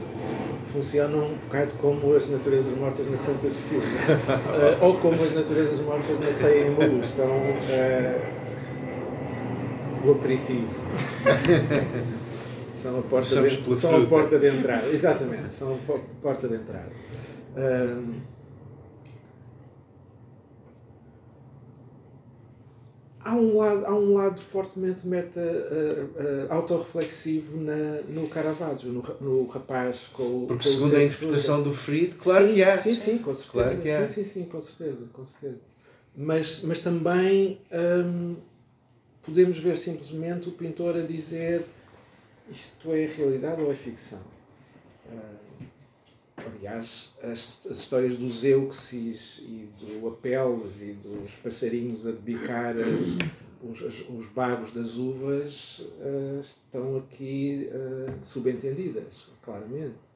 funcionam 0.66 1.28
um 1.28 1.36
bocado 1.36 1.74
como 1.76 2.16
as 2.16 2.28
naturezas 2.28 2.76
mortas 2.76 3.06
na 3.08 3.18
Santa 3.18 3.50
Cecília, 3.50 3.88
ou 4.82 4.98
como 4.98 5.24
as 5.24 5.34
naturezas 5.34 5.80
mortas 5.82 6.20
na 6.20 6.32
Ceia 6.32 6.68
em 6.68 6.74
Luz. 6.74 7.08
São 7.08 7.30
o 10.06 10.12
aperitivo. 10.12 10.68
são 12.74 13.00
a 13.00 13.02
porta, 13.02 13.42
de, 13.42 13.76
são 13.76 14.04
a 14.04 14.06
porta 14.06 14.40
de 14.40 14.48
entrada. 14.48 14.88
Exatamente, 14.88 15.54
são 15.54 15.74
a 15.74 16.00
porta 16.22 16.48
de 16.48 16.56
entrada. 16.56 16.92
Um, 17.58 18.22
há 23.20 23.36
um 23.36 23.58
lado, 23.58 23.86
há 23.86 23.94
um 23.94 24.14
lado 24.14 24.42
fortemente 24.42 25.06
meta, 25.06 25.40
uh, 25.40 26.50
uh, 26.50 26.54
autorreflexivo 26.54 27.58
na, 27.58 28.02
no 28.08 28.28
Caravaggio, 28.30 28.92
no, 28.92 29.04
no 29.20 29.48
rapaz 29.48 30.08
com 30.14 30.46
Porque 30.48 30.68
com 30.68 30.74
segundo 30.74 30.96
a 30.96 31.04
interpretação 31.04 31.62
do 31.62 31.74
Fried, 31.74 32.16
claro 32.16 32.48
sim, 32.48 32.54
que 32.54 32.64
há. 32.64 32.78
Sim, 32.78 32.96
sim, 32.96 33.18
com 33.18 33.34
certeza. 33.34 33.52
Claro 33.52 33.82
que 33.82 33.92
há. 33.92 34.08
Sim, 34.08 34.14
sim, 34.14 34.26
sim, 34.26 34.44
com 34.46 34.62
certeza, 34.62 35.06
com 35.12 35.24
certeza. 35.24 35.60
Mas, 36.16 36.64
mas 36.64 36.80
também 36.80 37.62
um, 37.72 38.36
podemos 39.30 39.60
ver 39.60 39.78
simplesmente 39.78 40.50
o 40.50 40.52
pintor 40.52 40.98
a 40.98 41.02
dizer 41.02 41.64
isto 42.50 42.92
é 42.92 43.06
realidade 43.06 43.62
ou 43.62 43.72
é 43.72 43.76
ficção. 43.76 44.20
Uh, 45.06 45.66
aliás, 46.36 47.14
as, 47.22 47.68
as, 47.70 47.78
histórias 47.78 48.16
dos 48.16 48.44
Euxis 48.44 49.40
e 49.44 49.70
do 49.80 50.08
Apeles 50.08 50.82
e 50.82 50.94
dos 50.94 51.32
passarinhos 51.44 52.08
a 52.08 52.12
bicar 52.12 52.76
os, 53.62 54.08
os 54.10 54.28
bagos 54.30 54.72
das 54.72 54.96
uvas 54.96 55.80
uh, 55.80 56.40
estão 56.42 56.98
aqui 56.98 57.70
uh, 57.72 58.26
subentendidas, 58.26 59.28
claramente. 59.44 60.09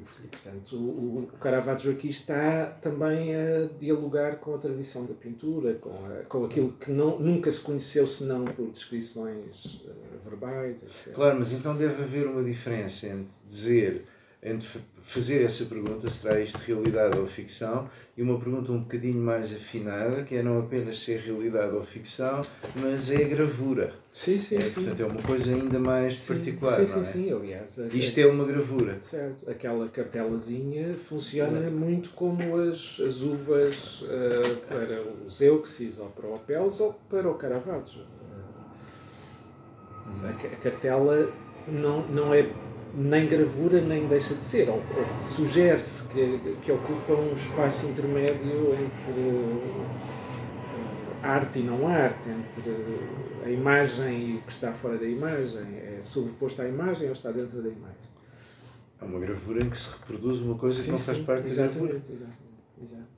E, 0.00 0.26
portanto, 0.28 0.76
o, 0.76 1.20
o 1.20 1.26
Caravaggio 1.38 1.92
aqui 1.92 2.08
está 2.08 2.66
também 2.66 3.34
a 3.34 3.68
dialogar 3.78 4.36
com 4.36 4.54
a 4.54 4.58
tradição 4.58 5.04
da 5.04 5.14
pintura, 5.14 5.74
com, 5.74 5.90
a, 5.90 6.24
com 6.24 6.44
aquilo 6.44 6.72
que 6.72 6.90
não, 6.90 7.18
nunca 7.18 7.50
se 7.52 7.60
conheceu 7.60 8.06
senão 8.06 8.44
por 8.44 8.70
descrições 8.70 9.82
uh, 9.84 10.28
verbais, 10.28 10.82
etc. 10.82 11.14
Claro, 11.14 11.38
mas 11.38 11.52
então 11.52 11.76
deve 11.76 12.02
haver 12.02 12.26
uma 12.26 12.42
diferença 12.42 13.06
entre 13.06 13.34
dizer 13.46 14.04
entre 14.42 14.80
fazer 15.02 15.44
essa 15.44 15.66
pergunta, 15.66 16.08
será 16.08 16.40
isto 16.40 16.56
realidade 16.58 17.18
ou 17.18 17.26
ficção, 17.26 17.88
e 18.16 18.22
uma 18.22 18.38
pergunta 18.38 18.72
um 18.72 18.80
bocadinho 18.80 19.20
mais 19.20 19.54
afinada, 19.54 20.22
que 20.22 20.36
é 20.36 20.42
não 20.42 20.58
apenas 20.58 20.98
se 21.00 21.12
é 21.12 21.16
realidade 21.18 21.74
ou 21.74 21.84
ficção, 21.84 22.40
mas 22.76 23.10
é 23.10 23.24
a 23.24 23.28
gravura. 23.28 23.92
Sim, 24.10 24.38
sim, 24.38 24.56
é, 24.56 24.60
sim. 24.60 24.70
Portanto, 24.70 25.00
é 25.00 25.04
uma 25.04 25.22
coisa 25.22 25.54
ainda 25.54 25.78
mais 25.78 26.20
sim, 26.20 26.34
particular, 26.34 26.86
sim, 26.86 26.92
não 26.92 27.00
é? 27.00 27.04
Sim, 27.04 27.12
sim, 27.12 27.32
aliás. 27.32 27.78
Isto 27.92 28.18
é 28.18 28.26
uma 28.26 28.44
gravura. 28.44 28.98
Certo. 29.00 29.48
Aquela 29.48 29.88
cartelazinha 29.88 30.94
funciona 30.94 31.58
é. 31.58 31.70
muito 31.70 32.10
como 32.10 32.56
as, 32.56 32.98
as 33.00 33.20
uvas 33.20 34.02
uh, 34.02 34.56
para 34.68 35.02
os 35.26 35.40
Euxis 35.40 35.98
ou 35.98 36.08
para 36.08 36.26
o 36.26 36.34
Opels 36.34 36.80
ou 36.80 36.94
para 37.10 37.28
o 37.28 37.34
Caravaggio. 37.34 38.04
Uhum. 40.06 40.26
A, 40.26 40.30
a 40.30 40.56
cartela 40.56 41.30
não, 41.68 42.06
não 42.08 42.34
é 42.34 42.50
nem 42.94 43.26
gravura 43.26 43.80
nem 43.80 44.06
deixa 44.06 44.34
de 44.34 44.42
ser, 44.42 44.68
ou, 44.68 44.76
ou 44.76 45.22
sugere-se 45.22 46.08
que, 46.08 46.56
que 46.62 46.72
ocupa 46.72 47.14
um 47.14 47.32
espaço 47.32 47.86
intermédio 47.86 48.74
entre 48.74 49.20
uh, 49.20 49.86
arte 51.22 51.60
e 51.60 51.62
não 51.62 51.86
arte, 51.86 52.28
entre 52.28 52.74
a 53.44 53.50
imagem 53.50 54.30
e 54.30 54.36
o 54.36 54.42
que 54.42 54.52
está 54.52 54.72
fora 54.72 54.98
da 54.98 55.06
imagem, 55.06 55.62
é 55.76 55.98
sobreposto 56.00 56.62
à 56.62 56.68
imagem 56.68 57.06
ou 57.06 57.12
está 57.12 57.30
dentro 57.30 57.62
da 57.62 57.68
imagem. 57.68 58.10
É 59.00 59.04
uma 59.04 59.18
gravura 59.18 59.64
em 59.64 59.70
que 59.70 59.78
se 59.78 59.96
reproduz 59.96 60.40
uma 60.40 60.56
coisa 60.56 60.76
sim, 60.76 60.84
que 60.84 60.90
não 60.90 60.98
faz 60.98 61.18
parte 61.18 61.48
da 61.48 61.62
gravura. 61.62 62.02
Exatamente, 62.08 62.36
exatamente. 62.82 63.09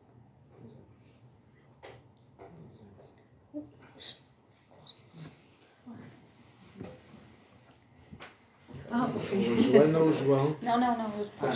Ah, 8.93 9.09
ok. 9.16 9.53
O 9.53 9.62
Joana 9.62 9.99
ou 10.01 10.09
o 10.09 10.12
João? 10.12 10.57
Não, 10.62 10.78
não, 10.78 10.99
não. 10.99 11.18
Eu. 11.18 11.26
Ah, 11.40 11.49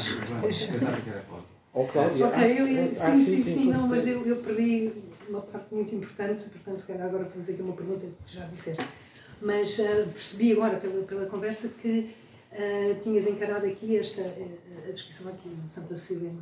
Pensava 0.42 1.00
que 1.02 1.10
era 1.10 1.24
Ou 1.74 1.86
Cláudia. 1.86 2.26
Ok, 2.28 2.58
eu, 2.58 2.62
ah, 2.62 2.64
sim, 2.64 3.00
ah, 3.02 3.16
sim, 3.16 3.38
sim, 3.38 3.54
sim, 3.54 3.70
não, 3.70 3.86
mas 3.88 4.06
eu, 4.08 4.26
eu 4.26 4.36
perdi 4.36 4.90
uma 5.28 5.42
parte 5.42 5.74
muito 5.74 5.94
importante, 5.94 6.48
portanto, 6.48 6.78
se 6.78 6.86
calhar 6.86 7.06
agora 7.06 7.24
vou 7.24 7.32
fazer 7.32 7.52
aqui 7.52 7.62
uma 7.62 7.74
pergunta 7.74 8.06
que 8.06 8.34
já 8.34 8.46
disseste. 8.46 8.88
Mas 9.42 9.78
uh, 9.78 10.08
percebi 10.10 10.52
agora 10.52 10.78
pela, 10.78 11.04
pela 11.04 11.26
conversa 11.26 11.68
que 11.68 12.14
uh, 12.52 13.02
tinhas 13.02 13.26
encarado 13.26 13.66
aqui 13.66 13.98
esta, 13.98 14.22
a 14.22 14.90
descrição 14.90 15.28
aqui 15.28 15.50
no 15.50 15.68
Santa 15.68 15.94
Cecília 15.94 16.32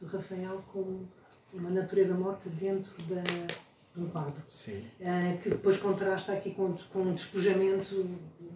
do 0.00 0.06
Rafael 0.06 0.64
como 0.72 1.06
uma 1.52 1.68
natureza 1.68 2.14
morta 2.14 2.48
dentro 2.48 2.94
da, 3.02 3.22
de 3.22 4.02
um 4.02 4.08
quadro. 4.08 4.32
Uh, 4.40 5.38
que 5.42 5.50
depois 5.50 5.76
contrasta 5.76 6.32
aqui 6.32 6.52
com, 6.52 6.74
com 6.90 7.00
um 7.00 7.14
despojamento, 7.14 8.06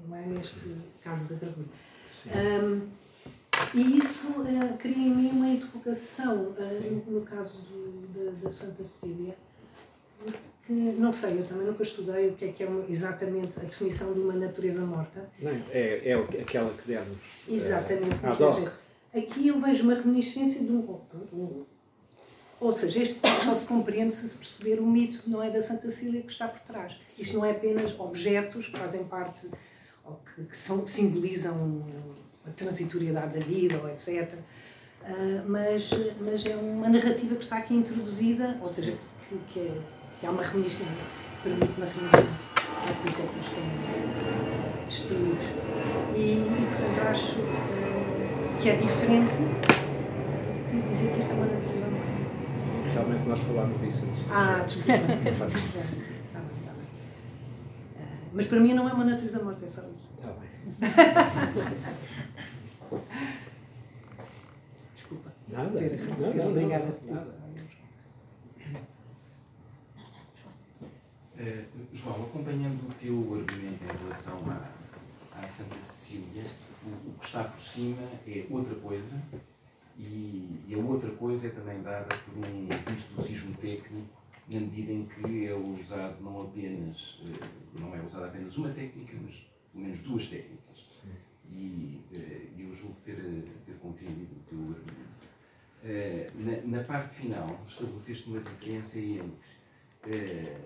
não 0.09 0.17
é, 0.17 0.27
neste 0.27 0.57
caso 1.03 1.35
da 1.35 1.41
gravura. 1.41 1.69
Um, 2.27 2.89
e 3.75 3.99
isso 3.99 4.29
uh, 4.29 4.79
cria 4.79 4.97
em 4.97 5.15
mim 5.15 5.31
uma 5.31 5.49
interrogação, 5.49 6.55
uh, 6.59 7.05
no, 7.07 7.21
no, 7.21 7.27
caso 7.27 7.61
do, 7.63 8.07
da, 8.15 8.31
da, 8.43 8.51
Santa 8.51 8.85
Cecília, 8.85 9.37
que 10.67 10.73
não 10.73 11.13
sei, 11.13 11.39
eu 11.39 11.47
também 11.47 11.67
nunca 11.67 11.83
estudei 11.83 12.29
o 12.29 12.35
que 12.35 12.47
é 12.47 12.53
que 12.53 12.63
é 12.63 12.67
uma, 12.67 12.85
exatamente 12.89 13.59
a 13.59 13.63
definição 13.63 14.13
de 14.13 14.21
uma 14.21 14.35
natureza 14.35 14.85
morta. 14.85 15.29
Não, 15.41 15.51
é, 15.71 16.11
é 16.11 16.15
aquela 16.15 16.71
que 16.73 16.87
demos. 16.87 17.43
Exatamente. 17.49 18.17
Uh, 18.25 18.71
aqui 19.17 19.49
eu 19.49 19.61
vejo 19.61 19.85
uma 19.85 19.95
reminiscência 19.95 20.61
de 20.61 20.71
um, 20.71 21.01
um 21.33 21.65
ou 22.61 22.73
seja, 22.77 23.03
este 23.03 23.21
só 23.45 23.55
se 23.55 23.69
compreende 23.69 24.15
se 24.15 24.29
se 24.29 24.37
perceber 24.37 24.81
o 24.81 24.87
mito, 24.87 25.23
não 25.29 25.43
é 25.43 25.49
da 25.49 25.63
Santa 25.63 25.91
Cília 25.91 26.23
que 26.23 26.33
está 26.33 26.49
por 26.49 26.61
trás. 26.61 26.97
Isto 27.17 27.37
não 27.37 27.45
é 27.45 27.53
apenas 27.53 27.99
objetos 27.99 28.67
que 28.67 28.77
fazem 28.77 29.05
parte, 29.05 29.49
ou 30.09 30.21
que, 30.25 30.43
que, 30.45 30.57
são, 30.57 30.81
que 30.81 30.91
simbolizam 30.91 31.85
a 32.47 32.51
transitoriedade 32.51 33.39
da 33.39 33.45
vida, 33.45 33.79
ou 33.79 33.89
etc. 33.89 34.33
Uh, 34.33 35.05
ah, 35.05 35.45
mas, 35.47 35.91
mas 36.21 36.47
é 36.47 36.57
uma 36.57 36.89
narrativa 36.89 37.37
que 37.37 37.43
está 37.43 37.59
aqui 37.59 37.75
introduzida, 37.75 38.57
ou 38.61 38.69
seja, 38.69 38.97
que, 39.29 39.39
que, 39.53 39.61
é, 39.61 39.81
que 40.21 40.27
é 40.27 40.31
uma 40.31 40.43
reminiscência, 40.43 40.93
permite 41.43 41.73
uma 41.77 41.87
reminiscência. 41.87 42.59
É 42.89 42.93
por 42.93 43.11
isso 43.11 43.23
é 43.23 43.27
que 43.27 43.41
estão 43.41 43.63
uh, 43.63 44.87
destruídos. 44.89 45.45
E, 46.17 46.67
portanto, 46.71 47.09
acho 47.09 47.41
uh, 47.41 48.59
que 48.61 48.69
é 48.71 48.77
diferente 48.77 49.35
do 49.35 50.71
que 50.71 50.89
dizer 50.89 51.13
que 51.13 51.21
isto 51.21 51.33
é 51.33 51.35
uma 51.35 51.47
natureza 51.47 51.89
realmente 52.93 53.29
nós 53.29 53.41
falámos 53.41 53.81
disso 53.81 54.07
antes. 54.07 54.31
Ah, 54.31 54.65
desculpa. 54.67 54.93
Está 54.99 55.05
bem, 55.05 55.25
está 55.27 55.47
bem. 55.47 56.87
Uh, 57.97 58.31
mas 58.33 58.47
para 58.47 58.61
mim 58.61 58.75
não 58.75 58.89
é 58.89 58.93
uma 58.93 59.05
natureza 59.05 59.43
morta, 59.43 59.65
é 59.65 59.69
só. 59.69 59.83
Desculpa. 64.95 65.33
Nada. 65.49 65.81
Não, 66.19 66.35
não, 66.35 66.49
Obrigada. 66.51 66.99
Nada. 67.07 67.39
Uh, 71.39 71.65
João, 71.93 72.25
acompanhando 72.25 72.89
o 72.89 72.95
teu 72.95 73.15
argumento 73.15 73.85
em 73.85 73.97
relação 74.03 74.43
à, 74.51 74.71
à 75.41 75.49
Santa 75.49 75.77
Cecília, 75.77 76.45
o, 76.85 77.11
o 77.11 77.15
que 77.19 77.27
está 77.27 77.45
por 77.45 77.61
cima 77.61 78.03
é 78.27 78.45
outra 78.51 78.75
coisa 78.75 79.17
e, 79.99 80.65
e, 80.69 80.75
a 80.75 80.79
outra 80.79 81.11
coisa 81.11 81.49
é 81.49 81.51
também 81.51 81.83
dada 81.83 82.17
por 82.17 82.39
um 82.39 82.69
virtuosismo 82.69 83.55
técnico, 83.57 84.09
na 84.51 84.61
medida 84.61 84.93
em 84.93 85.07
que 85.07 85.47
é 85.47 85.55
usado 85.55 86.23
não 86.23 86.43
apenas, 86.43 87.21
eh, 87.25 87.47
não 87.79 87.95
é 87.95 88.01
usada 88.01 88.27
apenas 88.27 88.57
uma 88.57 88.71
técnica, 88.71 89.17
mas 89.21 89.47
pelo 89.79 89.87
menos 89.87 90.01
duas 90.01 90.29
técnicas. 90.29 91.03
Sim. 91.05 91.09
E 91.53 92.03
uh, 92.13 92.61
eu 92.61 92.75
julgo 92.75 92.97
ter, 93.05 93.17
ter 93.65 93.75
compreendido 93.81 94.35
o 94.35 94.41
teu 94.51 94.59
argumento. 94.59 95.19
Uh, 95.85 96.67
na, 96.67 96.79
na, 96.79 96.85
parte 96.85 97.15
final, 97.15 97.65
estabeleceste 97.67 98.29
uma 98.29 98.41
diferença 98.41 98.99
entre 98.99 100.57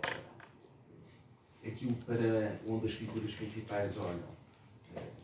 aquilo 1.65 1.95
para 2.07 2.59
onde 2.67 2.87
as 2.87 2.93
figuras 2.95 3.33
principais 3.35 3.97
olham 3.97 4.33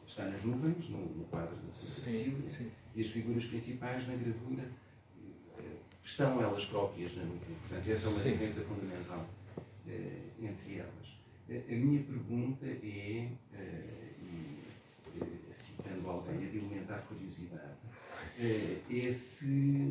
está 0.06 0.24
nas 0.24 0.42
nuvens, 0.42 0.88
no, 0.88 0.98
no 0.98 1.24
quadro 1.24 1.54
da 1.56 1.70
Santa 1.70 2.10
Cecília, 2.10 2.70
e 2.94 3.02
as 3.02 3.08
figuras 3.08 3.44
principais 3.44 4.06
na 4.08 4.14
gravura 4.14 4.70
estão 6.02 6.40
elas 6.42 6.64
próprias 6.64 7.14
na 7.16 7.24
nuvem. 7.24 7.54
Portanto, 7.60 7.90
essa 7.90 8.06
é 8.06 8.10
uma 8.10 8.18
Sim. 8.18 8.30
diferença 8.32 8.60
fundamental 8.62 9.28
uh, 9.86 10.44
entre 10.44 10.78
elas. 10.78 11.07
A 11.50 11.74
minha 11.74 12.02
pergunta 12.02 12.66
é, 12.66 13.28
uh, 13.54 14.08
e 15.16 15.52
citando 15.52 16.10
alguém, 16.10 16.36
a 16.36 16.50
de 16.50 16.58
alimentar 16.58 16.98
curiosidade, 17.08 17.78
é 18.38 19.12
se 19.12 19.90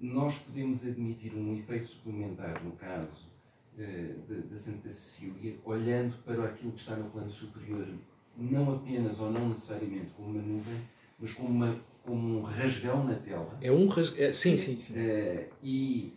nós 0.00 0.38
podemos 0.38 0.86
admitir 0.86 1.34
um 1.34 1.54
efeito 1.58 1.88
suplementar 1.88 2.64
no 2.64 2.72
caso 2.72 3.28
da 4.50 4.58
Santa 4.58 4.90
Cecília, 4.90 5.56
olhando 5.64 6.16
para 6.24 6.44
aquilo 6.44 6.72
que 6.72 6.80
está 6.80 6.96
no 6.96 7.10
plano 7.10 7.30
superior, 7.30 7.86
não 8.36 8.76
apenas 8.76 9.20
ou 9.20 9.30
não 9.30 9.50
necessariamente 9.50 10.10
como 10.16 10.30
uma 10.30 10.42
nuvem, 10.42 10.78
mas 11.18 11.32
como 11.34 11.50
uma 11.50 11.78
como 12.02 12.38
um 12.38 12.42
rasgão 12.42 13.04
na 13.04 13.14
tela. 13.14 13.58
É 13.60 13.70
um 13.70 13.86
rasgão, 13.86 14.24
é, 14.24 14.32
sim, 14.32 14.56
sim, 14.56 14.78
sim. 14.78 14.94
E 15.62 16.14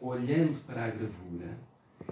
olhando 0.00 0.64
para 0.64 0.86
a 0.86 0.90
gravura, 0.90 1.58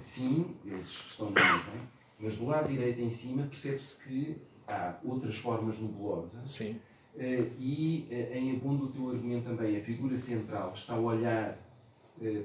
sim, 0.01 0.55
eles 0.64 0.89
estão 0.89 1.30
na 1.30 1.41
nuvem, 1.41 1.80
mas 2.18 2.36
do 2.36 2.47
lado 2.47 2.68
direito 2.68 3.01
em 3.01 3.11
cima 3.11 3.45
percebe-se 3.45 4.03
que 4.03 4.36
há 4.66 4.97
outras 5.05 5.36
formas 5.36 5.78
nebulosas. 5.78 6.47
Sim. 6.47 6.80
Uh, 7.14 7.51
e 7.59 8.07
em 8.32 8.57
abono 8.57 8.86
do 8.86 8.89
teu 8.93 9.11
argumento 9.11 9.49
também, 9.49 9.76
a 9.76 9.82
figura 9.82 10.16
central 10.16 10.72
está 10.74 10.95
a 10.95 11.01
olhar 11.01 11.59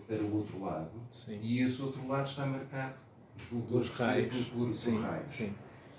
para 0.08 0.22
o 0.24 0.36
outro 0.36 0.64
lado 0.64 0.91
sim. 1.10 1.39
e 1.41 1.62
esse 1.62 1.82
outro 1.82 2.08
lado 2.08 2.28
está 2.28 2.46
marcado 2.46 2.94
pelos 3.68 3.89
raios. 3.89 4.36
Por, 4.48 4.68
por, 4.68 4.76
sim, 4.76 5.02
raios. 5.02 5.32
Sim. 5.32 5.54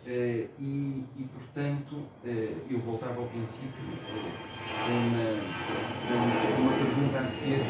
Uh, 0.07 0.49
e, 0.61 1.05
e, 1.17 1.29
portanto, 1.33 1.97
uh, 1.97 2.67
eu 2.71 2.79
voltava 2.81 3.23
ao 3.23 3.27
princípio 3.29 3.85
uh, 3.85 4.55
uma, 4.87 5.33
uma 6.59 6.73
pergunta 6.77 7.21
acerca 7.21 7.65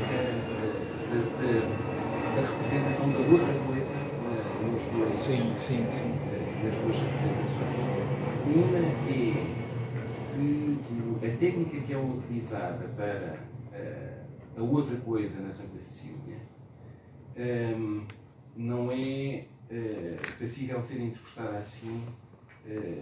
de, 1.11 1.20
de, 1.39 1.84
da 2.35 2.41
representação 2.41 3.11
da 3.11 3.18
outra 3.18 3.55
coisa 3.66 3.95
nos 4.62 4.82
dois, 4.93 5.14
sim, 5.14 5.53
sim, 5.57 5.87
sim. 5.91 6.09
nas 6.62 6.74
duas 6.74 6.99
representações. 6.99 7.95
Uma 8.47 8.78
é 8.78 10.07
se 10.07 10.78
a 11.16 11.37
técnica 11.39 11.80
que 11.80 11.93
é 11.93 11.99
utilizada 11.99 12.89
para 12.97 13.39
a 14.57 14.62
outra 14.62 14.97
coisa 14.97 15.41
na 15.41 15.51
Santa 15.51 15.78
Cecília 15.78 16.39
um, 17.37 18.07
não 18.57 18.91
é 18.91 19.45
passível 20.39 20.80
de 20.80 20.87
ser 20.87 21.03
interpretada 21.03 21.59
assim 21.59 22.05
eh, 22.66 22.99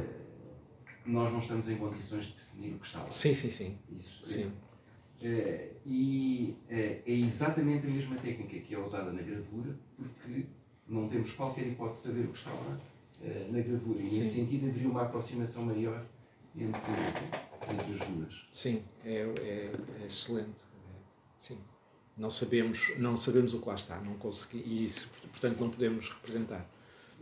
nós 1.04 1.32
não 1.32 1.40
estamos 1.40 1.68
em 1.68 1.76
condições 1.76 2.26
de 2.26 2.34
definir 2.34 2.74
o 2.74 2.78
que 2.78 2.86
está 2.86 3.00
lá. 3.00 3.10
Sim, 3.10 3.34
sim, 3.34 3.50
sim. 3.50 3.78
Isso, 3.90 4.24
sim. 4.24 4.44
É, 4.44 4.71
e 5.84 6.56
é, 6.68 7.02
é 7.06 7.12
exatamente 7.12 7.86
a 7.86 7.90
mesma 7.90 8.16
técnica 8.16 8.58
que 8.58 8.74
é 8.74 8.78
usada 8.78 9.12
na 9.12 9.22
gravura, 9.22 9.76
porque 9.96 10.46
não 10.88 11.08
temos 11.08 11.32
qualquer 11.32 11.66
hipótese 11.66 12.02
de 12.02 12.08
saber 12.08 12.24
o 12.24 12.28
que 12.28 12.38
está 12.38 12.50
lá 12.50 12.78
na 13.50 13.60
gravura. 13.60 14.02
E 14.02 14.08
sim. 14.08 14.20
nesse 14.20 14.34
sentido 14.34 14.68
haveria 14.68 14.88
uma 14.88 15.02
aproximação 15.02 15.64
maior 15.64 16.04
entre, 16.56 16.80
entre 17.72 17.92
as 17.94 18.08
duas. 18.08 18.46
Sim, 18.50 18.82
é, 19.04 19.32
é, 19.40 19.72
é 20.02 20.06
excelente. 20.06 20.62
sim. 21.36 21.58
Não 22.16 22.30
sabemos, 22.30 22.92
não 22.98 23.16
sabemos 23.16 23.54
o 23.54 23.60
que 23.60 23.68
lá 23.68 23.74
está, 23.74 23.98
não 24.00 24.14
consegui, 24.18 24.58
e 24.58 24.84
isso, 24.84 25.08
portanto, 25.30 25.58
não 25.58 25.70
podemos 25.70 26.10
representar. 26.10 26.68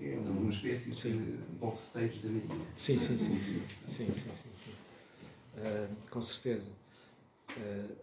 É 0.01 0.19
uma 0.19 0.51
espécie 0.51 0.95
sim. 0.95 1.19
de 1.19 1.65
offstage 1.65 2.19
da 2.21 2.31
Maria. 2.31 2.67
Sim, 2.75 2.99
sim, 2.99 3.17
sim. 3.17 3.39
sim, 3.43 3.63
sim, 3.65 4.13
sim, 4.13 4.13
sim, 4.13 4.33
sim. 4.33 4.71
Uh, 5.55 6.11
com 6.11 6.23
certeza. 6.23 6.71
Uh, 7.57 7.97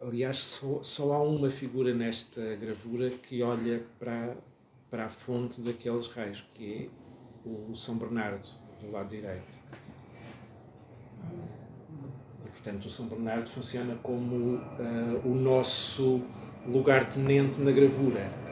aliás, 0.00 0.36
só, 0.38 0.82
só 0.82 1.12
há 1.12 1.22
uma 1.22 1.50
figura 1.50 1.94
nesta 1.94 2.40
gravura 2.56 3.10
que 3.10 3.42
olha 3.42 3.82
para, 3.98 4.36
para 4.90 5.06
a 5.06 5.08
fonte 5.08 5.60
daqueles 5.60 6.06
raios, 6.08 6.44
que 6.54 6.74
é 6.84 7.48
o 7.48 7.74
São 7.74 7.96
Bernardo, 7.96 8.46
do 8.80 8.90
lado 8.90 9.08
direito. 9.08 9.60
E, 12.44 12.48
portanto, 12.48 12.86
o 12.86 12.90
São 12.90 13.08
Bernardo 13.08 13.48
funciona 13.48 13.96
como 14.02 14.56
uh, 14.56 15.22
o 15.24 15.34
nosso 15.34 16.22
lugar-tenente 16.66 17.60
na 17.60 17.70
gravura 17.70 18.44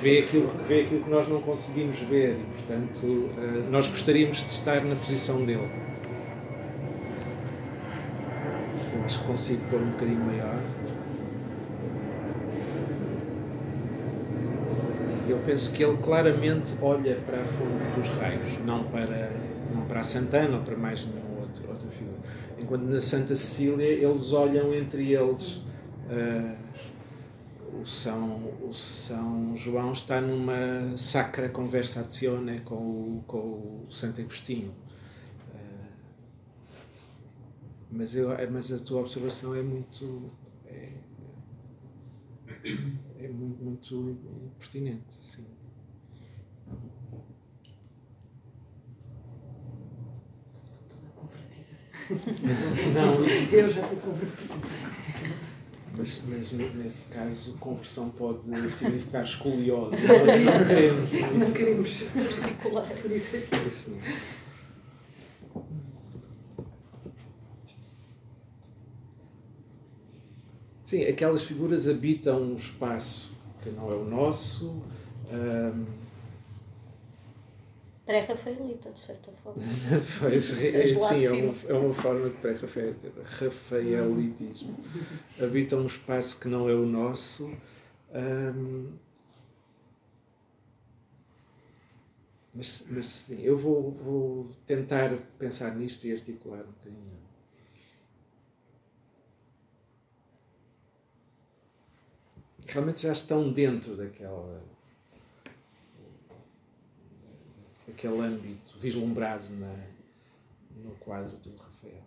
vê 0.00 0.20
aquilo, 0.20 0.48
vê 0.66 0.82
aquilo 0.82 1.02
que 1.02 1.10
nós 1.10 1.28
não 1.28 1.40
conseguimos 1.40 1.98
ver 2.00 2.38
e, 2.38 2.44
portanto, 2.44 3.30
eh, 3.38 3.70
nós 3.70 3.86
gostaríamos 3.86 4.38
de 4.38 4.50
estar 4.50 4.84
na 4.84 4.94
posição 4.96 5.44
dele. 5.44 5.68
Eu 8.94 8.95
acho 9.06 9.20
que 9.20 9.26
consigo 9.26 9.64
pôr 9.70 9.80
um 9.80 9.90
bocadinho 9.90 10.18
maior. 10.18 10.58
Eu 15.28 15.38
penso 15.46 15.72
que 15.72 15.84
ele 15.84 15.96
claramente 15.98 16.74
olha 16.82 17.14
para 17.20 17.40
a 17.40 17.44
fonte 17.44 17.86
dos 17.94 18.08
raios, 18.18 18.58
não 18.64 18.84
para, 18.84 19.30
não 19.72 19.82
para 19.86 20.00
a 20.00 20.02
Santana 20.02 20.56
ou 20.56 20.62
para 20.64 20.76
mais 20.76 21.06
nenhuma 21.06 21.40
outra, 21.42 21.68
outra 21.68 21.88
figura. 21.88 22.18
Enquanto 22.58 22.82
na 22.82 23.00
Santa 23.00 23.36
Cecília 23.36 23.86
eles 23.86 24.32
olham 24.32 24.74
entre 24.74 25.12
eles. 25.12 25.62
Uh, 26.10 26.66
o 27.80 27.84
São, 27.84 28.42
o 28.62 28.72
São 28.72 29.54
João 29.54 29.92
está 29.92 30.20
numa 30.20 30.96
sacra 30.96 31.48
conversazione 31.48 32.60
com 32.60 32.74
o, 32.74 33.24
com 33.26 33.38
o 33.38 33.86
Santo 33.88 34.20
Agostinho. 34.20 34.72
Uh, 35.52 35.86
mas, 37.96 38.14
eu, 38.14 38.28
mas 38.50 38.72
a 38.72 38.78
tua 38.78 39.00
observação 39.00 39.54
é 39.54 39.62
muito. 39.62 40.30
É, 40.66 40.92
é 43.18 43.28
muito, 43.28 43.96
muito 43.96 44.52
pertinente, 44.58 45.14
sim. 45.18 45.46
Não, 52.94 53.26
eu 53.52 53.68
já 53.68 53.82
estou 53.82 53.98
convertida. 53.98 54.54
Mas, 55.96 56.22
mas 56.28 56.52
nesse 56.52 57.12
caso, 57.12 57.56
conversão 57.58 58.10
pode 58.10 58.40
significar 58.70 59.24
escoliose. 59.24 59.96
Nós 60.06 60.44
não 60.44 60.66
queremos. 60.66 61.10
Não 61.40 61.52
queremos 61.52 61.88
circular. 62.36 62.88
Por 63.00 63.10
isso 63.10 63.36
é 63.36 63.66
isso 63.66 63.96
Sim, 70.86 71.02
aquelas 71.02 71.42
figuras 71.42 71.86
habitam 71.88 72.40
um 72.40 72.54
espaço 72.54 73.34
que 73.60 73.70
não 73.70 73.90
é 73.90 73.96
o 73.96 74.04
nosso. 74.04 74.80
Um, 75.32 75.84
pré-rafaelita, 78.04 78.92
de 78.92 79.00
certa 79.00 79.32
forma. 79.42 79.58
pois, 80.20 80.56
é, 80.62 80.96
sim, 80.96 81.24
é 81.24 81.32
uma, 81.32 81.54
é 81.66 81.72
uma 81.72 81.92
forma 81.92 82.30
de 82.30 82.36
pré-rafaelitismo. 82.36 84.78
Habita 85.42 85.76
um 85.76 85.86
espaço 85.86 86.38
que 86.38 86.46
não 86.46 86.68
é 86.68 86.74
o 86.74 86.86
nosso. 86.86 87.50
mas, 92.54 92.86
mas 92.88 93.06
sim, 93.06 93.42
eu 93.42 93.56
vou, 93.56 93.90
vou 93.90 94.48
tentar 94.64 95.10
pensar 95.36 95.74
nisto 95.74 96.06
e 96.06 96.12
articular 96.12 96.60
um 96.60 96.70
bocadinho. 96.70 97.25
Realmente 102.66 103.02
já 103.02 103.12
estão 103.12 103.52
dentro 103.52 103.96
daquela 103.96 104.62
aquele 107.88 108.20
âmbito 108.20 108.76
vislumbrado 108.76 109.48
na, 109.50 109.74
no 110.76 110.90
quadro 110.96 111.36
do 111.38 111.56
Rafael. 111.56 112.02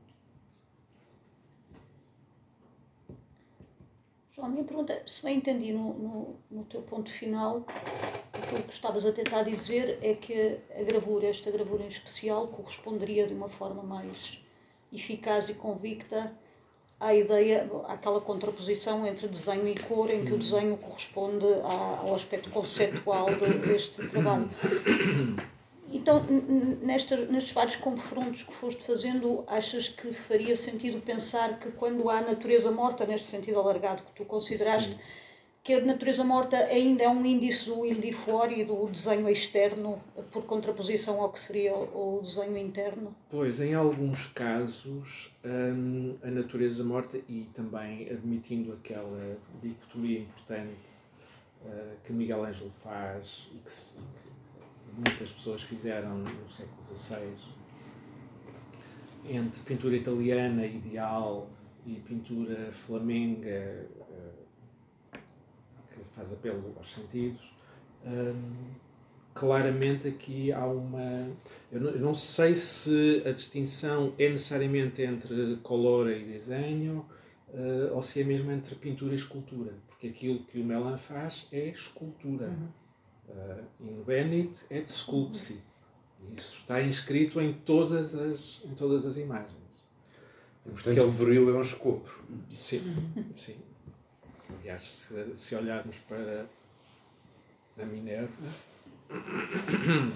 João, 4.31 4.47
a 4.47 4.49
minha 4.51 4.63
pergunta, 4.63 4.93
é, 4.93 5.03
se 5.07 5.23
bem 5.23 5.37
entendi 5.37 5.73
no, 5.73 5.93
no, 5.93 6.35
no, 6.51 6.63
teu 6.65 6.81
ponto 6.81 7.09
final, 7.09 7.65
aquilo 8.33 8.63
que 8.63 8.73
estavas 8.73 9.05
a 9.05 9.11
tentar 9.11 9.43
dizer 9.43 9.97
é 10.01 10.13
que 10.13 10.59
a 10.77 10.83
gravura, 10.83 11.27
esta 11.27 11.49
gravura 11.49 11.83
em 11.83 11.87
especial, 11.87 12.47
corresponderia 12.47 13.27
de 13.27 13.33
uma 13.33 13.49
forma 13.49 13.81
mais 13.81 14.39
eficaz 14.93 15.49
e 15.49 15.55
convicta 15.55 16.31
à 16.99 17.15
ideia, 17.15 17.69
àquela 17.87 18.19
contraposição 18.19 19.07
entre 19.07 19.27
desenho 19.27 19.67
e 19.67 19.75
cor, 19.75 20.09
em 20.09 20.25
que 20.25 20.33
o 20.33 20.37
desenho 20.37 20.75
corresponde 20.77 21.45
ao 21.63 22.13
aspecto 22.13 22.49
conceptual 22.49 23.27
deste 23.65 24.05
trabalho. 24.07 24.49
então, 25.89 26.23
nesta, 26.81 27.15
nestes 27.15 27.53
vários 27.53 27.77
confrontos 27.77 28.43
que 28.43 28.53
foste 28.53 28.83
fazendo, 28.83 29.45
achas 29.47 29.87
que 29.87 30.11
faria 30.13 30.55
sentido 30.55 31.01
pensar 31.01 31.57
que 31.59 31.71
quando 31.71 32.09
há 32.09 32.21
natureza 32.21 32.69
morta, 32.69 33.05
neste 33.05 33.27
sentido 33.27 33.59
alargado 33.59 34.03
que 34.03 34.11
tu 34.13 34.25
consideraste, 34.25 34.91
Sim. 34.91 34.99
Que 35.69 35.75
a 35.75 35.85
natureza 35.85 36.23
morta 36.23 36.57
ainda 36.57 37.03
é 37.03 37.07
um 37.07 37.23
índice 37.23 37.69
do 37.69 37.85
il 37.85 38.01
di 38.01 38.11
fuori, 38.11 38.63
do 38.63 38.87
desenho 38.87 39.29
externo, 39.29 40.01
por 40.31 40.43
contraposição 40.45 41.21
ao 41.21 41.31
que 41.31 41.39
seria 41.39 41.75
o, 41.75 42.19
desenho 42.23 42.57
interno? 42.57 43.15
Pois, 43.29 43.61
em 43.61 43.75
alguns 43.75 44.25
casos, 44.25 45.31
hum, 45.45 46.17
a 46.23 46.31
natureza 46.31 46.83
morta, 46.83 47.19
e 47.29 47.47
também 47.53 48.09
admitindo 48.09 48.73
aquela 48.73 49.37
dicotomia 49.61 50.21
importante 50.21 51.03
uh, 51.63 51.95
que 52.03 52.13
Miguel 52.13 52.45
Ângelo 52.45 52.71
faz 52.71 53.47
e 53.53 53.59
que 53.59 54.91
muitas 54.95 55.29
pessoas 55.29 55.61
fizeram 55.61 56.17
no 56.17 56.49
século 56.49 56.83
XVI, 56.83 57.31
entre 59.29 59.61
pintura 59.61 59.95
italiana 59.95 60.65
ideal 60.65 61.47
e 61.85 61.93
pintura 61.99 62.71
flamenga, 62.71 63.47
eh, 63.47 63.85
que 66.03 66.15
faz 66.15 66.33
apelo 66.33 66.73
aos 66.77 66.93
sentidos, 66.93 67.53
hum, 68.05 68.73
claramente 69.33 70.07
aqui 70.07 70.51
há 70.51 70.65
uma. 70.65 71.29
Eu 71.71 71.81
não, 71.81 71.89
eu 71.91 71.99
não, 71.99 72.13
sei 72.13 72.55
se 72.55 73.23
a 73.25 73.31
distinção 73.31 74.13
é 74.17 74.29
necessariamente 74.29 75.01
entre 75.01 75.57
color 75.63 76.09
e 76.09 76.23
desenho 76.23 77.05
uh, 77.53 77.93
ou 77.93 78.01
se 78.01 78.21
é 78.21 78.23
mesmo 78.23 78.51
entre 78.51 78.75
pintura 78.75 79.13
e 79.13 79.15
escultura, 79.15 79.73
porque 79.87 80.07
aquilo 80.07 80.43
que 80.45 80.59
o 80.59 80.63
Melan 80.63 80.97
faz 80.97 81.47
é 81.51 81.69
escultura. 81.69 82.47
Uhum. 82.47 82.67
Uh, 83.29 83.63
invenit 83.79 84.65
et 84.71 84.89
sculpsit. 84.89 85.61
Isso 86.33 86.55
está 86.55 86.81
inscrito 86.81 87.39
em 87.39 87.53
todas 87.53 88.15
as, 88.15 88.59
em 88.65 88.73
todas 88.73 89.05
as 89.05 89.17
imagens. 89.17 89.53
Portanto, 90.63 90.89
Aquele 90.89 91.09
veril 91.11 91.49
é 91.49 91.57
um 91.57 91.61
escopo. 91.61 92.23
Sim, 92.49 92.81
sim. 93.35 93.55
Aliás, 94.59 94.81
se, 94.83 95.35
se 95.35 95.55
olharmos 95.55 95.97
para 95.99 96.45
a 97.81 97.85
Minerva, 97.85 98.29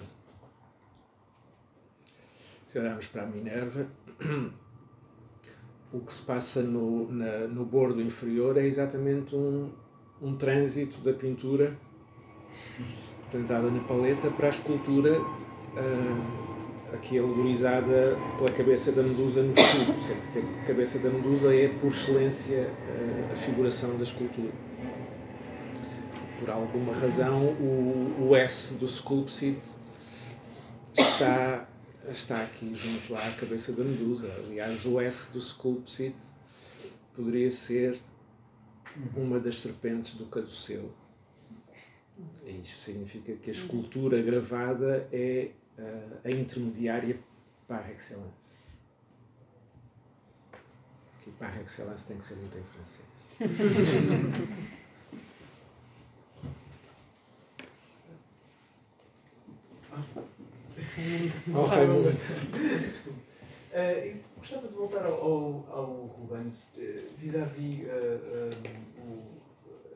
se 2.67 2.79
olharmos 2.79 3.07
para 3.07 3.23
a 3.23 3.25
Minerva, 3.25 3.87
o 5.93 6.01
que 6.01 6.13
se 6.13 6.21
passa 6.23 6.61
no, 6.61 7.09
na, 7.09 7.47
no 7.47 7.65
bordo 7.65 8.01
inferior 8.01 8.57
é 8.57 8.65
exatamente 8.65 9.33
um, 9.33 9.71
um 10.21 10.35
trânsito 10.35 10.99
da 10.99 11.13
pintura 11.13 11.77
representada 13.23 13.71
na 13.71 13.81
paleta 13.85 14.29
para 14.29 14.47
a 14.47 14.49
escultura 14.49 15.21
uh, 15.21 16.52
aqui 16.93 17.17
alegorizada 17.17 18.17
pela 18.37 18.51
cabeça 18.51 18.91
da 18.91 19.03
Medusa 19.03 19.41
no 19.41 19.51
escudo, 19.51 20.01
sendo 20.01 20.31
que 20.31 20.39
a 20.39 20.65
cabeça 20.65 20.99
da 20.99 21.09
Medusa 21.09 21.55
é 21.55 21.67
por 21.67 21.87
excelência 21.87 22.69
uh, 22.69 23.33
a 23.33 23.35
figuração 23.35 23.97
da 23.97 24.03
escultura. 24.03 24.51
Por 26.39 26.49
alguma 26.49 26.93
razão 26.93 27.45
o, 27.45 28.29
o 28.29 28.35
S 28.35 28.77
do 28.77 28.87
Sculpsit 28.87 29.59
está, 30.97 31.67
está 32.11 32.41
aqui 32.41 32.73
junto 32.75 33.15
à 33.15 33.31
cabeça 33.31 33.71
da 33.71 33.83
Medusa. 33.83 34.29
Aliás, 34.45 34.85
o 34.85 34.99
S 34.99 35.31
do 35.31 35.41
Sculpsit 35.41 36.15
poderia 37.13 37.49
ser 37.49 37.99
uma 39.15 39.39
das 39.39 39.61
serpentes 39.61 40.13
do 40.15 40.25
caduceu 40.25 40.91
isso 42.45 42.77
significa 42.77 43.33
que 43.33 43.49
a 43.49 43.53
escultura 43.53 44.21
gravada 44.21 45.07
é 45.11 45.51
a 46.23 46.29
intermediária 46.29 47.19
par 47.67 47.89
excellence. 47.89 48.63
Que 51.21 51.31
par 51.31 51.59
excellence 51.61 52.05
tem 52.05 52.17
que 52.17 52.23
ser 52.23 52.35
dito 52.35 52.57
em 52.57 52.63
francês. 52.63 53.05
oh, 61.53 61.65
Raimundo. 61.65 62.09
Uh, 63.73 64.19
gostava 64.37 64.67
de 64.67 64.73
voltar 64.73 65.05
ao, 65.05 65.13
ao, 65.13 65.65
ao 65.71 66.05
Rubens 66.05 66.73
uh, 66.77 66.81
vis-à-vis 67.17 67.85
uh, 67.85 67.89
um, 68.99 69.11
o 69.11 69.32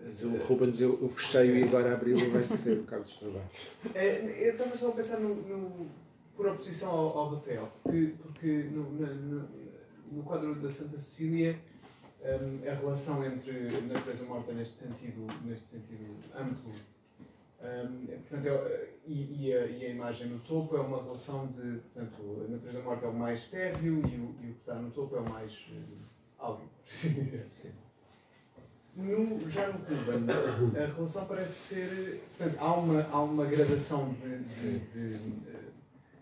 mas 0.07 0.23
o 0.23 0.37
Rubens 0.37 0.79
eu, 0.79 0.97
eu 1.01 1.09
fechei 1.09 1.59
e 1.59 1.63
agora 1.63 1.93
abri-lo 1.93 2.31
vai 2.31 2.47
ser 2.47 2.79
o 2.79 2.83
Carlos 2.83 3.17
Trabalhos. 3.17 3.67
É, 3.93 4.47
eu 4.47 4.53
estava 4.53 4.77
só 4.77 4.87
a 4.87 4.91
pensar 4.93 5.19
no, 5.19 5.35
no, 5.35 5.87
por 6.33 6.47
oposição 6.47 6.89
ao, 6.89 7.17
ao 7.17 7.35
Rafael, 7.35 7.69
porque, 7.83 8.13
porque 8.21 8.69
no, 8.71 8.89
no, 8.89 9.49
no 10.09 10.23
quadro 10.23 10.55
da 10.55 10.69
Santa 10.69 10.97
Cecília 10.97 11.59
um, 12.21 12.69
a 12.69 12.73
relação 12.73 13.25
entre 13.25 13.69
natureza 13.81 14.23
morta 14.25 14.53
neste 14.53 14.77
sentido, 14.77 15.27
neste 15.43 15.71
sentido 15.71 16.15
amplo 16.33 16.71
um, 17.59 18.05
portanto, 18.29 18.47
é, 18.47 18.89
e, 19.05 19.47
e, 19.47 19.53
a, 19.53 19.65
e, 19.65 19.85
a, 19.87 19.89
imagem 19.89 20.27
no 20.27 20.39
topo 20.39 20.77
é 20.77 20.79
uma 20.79 21.03
relação 21.03 21.47
de 21.47 21.81
portanto, 21.93 22.45
a 22.47 22.51
natureza 22.51 22.81
morta 22.81 23.05
é 23.07 23.09
o 23.09 23.13
mais 23.13 23.41
estéreo 23.41 23.79
e 23.83 23.89
o, 23.89 24.07
e 24.07 24.49
o 24.49 24.53
que 24.53 24.59
está 24.59 24.75
no 24.75 24.89
topo 24.91 25.17
é 25.17 25.19
o 25.19 25.29
mais 25.29 25.51
uh, 25.51 25.83
áudio, 26.37 26.69
por 26.85 26.93
assim 26.93 27.13
dizer. 27.13 27.47
Sim. 27.49 27.86
No, 28.97 29.47
já 29.47 29.67
no 29.67 29.77
Cuban, 29.79 30.25
a 30.75 30.85
relação 30.87 31.25
parece 31.25 31.53
ser. 31.53 32.23
Portanto, 32.35 32.57
há 32.59 32.73
uma, 32.73 33.07
há 33.11 33.21
uma 33.21 33.45
gradação 33.45 34.11
de, 34.11 34.39
de, 34.39 34.79
de, 34.79 35.17
de 35.19 35.47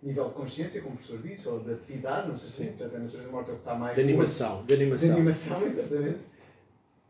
nível 0.03 0.27
de 0.27 0.33
consciência, 0.33 0.81
como 0.81 0.95
o 0.95 0.97
professor 0.97 1.21
disse, 1.21 1.47
ou 1.47 1.61
de 1.61 1.71
atividade, 1.71 2.27
não 2.27 2.37
sei 2.37 2.49
se 2.49 2.65
portanto, 2.73 2.97
a 2.97 2.99
natureza 2.99 3.29
morta 3.29 3.51
é 3.51 3.53
o 3.53 3.55
que 3.55 3.61
está 3.61 3.75
mais. 3.75 3.95
De 3.95 4.01
animação. 4.01 4.65
De 4.65 4.73
animação. 4.73 5.07
De 5.07 5.15
animação, 5.15 5.65
exatamente. 5.65 6.19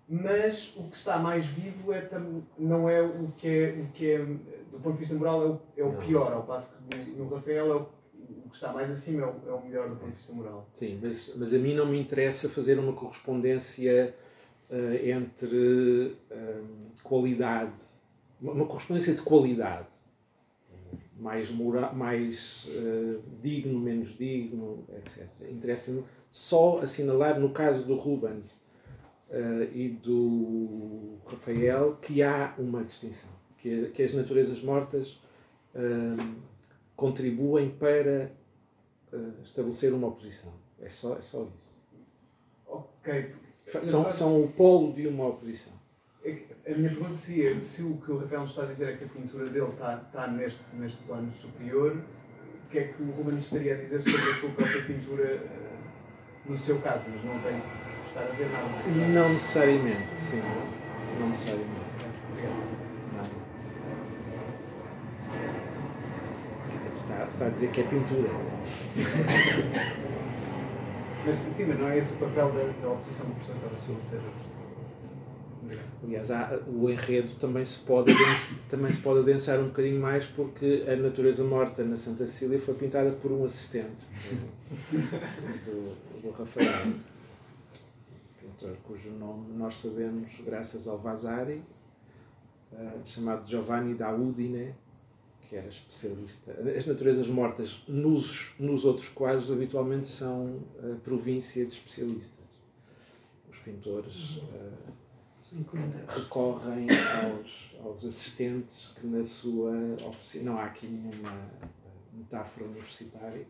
Mas 0.08 0.72
o 0.76 0.84
que 0.84 0.98
está 0.98 1.18
mais 1.18 1.44
vivo 1.48 1.92
é, 1.92 2.08
não 2.60 2.88
é 2.88 3.02
o 3.02 3.34
que 3.36 3.48
é, 3.48 3.70
o 3.82 3.88
que 3.92 4.12
é, 4.12 4.20
do 4.20 4.80
ponto 4.80 4.94
de 4.94 5.00
vista 5.00 5.16
moral, 5.16 5.64
é 5.76 5.82
o, 5.82 5.86
é 5.88 5.90
o 5.90 5.94
pior, 5.98 6.32
ao 6.32 6.44
passo 6.44 6.70
que 6.90 6.96
no, 7.18 7.28
Rafael 7.28 7.72
é 7.72 7.76
o, 7.76 7.90
o 8.46 8.50
que 8.50 8.56
está 8.56 8.72
mais 8.72 8.92
acima 8.92 9.24
é 9.24 9.26
o, 9.26 9.50
é 9.50 9.52
o 9.52 9.66
melhor 9.66 9.90
do 9.90 9.96
ponto 9.96 10.12
de 10.12 10.18
vista 10.18 10.32
moral. 10.32 10.70
Sim, 10.74 11.00
mas, 11.02 11.34
mas 11.36 11.56
a 11.56 11.58
mim 11.58 11.74
não 11.74 11.88
me 11.88 12.00
interessa 12.00 12.48
fazer 12.48 12.78
uma 12.78 12.94
correspondência 12.94 14.14
uh, 14.70 15.08
entre 15.08 16.18
um, 16.32 16.90
qualidade, 17.04 17.82
uma 18.42 18.66
correspondência 18.66 19.14
de 19.14 19.22
qualidade, 19.22 19.94
mais, 21.18 21.50
mora, 21.50 21.92
mais 21.94 22.68
uh, 22.70 23.22
digno, 23.42 23.80
menos 23.80 24.18
digno, 24.18 24.86
etc. 24.98 25.28
Interessa-me 25.50 26.04
só 26.30 26.82
assinalar, 26.82 27.40
no 27.40 27.52
caso 27.52 27.86
do 27.86 27.96
Rubens 27.96 28.66
uh, 29.30 29.64
e 29.74 29.90
do 29.90 31.18
Rafael, 31.26 31.96
que 32.02 32.22
há 32.22 32.54
uma 32.58 32.84
distinção, 32.84 33.30
que, 33.58 33.90
que 33.90 34.04
as 34.04 34.14
naturezas 34.14 34.62
mortas 34.62 35.20
contribuem 36.96 37.70
para 37.70 38.32
estabelecer 39.44 39.94
uma 39.94 40.08
oposição. 40.08 40.54
É 40.80 40.88
só, 40.88 41.18
é 41.18 41.22
só 41.22 41.44
isso. 41.44 41.76
Ok, 42.66 43.36
são, 43.66 44.10
são 44.10 44.44
o 44.44 44.48
polo 44.48 44.94
de 44.94 45.08
uma 45.08 45.28
oposição. 45.28 45.74
É 46.24 46.38
a 46.68 46.76
minha 46.76 46.90
pergunta 46.90 47.14
seria 47.14 47.60
se 47.60 47.84
o 47.84 47.98
que 47.98 48.12
o 48.12 48.18
Rafael 48.18 48.42
nos 48.42 48.50
está 48.50 48.64
a 48.64 48.66
dizer 48.66 48.90
é 48.90 48.98
que 48.98 49.04
a 49.04 49.08
pintura 49.08 49.46
dele 49.46 49.70
está, 49.70 50.02
está 50.08 50.28
neste, 50.28 50.64
neste 50.74 51.04
plano 51.04 51.32
superior, 51.32 51.96
o 52.66 52.70
que 52.70 52.80
é 52.80 52.84
que 52.88 53.04
o 53.04 53.12
Rubens 53.12 53.44
estaria 53.44 53.76
a 53.76 53.78
dizer 53.78 54.02
sobre 54.02 54.32
a 54.32 54.34
sua 54.34 54.50
própria 54.50 54.82
pintura 54.84 55.24
eh, 55.24 55.76
no 56.48 56.58
seu 56.58 56.80
caso, 56.80 57.06
mas 57.10 57.24
não 57.24 57.40
tem 57.42 57.62
estar 58.08 58.24
a 58.24 58.32
dizer 58.32 58.50
nada. 58.50 58.68
Não 59.14 59.30
necessariamente, 59.30 60.14
sim. 60.14 60.42
Não 61.20 61.28
necessariamente. 61.28 61.86
Nada. 63.14 63.30
Quer 66.70 66.78
dizer, 66.78 66.94
está, 66.96 67.26
está 67.28 67.46
a 67.46 67.50
dizer 67.50 67.70
que 67.72 67.82
é 67.82 67.84
pintura. 67.84 68.30
Mas 71.26 71.36
sim, 71.36 71.66
mas 71.66 71.80
não 71.80 71.88
é 71.88 71.98
esse 71.98 72.14
o 72.14 72.18
papel 72.18 72.52
da, 72.52 72.64
da 72.82 72.94
oposição 72.94 73.26
do 73.26 73.36
professor 73.36 73.98
Sara 74.10 74.46
Aliás, 76.04 76.30
há, 76.30 76.60
o 76.68 76.88
enredo 76.88 77.34
também 77.40 77.66
se, 77.66 77.80
pode 77.80 78.14
também 78.70 78.92
se 78.92 79.02
pode 79.02 79.22
adensar 79.22 79.60
um 79.60 79.66
bocadinho 79.66 80.00
mais 80.00 80.26
porque 80.26 80.84
a 80.88 80.96
natureza 80.96 81.44
morta 81.44 81.84
na 81.84 81.98
Santa 81.98 82.28
Cecília 82.28 82.60
foi 82.60 82.76
pintada 82.76 83.10
por 83.12 83.32
um 83.32 83.44
assistente. 83.44 84.06
Do, 84.92 86.22
do 86.22 86.30
Rafael, 86.30 86.94
pintor 88.40 88.78
cujo 88.84 89.10
nome 89.12 89.58
nós 89.58 89.78
sabemos 89.78 90.40
graças 90.46 90.88
ao 90.88 91.00
Vasari, 91.00 91.64
uh, 92.72 93.02
chamado 93.04 93.48
Giovanni 93.50 93.96
da 93.96 94.14
Udine, 94.14 94.76
que 95.50 95.56
era 95.56 95.68
especialista. 95.68 96.52
As 96.76 96.86
naturezas 96.86 97.28
mortas 97.28 97.84
nos, 97.88 98.54
nos 98.60 98.86
outros 98.86 99.10
quadros 99.10 99.52
habitualmente 99.52 100.08
são 100.08 100.60
eh, 100.82 100.96
província 101.04 101.66
de 101.66 101.72
especialistas. 101.74 102.46
Os 103.50 103.60
pintores 103.60 104.38
uh, 104.38 105.06
recorrem 106.08 106.88
aos, 107.24 107.76
aos 107.84 108.04
assistentes 108.04 108.92
que 109.00 109.08
na 109.08 109.24
sua 109.24 109.72
oficina. 110.08 110.52
Não 110.52 110.60
há 110.60 110.66
aqui 110.66 110.88
nenhuma, 110.88 111.32
metáfora 112.14 112.66
universitária, 112.66 113.46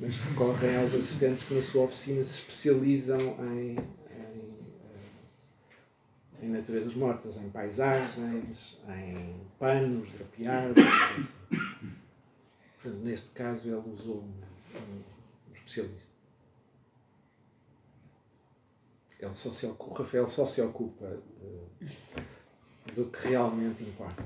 mas 0.00 0.16
recorrem 0.16 0.76
aos 0.76 0.94
assistentes 0.94 1.44
que 1.44 1.54
na 1.54 1.62
sua 1.62 1.84
oficina 1.84 2.22
se 2.22 2.40
especializam 2.40 3.18
em, 3.18 3.70
em, 3.70 3.76
eh, 6.40 6.44
em 6.44 6.48
naturezas 6.48 6.94
mortas, 6.94 7.36
em 7.38 7.48
paisagens, 7.48 8.78
em 8.88 9.34
panos 9.58 10.08
drapeados. 10.12 10.84
Portanto, 11.48 13.02
neste 13.02 13.30
caso, 13.30 13.68
ele 13.68 13.90
usou 13.90 14.22
um, 14.22 14.42
um 14.76 15.52
especialista. 15.52 16.12
Ele 19.18 19.34
só 19.34 19.50
se, 19.50 19.66
o 19.66 19.92
Rafael 19.92 20.26
só 20.26 20.46
se 20.46 20.60
ocupa 20.62 21.20
de, 21.80 22.92
do 22.94 23.10
que 23.10 23.28
realmente 23.28 23.82
importa. 23.82 24.22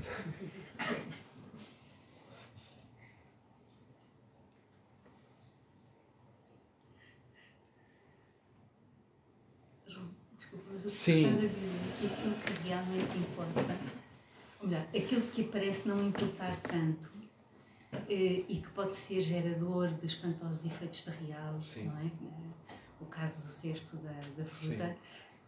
mas 10.73 10.85
o 10.85 10.87
que 10.87 10.93
Sim. 10.93 11.27
estás 11.27 11.37
a 11.37 11.47
dizer 11.47 11.71
é 12.01 12.13
aquilo 12.13 12.35
que 12.35 12.67
realmente 12.67 13.17
importa, 13.17 13.77
melhor, 14.63 14.85
aquilo 14.95 15.21
que 15.21 15.41
aparece 15.41 15.87
não 15.87 16.05
importar 16.05 16.55
tanto 16.61 17.11
eh, 18.09 18.43
e 18.47 18.61
que 18.61 18.69
pode 18.69 18.95
ser 18.95 19.21
gerador 19.21 19.89
de 19.89 20.05
espantosos 20.05 20.65
efeitos 20.65 21.03
de 21.03 21.11
real, 21.25 21.61
Sim. 21.61 21.85
não 21.85 21.97
é? 21.97 22.11
O 22.99 23.05
caso 23.05 23.45
do 23.45 23.51
cesto 23.51 23.97
da, 23.97 24.13
da 24.37 24.45
fruta, 24.45 24.95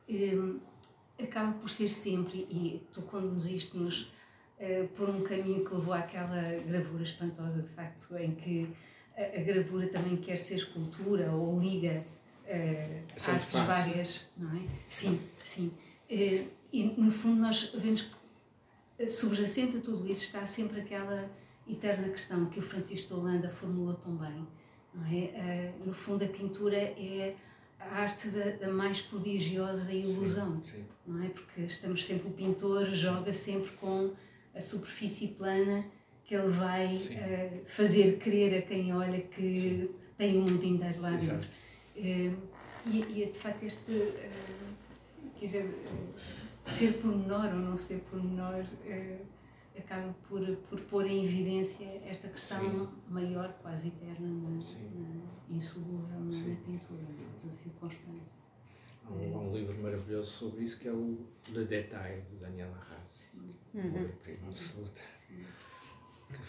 eh, 0.09 1.23
acaba 1.23 1.53
por 1.53 1.69
ser 1.69 1.89
sempre, 1.89 2.39
e 2.49 2.85
tu 2.91 3.01
conduziste-nos 3.03 4.11
eh, 4.59 4.87
por 4.95 5.09
um 5.09 5.21
caminho 5.21 5.65
que 5.65 5.73
levou 5.73 5.93
àquela 5.93 6.41
gravura 6.65 7.03
espantosa, 7.03 7.61
de 7.61 7.69
facto, 7.69 8.15
em 8.17 8.35
que 8.35 8.69
a, 9.17 9.39
a 9.39 9.43
gravura 9.43 9.87
também 9.87 10.17
quer 10.17 10.37
ser 10.37 10.55
escultura 10.55 11.31
ou 11.31 11.59
liga 11.59 12.05
uh, 12.45 13.31
artes 13.31 13.55
várias, 13.55 14.29
não 14.37 14.55
é? 14.55 14.61
Sim, 14.87 15.19
sim. 15.43 15.71
Uh, 16.09 16.47
e 16.71 16.83
no 16.97 17.11
fundo 17.11 17.41
nós 17.41 17.71
vemos 17.75 18.01
que 18.03 18.15
subjacente 19.07 19.77
a 19.77 19.81
tudo 19.81 20.09
isso 20.09 20.23
está 20.25 20.45
sempre 20.45 20.81
aquela 20.81 21.29
eterna 21.67 22.09
questão 22.09 22.45
que 22.45 22.59
o 22.59 22.61
Francisco 22.61 23.07
de 23.07 23.13
Holanda 23.13 23.49
formulou 23.49 23.95
tão 23.95 24.15
bem, 24.15 24.47
é? 25.11 25.73
Uh, 25.83 25.87
no 25.87 25.93
fundo 25.93 26.23
a 26.23 26.27
pintura 26.27 26.77
é 26.77 27.35
a 27.79 27.95
arte 27.95 28.29
da, 28.29 28.51
da 28.51 28.69
mais 28.71 29.01
prodigiosa 29.01 29.91
ilusão, 29.91 30.63
sim, 30.63 30.77
sim. 30.77 30.85
não 31.05 31.23
é? 31.23 31.29
Porque 31.29 31.61
estamos 31.61 32.05
sempre, 32.05 32.29
o 32.29 32.31
pintor 32.31 32.85
joga 32.91 33.33
sempre 33.33 33.71
com 33.71 34.13
a 34.53 34.61
superfície 34.61 35.29
plana 35.29 35.85
que 36.23 36.33
ele 36.33 36.47
vai 36.47 36.95
uh, 36.95 37.65
fazer 37.65 38.17
crer 38.17 38.57
a 38.57 38.61
quem 38.61 38.93
olha 38.93 39.19
que 39.19 39.41
sim. 39.41 39.89
tem 40.17 40.37
um 40.37 40.43
mundo 40.43 40.63
inteiro 40.65 41.01
lá 41.01 41.13
Exato. 41.13 41.39
dentro. 41.39 41.49
Eh, 41.97 42.31
e, 42.85 43.21
e 43.21 43.25
de 43.25 43.39
facto 43.39 43.63
este, 43.63 43.91
uh, 43.91 44.13
dizer, 45.39 45.65
uh, 45.65 46.15
ser 46.65 46.93
pormenor 46.99 47.45
ou 47.53 47.59
não 47.59 47.77
ser 47.77 47.99
pormenor 48.09 48.63
uh, 48.63 49.25
acaba 49.77 50.13
por, 50.27 50.41
por 50.69 50.81
pôr 50.81 51.05
em 51.05 51.23
evidência 51.25 51.85
esta 52.05 52.27
questão 52.27 52.59
Sim. 52.59 52.89
maior, 53.09 53.53
quase 53.61 53.89
eterna, 53.89 54.27
na, 54.27 54.49
na 54.49 55.55
insolúvel 55.55 56.19
na, 56.19 56.25
na 56.25 56.55
pintura, 56.55 57.01
no 57.01 57.37
desafio 57.37 57.71
constante. 57.79 58.35
Há 59.05 59.11
um, 59.11 59.37
há 59.37 59.41
um, 59.41 59.53
livro 59.53 59.77
maravilhoso 59.83 60.31
sobre 60.31 60.63
isso 60.63 60.79
que 60.79 60.87
é 60.87 60.91
o 60.91 61.27
Le 61.49 61.65
Détail, 61.65 62.23
do 62.31 62.37
Daniel 62.37 62.73
Arras, 62.73 63.37
uhum. 63.73 64.09
prima 64.23 64.47
absoluta, 64.47 65.01
que 65.27 66.41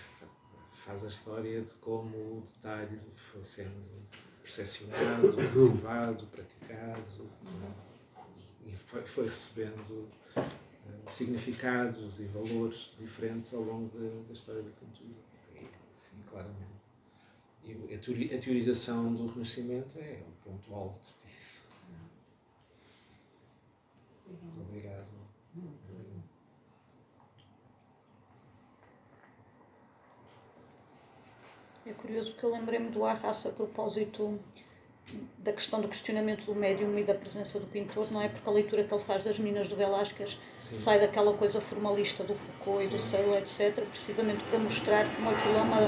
faz 0.72 1.04
a 1.04 1.08
história 1.08 1.60
de 1.60 1.72
como 1.74 2.16
o 2.16 2.42
detalhe 2.42 2.98
foi 3.16 3.42
sendo 3.42 3.84
percepcionado, 4.40 5.32
cultivado, 5.52 6.26
praticado 6.32 7.28
e 8.66 8.76
foi, 8.76 9.02
foi 9.06 9.28
recebendo 9.28 10.08
uh, 10.36 11.10
significados 11.10 12.18
e 12.18 12.24
valores 12.24 12.94
diferentes 12.98 13.54
ao 13.54 13.62
longo 13.62 13.88
de, 13.88 14.26
da 14.26 14.32
história 14.32 14.62
da 14.62 14.70
pintura. 14.70 15.26
Sim, 15.96 16.22
claramente. 16.28 16.76
E 17.64 17.94
a, 17.94 17.98
teori, 17.98 18.34
a 18.34 18.40
teorização 18.40 19.12
do 19.14 19.26
Renascimento 19.28 19.98
é 19.98 20.22
um 20.26 20.50
ponto 20.50 20.74
alto 20.74 21.14
disso. 21.24 21.64
Obrigado. 24.60 25.06
É 31.84 31.92
curioso 31.92 32.32
porque 32.32 32.44
eu 32.44 32.50
lembrei-me 32.50 32.90
do 32.90 33.04
Arras 33.04 33.46
a 33.46 33.52
propósito 33.52 34.40
da 35.38 35.52
questão 35.52 35.80
do 35.80 35.88
questionamento 35.88 36.44
do 36.46 36.54
médium 36.54 36.98
e 36.98 37.04
da 37.04 37.14
presença 37.14 37.60
do 37.60 37.66
pintor, 37.66 38.06
não 38.10 38.20
é? 38.20 38.28
Porque 38.28 38.48
a 38.48 38.52
leitura 38.52 38.84
que 38.84 38.92
ele 38.92 39.04
faz 39.04 39.22
das 39.22 39.38
Minas 39.38 39.68
do 39.68 39.76
Velázquez 39.76 40.36
sai 40.58 40.98
daquela 40.98 41.32
coisa 41.34 41.60
formalista 41.60 42.24
do 42.24 42.34
Foucault 42.34 42.84
e 42.84 42.88
do 42.88 42.98
Seylo, 42.98 43.36
etc., 43.36 43.84
precisamente 43.84 44.42
para 44.44 44.58
mostrar 44.58 45.06
como 45.14 45.30
aquilo 45.30 45.56
é 45.56 45.60
uma, 45.60 45.80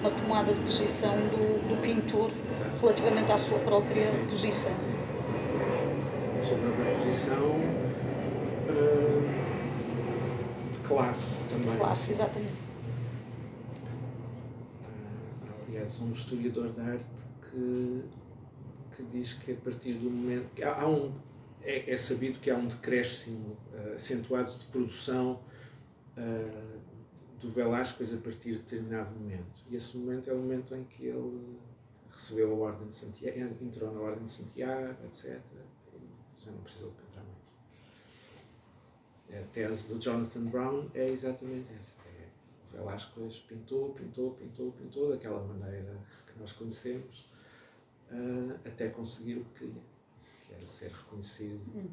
uma 0.00 0.10
tomada 0.10 0.52
de 0.52 0.60
posição 0.62 1.16
do, 1.28 1.68
do 1.68 1.80
pintor 1.80 2.32
Exato. 2.50 2.80
relativamente 2.80 3.30
à 3.32 3.38
sua 3.38 3.58
própria 3.60 4.10
Sim. 4.10 4.26
posição. 4.28 4.72
A 6.36 6.42
sua 6.42 6.58
própria 6.58 6.94
posição 6.96 7.50
uh, 8.68 9.22
de 10.72 10.78
classe 10.80 11.48
também. 11.48 11.70
De 11.70 11.76
classe, 11.76 12.10
exatamente 12.10 12.66
aliás, 15.76 16.00
um 16.00 16.10
historiador 16.10 16.70
da 16.70 16.82
arte 16.84 17.24
que, 17.42 18.02
que 18.96 19.02
diz 19.04 19.34
que 19.34 19.52
a 19.52 19.56
partir 19.56 19.94
do 19.94 20.10
momento. 20.10 20.52
Que 20.54 20.62
há, 20.62 20.80
há 20.80 20.88
um, 20.88 21.12
é, 21.62 21.90
é, 21.90 21.96
sabido 21.96 22.38
que 22.38 22.50
há 22.50 22.56
um 22.56 22.66
decréscimo 22.66 23.56
uh, 23.72 23.94
acentuado 23.94 24.52
de 24.56 24.64
produção 24.66 25.40
uh, 26.16 26.80
do 27.40 27.50
Velázquez 27.50 28.14
a 28.14 28.18
partir 28.18 28.52
de 28.52 28.58
determinado 28.60 29.14
momento. 29.18 29.64
E 29.68 29.76
esse 29.76 29.96
momento 29.96 30.30
é 30.30 30.32
o 30.32 30.38
momento 30.38 30.74
em 30.74 30.84
que 30.84 31.06
ele 31.06 31.58
recebeu 32.10 32.52
a 32.52 32.68
Ordem 32.68 32.88
de 32.88 32.94
Santiago, 32.94 33.38
entrou 33.60 33.92
na 33.92 34.00
Ordem 34.00 34.24
de 34.24 34.30
Santiago, 34.30 34.96
etc. 35.04 35.38
E 35.94 36.44
já 36.44 36.50
não 36.50 36.60
precisou 36.60 36.90
pintar 36.92 37.24
mais. 37.24 37.36
A 39.42 39.46
tese 39.48 39.92
do 39.92 40.00
Jonathan 40.00 40.44
Brown 40.44 40.88
é 40.94 41.10
exatamente 41.10 41.66
essa 41.78 42.06
Velázquez 42.76 43.38
pintou, 43.48 43.94
pintou, 43.94 44.32
pintou, 44.32 44.72
pintou 44.72 45.10
daquela 45.10 45.42
maneira 45.42 45.96
que 46.26 46.38
nós 46.38 46.52
conhecemos, 46.52 47.26
uh, 48.10 48.54
até 48.66 48.88
conseguir 48.88 49.38
o 49.38 49.44
que 49.44 49.58
queria, 49.60 49.82
que 50.42 50.54
era 50.54 50.66
ser 50.66 50.90
reconhecido 50.90 51.62
uh, 51.74 51.90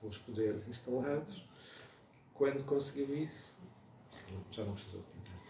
pelos 0.00 0.18
poderes 0.18 0.66
instalados. 0.68 1.44
Quando 2.34 2.64
conseguiu 2.64 3.14
isso, 3.16 3.54
já 4.50 4.64
não 4.64 4.72
precisou 4.72 5.00
de 5.00 5.06
pintar. 5.08 5.40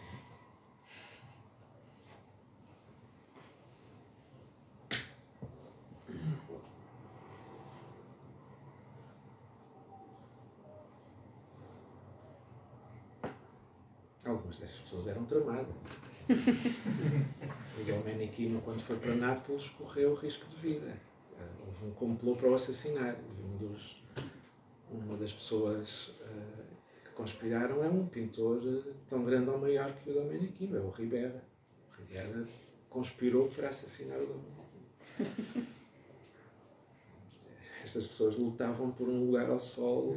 Algumas 14.23 14.59
destas 14.59 14.79
pessoas 14.81 15.07
eram 15.07 15.25
tramadas. 15.25 15.73
Miguel 17.77 18.03
Menichino, 18.03 18.61
quando 18.61 18.81
foi 18.81 18.97
para 18.97 19.15
Nápoles, 19.15 19.69
correu 19.69 20.13
risco 20.13 20.45
de 20.47 20.55
vida. 20.55 20.97
Houve 21.65 21.85
um 21.85 21.91
complô 21.91 22.35
para 22.35 22.49
o 22.49 22.55
assassinar. 22.55 23.15
Um 23.43 23.57
dos, 23.57 24.03
uma 24.89 25.17
das 25.17 25.31
pessoas 25.31 26.09
uh, 26.21 27.03
que 27.03 27.11
conspiraram 27.11 27.83
é 27.83 27.89
um 27.89 28.05
pintor 28.05 28.61
tão 29.07 29.23
grande 29.23 29.49
ou 29.49 29.57
maior 29.57 29.93
que 29.93 30.09
o 30.09 30.13
Domenichino, 30.13 30.77
é 30.77 30.79
o 30.79 30.89
Ribera. 30.89 31.43
O 31.89 32.01
Ribera 32.01 32.47
conspirou 32.89 33.47
para 33.49 33.69
assassinar 33.69 34.19
o 34.19 34.25
Domenichino. 34.25 35.67
Estas 37.83 38.07
pessoas 38.07 38.37
lutavam 38.37 38.91
por 38.91 39.09
um 39.09 39.25
lugar 39.25 39.49
ao 39.49 39.59
sol 39.59 40.15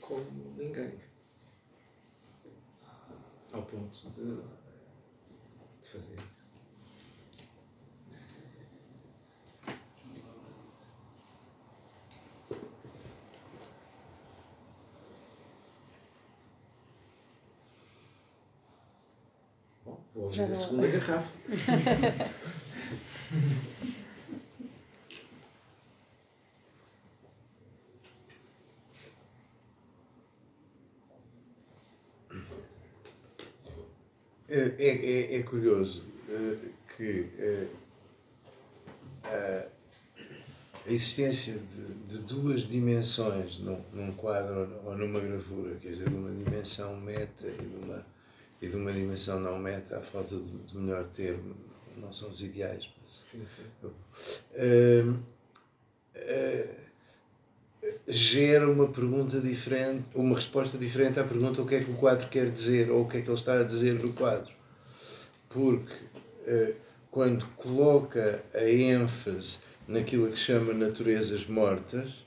como 0.00 0.26
ninguém 0.56 1.06
ao 3.56 3.62
ponto 3.62 4.10
de, 4.10 4.38
de 5.96 6.02
fazer 6.02 6.14
isso. 6.14 6.26
Bom, 19.84 20.00
vou 20.14 20.28
abrir 20.28 20.42
a 20.42 21.22
é, 34.56 34.74
é, 34.78 35.36
é 35.36 35.42
curioso 35.42 36.04
uh, 36.28 36.58
que 36.96 37.28
uh, 37.38 37.68
a, 39.24 39.66
a 40.86 40.92
existência 40.92 41.54
de, 41.54 41.94
de, 42.06 42.18
duas 42.22 42.66
dimensões 42.66 43.58
num, 43.58 43.80
num, 43.92 44.12
quadro 44.12 44.68
ou 44.84 44.96
numa 44.96 45.20
gravura, 45.20 45.74
quer 45.76 45.90
dizer, 45.90 46.08
de 46.08 46.14
uma 46.14 46.30
dimensão 46.30 46.96
meta 46.96 47.46
e 47.46 47.52
de 47.52 47.76
uma, 47.76 48.06
e 48.62 48.68
de 48.68 48.76
uma 48.76 48.92
dimensão 48.92 49.40
não 49.40 49.58
meta, 49.58 49.98
à 49.98 50.00
falta 50.00 50.36
de, 50.36 50.50
de 50.50 50.76
melhor 50.76 51.06
termo, 51.08 51.56
não 51.96 52.12
são 52.12 52.28
os 52.28 52.40
ideais. 52.40 52.90
Mas, 53.02 53.12
sim, 53.12 53.44
sim. 53.44 53.88
Uh, 54.54 55.26
gera 58.08 58.70
uma 58.70 58.86
pergunta 58.86 59.40
diferente, 59.40 60.04
uma 60.14 60.34
resposta 60.34 60.78
diferente 60.78 61.18
à 61.18 61.24
pergunta 61.24 61.62
o 61.62 61.66
que 61.66 61.74
é 61.74 61.80
que 61.80 61.90
o 61.90 61.94
quadro 61.94 62.28
quer 62.28 62.50
dizer 62.50 62.90
ou 62.90 63.02
o 63.02 63.08
que 63.08 63.18
é 63.18 63.20
que 63.20 63.28
ele 63.28 63.36
está 63.36 63.58
a 63.58 63.64
dizer 63.64 63.94
no 63.94 64.12
quadro. 64.12 64.52
Porque 65.48 65.92
uh, 66.46 66.74
quando 67.10 67.46
coloca 67.56 68.42
a 68.54 68.68
ênfase 68.68 69.58
naquilo 69.88 70.30
que 70.30 70.38
chama 70.38 70.72
naturezas 70.72 71.46
mortas, 71.46 72.25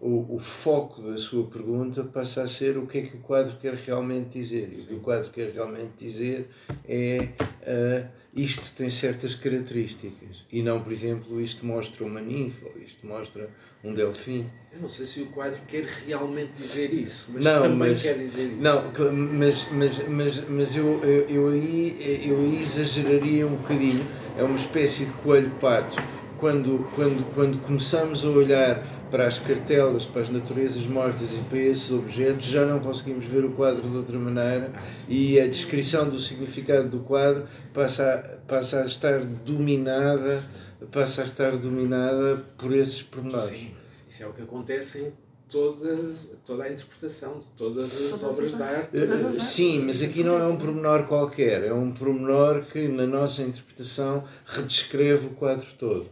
o, 0.00 0.36
o 0.36 0.38
foco 0.38 1.02
da 1.02 1.16
sua 1.16 1.44
pergunta 1.46 2.04
passa 2.04 2.42
a 2.42 2.46
ser 2.46 2.78
o 2.78 2.86
que 2.86 2.98
é 2.98 3.02
que 3.02 3.16
o 3.16 3.20
quadro 3.20 3.56
quer 3.56 3.74
realmente 3.74 4.38
dizer. 4.38 4.70
E 4.72 4.80
o 4.82 4.86
que 4.86 4.94
o 4.94 5.00
quadro 5.00 5.28
quer 5.30 5.52
realmente 5.52 5.92
dizer 5.98 6.48
é 6.88 7.28
uh, 7.40 8.08
isto 8.32 8.72
tem 8.76 8.88
certas 8.90 9.34
características. 9.34 10.44
E 10.52 10.62
não, 10.62 10.80
por 10.82 10.92
exemplo, 10.92 11.40
isto 11.40 11.66
mostra 11.66 12.04
uma 12.04 12.20
ninfa, 12.20 12.66
ou 12.66 12.80
isto 12.80 13.04
mostra 13.06 13.50
um 13.82 13.92
delfim. 13.92 14.46
Eu 14.72 14.80
não 14.82 14.88
sei 14.88 15.04
se 15.04 15.22
o 15.22 15.26
quadro 15.26 15.60
quer 15.66 15.84
realmente 16.06 16.52
dizer 16.56 16.92
isso, 16.92 17.30
mas 17.32 17.44
não, 17.44 17.62
também 17.62 17.90
mas, 17.90 18.02
quer 18.02 18.18
dizer 18.18 18.46
isso. 18.52 18.56
Não, 18.56 18.82
mas, 19.12 19.68
mas, 19.72 20.08
mas, 20.08 20.48
mas 20.48 20.76
eu, 20.76 21.02
eu, 21.02 21.28
eu, 21.28 21.48
aí, 21.48 22.22
eu 22.24 22.38
aí 22.38 22.60
exageraria 22.60 23.46
um 23.46 23.56
bocadinho. 23.56 24.06
É 24.36 24.44
uma 24.44 24.56
espécie 24.56 25.06
de 25.06 25.12
coelho-pato. 25.14 25.96
Quando, 26.38 26.88
quando, 26.94 27.34
quando 27.34 27.60
começamos 27.62 28.24
a 28.24 28.28
olhar 28.28 28.97
para 29.10 29.26
as 29.26 29.38
cartelas, 29.38 30.04
para 30.06 30.22
as 30.22 30.28
naturezas 30.28 30.84
mortas 30.86 31.34
e 31.34 31.40
para 31.42 31.58
esses 31.58 31.90
objetos, 31.90 32.46
já 32.46 32.64
não 32.64 32.80
conseguimos 32.80 33.24
ver 33.24 33.44
o 33.44 33.52
quadro 33.52 33.88
de 33.88 33.96
outra 33.96 34.18
maneira 34.18 34.72
ah, 34.74 34.80
e 35.08 35.40
a 35.40 35.46
descrição 35.46 36.08
do 36.08 36.18
significado 36.18 36.88
do 36.88 37.00
quadro 37.00 37.46
passa 37.72 38.14
a, 38.14 38.18
passa 38.46 38.82
a 38.82 38.86
estar 38.86 39.24
dominada 39.24 40.42
passa 40.90 41.22
a 41.22 41.24
estar 41.24 41.56
dominada 41.56 42.44
por 42.56 42.74
esses 42.74 43.02
pormenores. 43.02 43.58
Sim, 43.58 43.74
isso 44.08 44.22
é 44.22 44.26
o 44.26 44.32
que 44.32 44.42
acontece 44.42 45.00
em 45.00 45.12
toda, 45.48 46.14
toda 46.44 46.64
a 46.64 46.70
interpretação 46.70 47.38
de 47.38 47.46
todas 47.56 48.12
as 48.12 48.22
obras 48.22 48.56
de 48.56 48.62
arte. 48.62 48.96
Uh, 48.96 49.40
sim, 49.40 49.82
mas 49.84 50.02
aqui 50.02 50.22
não 50.22 50.38
é 50.38 50.46
um 50.46 50.56
pormenor 50.56 51.06
qualquer, 51.06 51.64
é 51.64 51.72
um 51.72 51.92
pormenor 51.92 52.62
que 52.62 52.86
na 52.88 53.06
nossa 53.06 53.42
interpretação 53.42 54.24
redescreve 54.46 55.28
o 55.28 55.30
quadro 55.30 55.66
todo. 55.78 56.06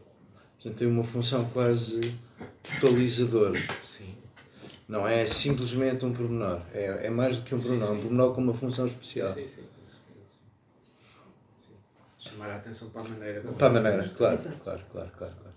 Portanto, 0.54 0.78
tem 0.78 0.88
uma 0.88 1.04
função 1.04 1.44
quase 1.52 2.14
totalizadora. 2.62 3.58
Sim. 3.84 4.16
Não 4.88 5.06
é 5.06 5.26
simplesmente 5.26 6.04
um 6.04 6.12
pormenor, 6.12 6.62
é, 6.72 7.06
é 7.06 7.10
mais 7.10 7.36
do 7.36 7.42
que 7.42 7.54
um 7.54 7.58
pormenor, 7.58 7.88
sim, 7.88 7.92
sim. 7.94 7.98
um 7.98 8.02
pormenor 8.02 8.34
com 8.34 8.40
uma 8.40 8.54
função 8.54 8.86
especial. 8.86 9.32
Sim, 9.32 9.46
sim. 9.46 9.64
Chamar 12.18 12.50
a 12.50 12.56
atenção 12.56 12.90
para 12.90 13.02
a 13.02 13.04
maneira. 13.04 13.40
Para 13.40 13.66
a 13.66 13.70
maneira, 13.70 14.08
claro, 14.08 14.38
claro, 14.38 14.84
claro, 14.92 15.10
claro, 15.16 15.34
claro. 15.34 15.56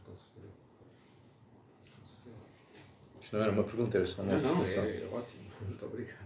Isto 3.30 3.38
não 3.38 3.43
era 3.43 3.51
uma 3.51 3.64
pergunta, 3.64 3.95
era 3.95 4.07
só 4.07 4.23
uma 4.23 4.34
não, 4.34 4.56
não, 4.56 4.64
é, 4.64 4.76
é 4.76 5.10
ótimo. 5.11 5.51
Muito 5.61 5.85
obrigado. 5.85 6.18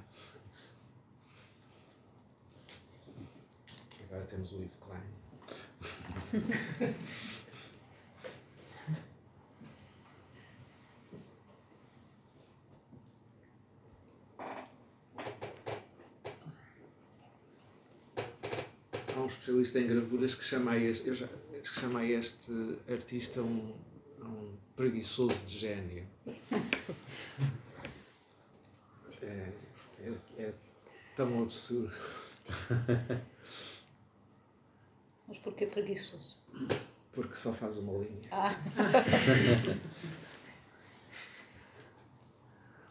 Agora 4.05 4.23
temos 4.23 4.53
o 4.53 4.55
Yves 4.55 4.77
Klein. 4.79 5.01
um 19.23 19.27
especialista 19.27 19.79
em 19.79 19.87
gravuras 19.87 20.35
que 20.35 20.43
chama 20.43 20.71
a 20.71 20.77
este, 20.77 21.07
eu 21.07 21.13
já, 21.13 21.27
que 21.27 21.79
chama 21.79 21.99
a 22.01 22.05
este 22.05 22.51
artista 22.89 23.41
um, 23.41 23.73
um 24.21 24.55
preguiçoso 24.75 25.39
de 25.45 25.57
gênio. 25.57 26.05
É, 29.21 29.51
é, 30.01 30.13
é 30.37 30.53
tão 31.15 31.43
absurdo. 31.43 31.95
Mas 35.27 35.37
porquê 35.39 35.65
preguiçoso? 35.65 36.37
Porque 37.13 37.35
só 37.35 37.53
faz 37.53 37.77
uma 37.77 37.93
linha. 37.93 38.29
Ah. 38.31 38.53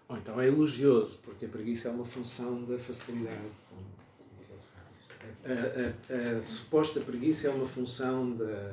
Ou 0.08 0.16
então 0.16 0.40
é 0.40 0.46
elogioso, 0.46 1.18
porque 1.18 1.44
a 1.46 1.48
preguiça 1.48 1.88
é 1.88 1.90
uma 1.90 2.04
função 2.04 2.64
da 2.64 2.78
facilidade 2.78 3.52
a, 5.44 6.34
a, 6.34 6.38
a, 6.38 6.42
suposta 6.42 7.00
preguiça 7.00 7.48
é 7.48 7.50
uma 7.50 7.66
função 7.66 8.32
da, 8.36 8.72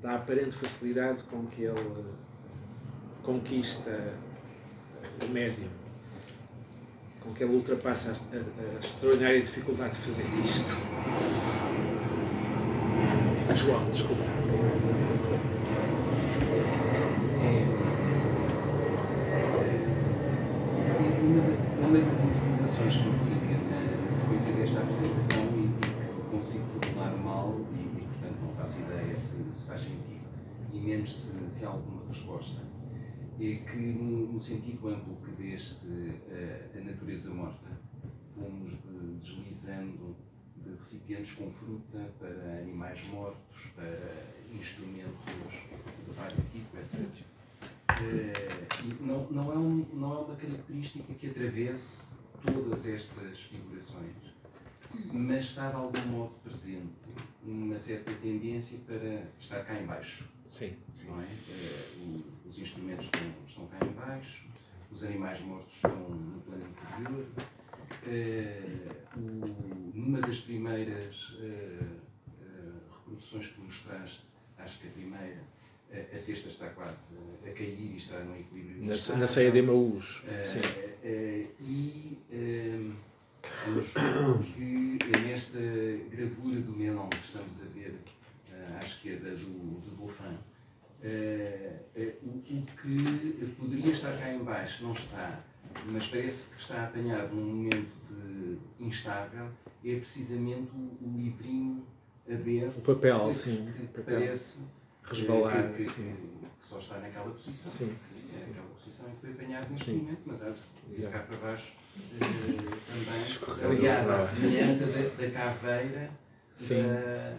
da 0.00 0.14
aparente 0.16 0.56
facilidade 0.56 1.22
com 1.24 1.46
que 1.46 1.62
ele 1.62 2.04
conquista 3.22 4.14
o 5.24 5.28
médium, 5.32 5.68
com 7.20 7.32
que 7.32 7.44
ele 7.44 7.54
ultrapassa 7.54 8.12
a, 8.12 8.36
a 8.36 8.78
extraordinária 8.78 9.40
dificuldade 9.40 9.96
de 9.96 10.04
fazer 10.04 10.26
isto. 10.42 10.92
João, 13.54 13.84
desculpa. 13.90 14.22
Uma 21.78 21.98
das 21.98 22.24
interpretações 22.24 22.96
que 22.96 23.08
me 23.08 23.18
fica 23.18 23.58
na 24.08 24.14
sequência 24.14 24.52
desta 24.54 24.80
apresentação 24.80 25.51
consigo 26.32 26.64
formular 26.64 27.14
mal 27.18 27.60
e, 27.74 27.98
e, 27.98 28.06
portanto, 28.06 28.40
não 28.40 28.54
faço 28.54 28.80
ideia 28.80 29.14
se, 29.14 29.44
se 29.52 29.66
faz 29.66 29.82
sentido 29.82 30.24
e 30.72 30.80
menos 30.80 31.14
se, 31.14 31.50
se 31.50 31.64
há 31.64 31.68
alguma 31.68 32.08
resposta. 32.08 32.62
É 33.38 33.56
que, 33.56 33.76
no, 33.76 34.32
no 34.32 34.40
sentido 34.40 34.88
amplo 34.88 35.16
que 35.16 35.30
deste 35.32 35.84
uh, 35.86 36.78
a 36.78 36.84
natureza 36.84 37.30
morta, 37.34 37.68
fomos 38.34 38.70
de, 38.70 39.18
deslizando 39.18 40.16
de 40.56 40.70
recipientes 40.74 41.32
com 41.32 41.50
fruta 41.50 41.98
para 42.18 42.58
animais 42.60 43.06
mortos, 43.08 43.66
para 43.74 43.98
instrumentos 44.54 45.34
de 46.06 46.14
vários 46.14 46.44
tipos, 46.52 46.80
etc. 46.80 47.00
Uh, 47.90 48.86
e 48.86 49.02
não, 49.04 49.30
não, 49.30 49.52
é 49.52 49.58
um, 49.58 49.86
não 49.92 50.14
é 50.14 50.18
uma 50.20 50.36
característica 50.36 51.12
que 51.14 51.26
atravesse 51.28 52.06
todas 52.46 52.86
estas 52.86 53.40
figurações 53.40 54.31
mas 55.12 55.46
está 55.46 55.70
de 55.70 55.76
algum 55.76 56.06
modo 56.06 56.34
presente 56.42 57.06
uma 57.44 57.78
certa 57.78 58.12
tendência 58.14 58.78
para 58.86 59.24
estar 59.38 59.64
cá 59.64 59.80
embaixo. 59.80 60.24
Sim. 60.44 60.74
sim. 60.92 61.08
Não 61.08 61.20
é? 61.20 61.24
Uh, 61.24 62.22
os 62.48 62.58
instrumentos 62.58 63.06
estão, 63.06 63.22
estão 63.46 63.66
cá 63.66 63.84
embaixo, 63.84 64.46
os 64.90 65.02
animais 65.02 65.40
mortos 65.40 65.74
estão 65.74 65.96
no 65.96 66.40
plano 66.40 66.64
inferior. 66.68 67.26
Uh, 68.04 69.18
o, 69.18 69.92
numa 69.94 70.20
das 70.20 70.40
primeiras 70.40 71.30
uh, 71.30 72.00
reproduções 72.90 73.48
que 73.48 73.60
mostraste, 73.60 74.24
acho 74.58 74.80
que 74.80 74.88
a 74.88 74.90
primeira, 74.90 75.42
a 75.92 76.18
cesta 76.18 76.48
está 76.48 76.68
quase 76.70 77.16
a 77.44 77.50
cair 77.50 77.92
e 77.92 77.96
está 77.96 78.18
no 78.20 78.38
equilíbrio. 78.38 78.82
Na, 78.82 79.16
na 79.16 79.26
ceia 79.26 79.50
de 79.50 79.58
Emaús. 79.58 80.24
e 81.60 82.18
que 84.54 85.20
nesta 85.20 85.58
gravura 86.10 86.60
do 86.60 86.72
Menon 86.72 87.08
que 87.08 87.24
estamos 87.24 87.60
a 87.60 87.64
ver 87.74 87.90
uh, 87.90 88.76
à 88.80 88.84
esquerda 88.84 89.30
do, 89.30 89.80
do 89.80 89.96
Dauphin, 89.96 90.38
uh, 91.02 91.76
uh, 91.96 92.12
o, 92.22 92.38
o, 92.38 92.66
que 92.66 93.54
poderia 93.58 93.92
estar 93.92 94.16
cá 94.18 94.32
em 94.32 94.44
baixo 94.44 94.84
não 94.84 94.92
está, 94.92 95.40
mas 95.86 96.06
parece 96.08 96.50
que 96.50 96.60
está 96.60 96.84
apanhado 96.84 97.34
num 97.34 97.44
momento 97.44 97.92
de 98.10 98.58
instável, 98.84 99.48
é 99.84 99.96
precisamente 99.96 100.70
o, 100.72 100.98
o 101.00 101.16
livrinho 101.16 101.84
aberto. 102.28 102.78
O 102.78 102.82
papel, 102.82 103.26
que, 103.26 103.34
sim. 103.34 103.72
Que, 103.72 103.80
que 103.80 103.86
papel. 103.88 104.20
parece 104.20 104.60
resvalar. 105.02 105.72
Que, 105.72 105.84
que, 105.84 106.42
só 106.60 106.78
está 106.78 106.98
naquela 107.00 107.30
posição. 107.30 107.72
Sim. 107.72 107.96
É 108.34 108.46
naquela 108.46 108.66
posição 108.68 109.08
em 109.08 109.14
que 109.14 109.20
foi 109.20 109.30
apanhado 109.32 109.70
neste 109.70 109.84
sim. 109.84 109.96
momento, 109.98 110.22
mas 110.24 110.42
há 110.42 110.54
de 110.88 111.02
cá 111.02 111.18
para 111.18 111.36
baixo 111.38 111.81
também. 112.18 113.78
Aliás, 113.78 114.08
a 114.08 114.26
semelhança 114.26 114.86
da, 114.86 115.02
da 115.08 115.30
caveira. 115.30 116.10
Sim. 116.54 116.82
Da, 116.82 117.36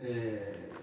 uh, 0.00 0.76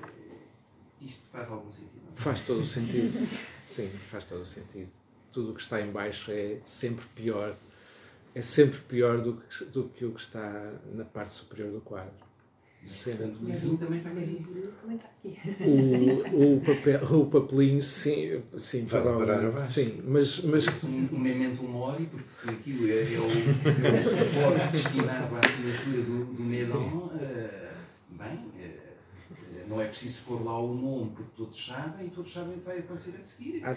isto 1.02 1.24
faz 1.32 1.50
algum 1.50 1.70
sentido? 1.70 2.02
Não? 2.08 2.16
Faz 2.16 2.42
todo 2.42 2.62
o 2.62 2.66
sentido. 2.66 3.28
Sim, 3.64 3.90
faz 4.10 4.26
todo 4.26 4.42
o 4.42 4.46
sentido. 4.46 4.90
Tudo 5.32 5.52
o 5.52 5.56
que 5.56 5.62
está 5.62 5.82
em 5.82 5.92
baixo 5.92 6.32
é 6.32 6.58
sempre 6.62 7.06
pior 7.16 7.56
é 8.36 8.42
sempre 8.42 8.80
pior 8.82 9.22
do 9.22 9.36
que, 9.36 9.66
do 9.66 9.90
que 9.90 10.06
o 10.06 10.12
que 10.12 10.22
está 10.22 10.74
na 10.92 11.06
parte 11.06 11.34
superior 11.34 11.72
do 11.72 11.82
quadro. 11.82 12.14
Sempre. 12.86 13.28
o 13.28 13.46
desenho 13.46 13.78
também 13.78 14.02
aqui. 14.02 14.46
O, 15.62 16.56
o, 16.56 16.62
papel, 16.62 17.02
o 17.18 17.26
papelinho, 17.28 17.82
sim, 17.82 18.42
sim, 18.58 18.86
vai 18.86 19.02
parar 19.02 19.54
sim, 19.54 20.02
mas, 20.06 20.42
mas... 20.42 20.68
Um, 20.84 21.08
um 21.14 21.20
memento 21.20 21.64
mori, 21.64 22.06
porque 22.08 22.30
se 22.30 22.50
aquilo 22.50 22.86
é, 22.88 23.14
é, 23.14 23.20
o, 23.20 23.24
é 23.24 24.02
o 24.02 24.26
suporte 24.26 24.72
destinado 24.72 25.36
à 25.36 25.40
assinatura 25.40 26.02
do, 26.04 26.26
do 26.26 26.44
Medon, 26.44 26.84
uh, 26.84 27.10
bem, 28.12 28.34
uh, 28.34 28.53
não 29.68 29.82
é 29.82 29.88
preciso 29.88 30.22
pôr 30.28 30.44
lá 30.44 30.60
o 30.60 30.74
nome, 30.74 31.12
porque 31.12 31.32
todos 31.36 31.66
sabem 31.66 32.08
e 32.08 32.10
todos 32.10 32.32
sabem 32.32 32.56
o 32.56 32.60
que 32.60 32.66
vai 32.66 32.80
acontecer 32.80 33.16
a 33.18 33.22
seguir. 33.22 33.62
Ah, 33.64 33.74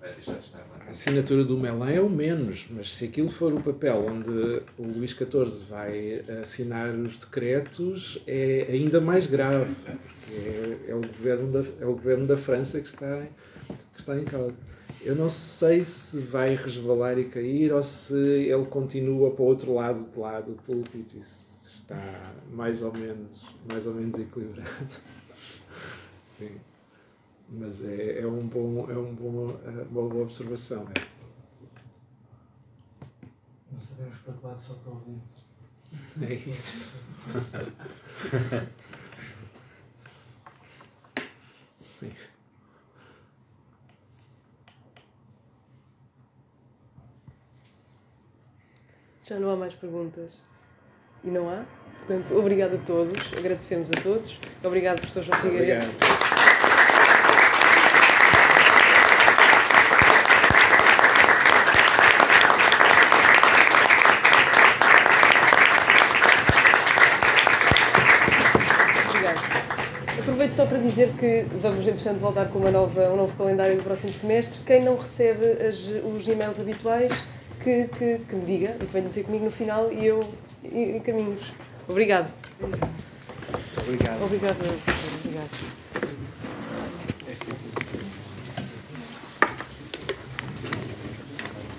vai 0.00 0.14
deixar 0.14 0.32
de 0.32 0.38
estar 0.38 0.58
lá. 0.58 0.84
A 0.86 0.90
assinatura 0.90 1.44
do 1.44 1.58
Melan 1.58 1.90
é 1.90 2.00
o 2.00 2.08
menos, 2.08 2.66
mas 2.70 2.92
se 2.94 3.04
aquilo 3.04 3.28
for 3.28 3.52
o 3.52 3.62
papel 3.62 4.06
onde 4.06 4.62
o 4.78 4.82
Luís 4.82 5.10
XIV 5.10 5.64
vai 5.68 6.24
assinar 6.40 6.90
os 6.94 7.18
decretos, 7.18 8.22
é 8.26 8.66
ainda 8.70 9.00
mais 9.00 9.26
grave, 9.26 9.74
porque 9.74 10.32
é, 10.32 10.90
é 10.90 10.94
o, 10.94 11.00
governo 11.00 11.52
da, 11.52 11.70
é 11.80 11.86
o 11.86 11.92
governo 11.92 12.26
da 12.26 12.36
França 12.36 12.80
que 12.80 12.88
está, 12.88 13.26
que 13.66 14.00
está 14.00 14.18
em 14.18 14.24
causa. 14.24 14.56
Eu 15.02 15.14
não 15.14 15.30
sei 15.30 15.82
se 15.82 16.18
vai 16.18 16.54
resvalar 16.54 17.18
e 17.18 17.24
cair 17.24 17.72
ou 17.72 17.82
se 17.82 18.14
ele 18.14 18.66
continua 18.66 19.30
para 19.30 19.42
o 19.42 19.46
outro 19.46 19.74
lado 19.74 20.10
de 20.10 20.18
lado 20.18 20.52
do 20.52 20.62
púlpito. 20.62 21.16
Isso 21.16 21.66
está 21.74 22.32
mais 22.52 22.82
ou 22.82 22.92
menos, 22.92 23.46
mais 23.66 23.86
ou 23.86 23.94
menos 23.94 24.18
equilibrado. 24.18 24.68
Sim. 26.40 26.58
Mas 27.50 27.84
é, 27.84 28.20
é, 28.20 28.26
um 28.26 28.38
bom, 28.38 28.90
é 28.90 28.96
um 28.96 29.14
bom, 29.14 29.50
é 29.66 29.68
uma 29.90 30.08
boa 30.08 30.22
observação 30.22 30.88
essa. 30.96 31.20
Não 33.70 33.78
sabemos 33.78 34.16
para 34.20 34.32
que 34.32 34.46
lado 34.46 34.58
só 34.58 34.72
para 34.74 34.92
ouvir. 34.92 35.20
É 36.22 36.32
isso. 36.32 36.94
Sim. 41.78 42.12
Já 49.26 49.38
não 49.38 49.50
há 49.50 49.56
mais 49.56 49.74
perguntas. 49.74 50.40
E 51.22 51.28
não 51.28 51.50
há? 51.50 51.66
Portanto, 52.06 52.34
obrigado 52.34 52.76
a 52.76 52.78
todos, 52.78 53.32
agradecemos 53.36 53.90
a 53.90 53.94
todos. 53.94 54.40
Obrigado, 54.64 55.00
professor 55.00 55.22
João 55.22 55.38
Figueiredo. 55.38 55.86
Obrigado. 55.86 56.30
Aproveito 70.18 70.49
só 70.60 70.66
para 70.66 70.76
dizer 70.76 71.14
que 71.18 71.46
vamos, 71.62 71.86
entretanto, 71.86 72.18
voltar 72.18 72.48
com 72.48 72.58
uma 72.58 72.70
nova, 72.70 73.00
um 73.08 73.16
novo 73.16 73.34
calendário 73.34 73.78
do 73.78 73.82
próximo 73.82 74.12
semestre. 74.12 74.60
Quem 74.66 74.84
não 74.84 74.94
recebe 74.94 75.52
as, 75.66 75.88
os 76.04 76.28
e-mails 76.28 76.60
habituais, 76.60 77.10
que, 77.64 77.84
que, 77.84 78.18
que 78.28 78.36
me 78.36 78.44
diga 78.44 78.76
e 78.78 78.84
que 78.84 78.92
venha 78.92 79.08
ter 79.08 79.24
comigo 79.24 79.46
no 79.46 79.50
final 79.50 79.90
e 79.90 80.04
eu 80.04 80.20
encaminho-os. 80.62 81.50
Obrigado. 81.88 82.30
Obrigado. 82.60 82.90
Obrigado. 84.22 84.22
Obrigado. 84.26 85.48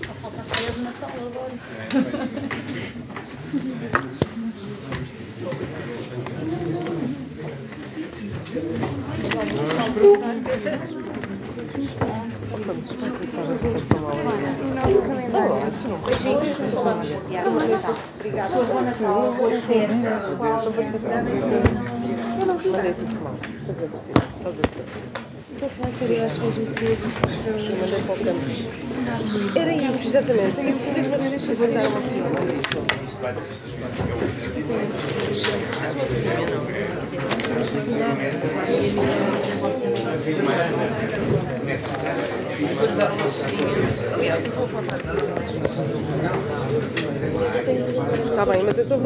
Só 0.08 0.14
falta 0.24 0.42
a 0.42 0.44
ceia 0.44 0.72
de 0.72 0.80
Natal 0.80 1.12
agora. 1.28 1.52
Obrigada. 18.20 18.56
Bom 18.66 18.82
Natal, 18.82 19.34
boas 19.38 19.64
festas. 19.64 20.04
Eu 22.40 22.46
não 22.46 22.58
cima. 23.08 23.38
Fazer 23.66 23.88
por 23.88 24.00
cima. 24.00 24.22
Estou 25.54 25.68
a 25.68 25.72
falar 25.72 25.92
sério, 25.92 26.16
eu 26.18 26.26
que. 26.74 26.98
Era 29.60 29.74
isso, 29.76 30.08
exatamente. 30.08 30.60
A 30.60 30.64
Aliás, 37.22 37.41
Está 48.30 48.46
bem, 48.46 48.64
mas 48.64 48.78
eu 48.78 48.84
estou 48.84 48.98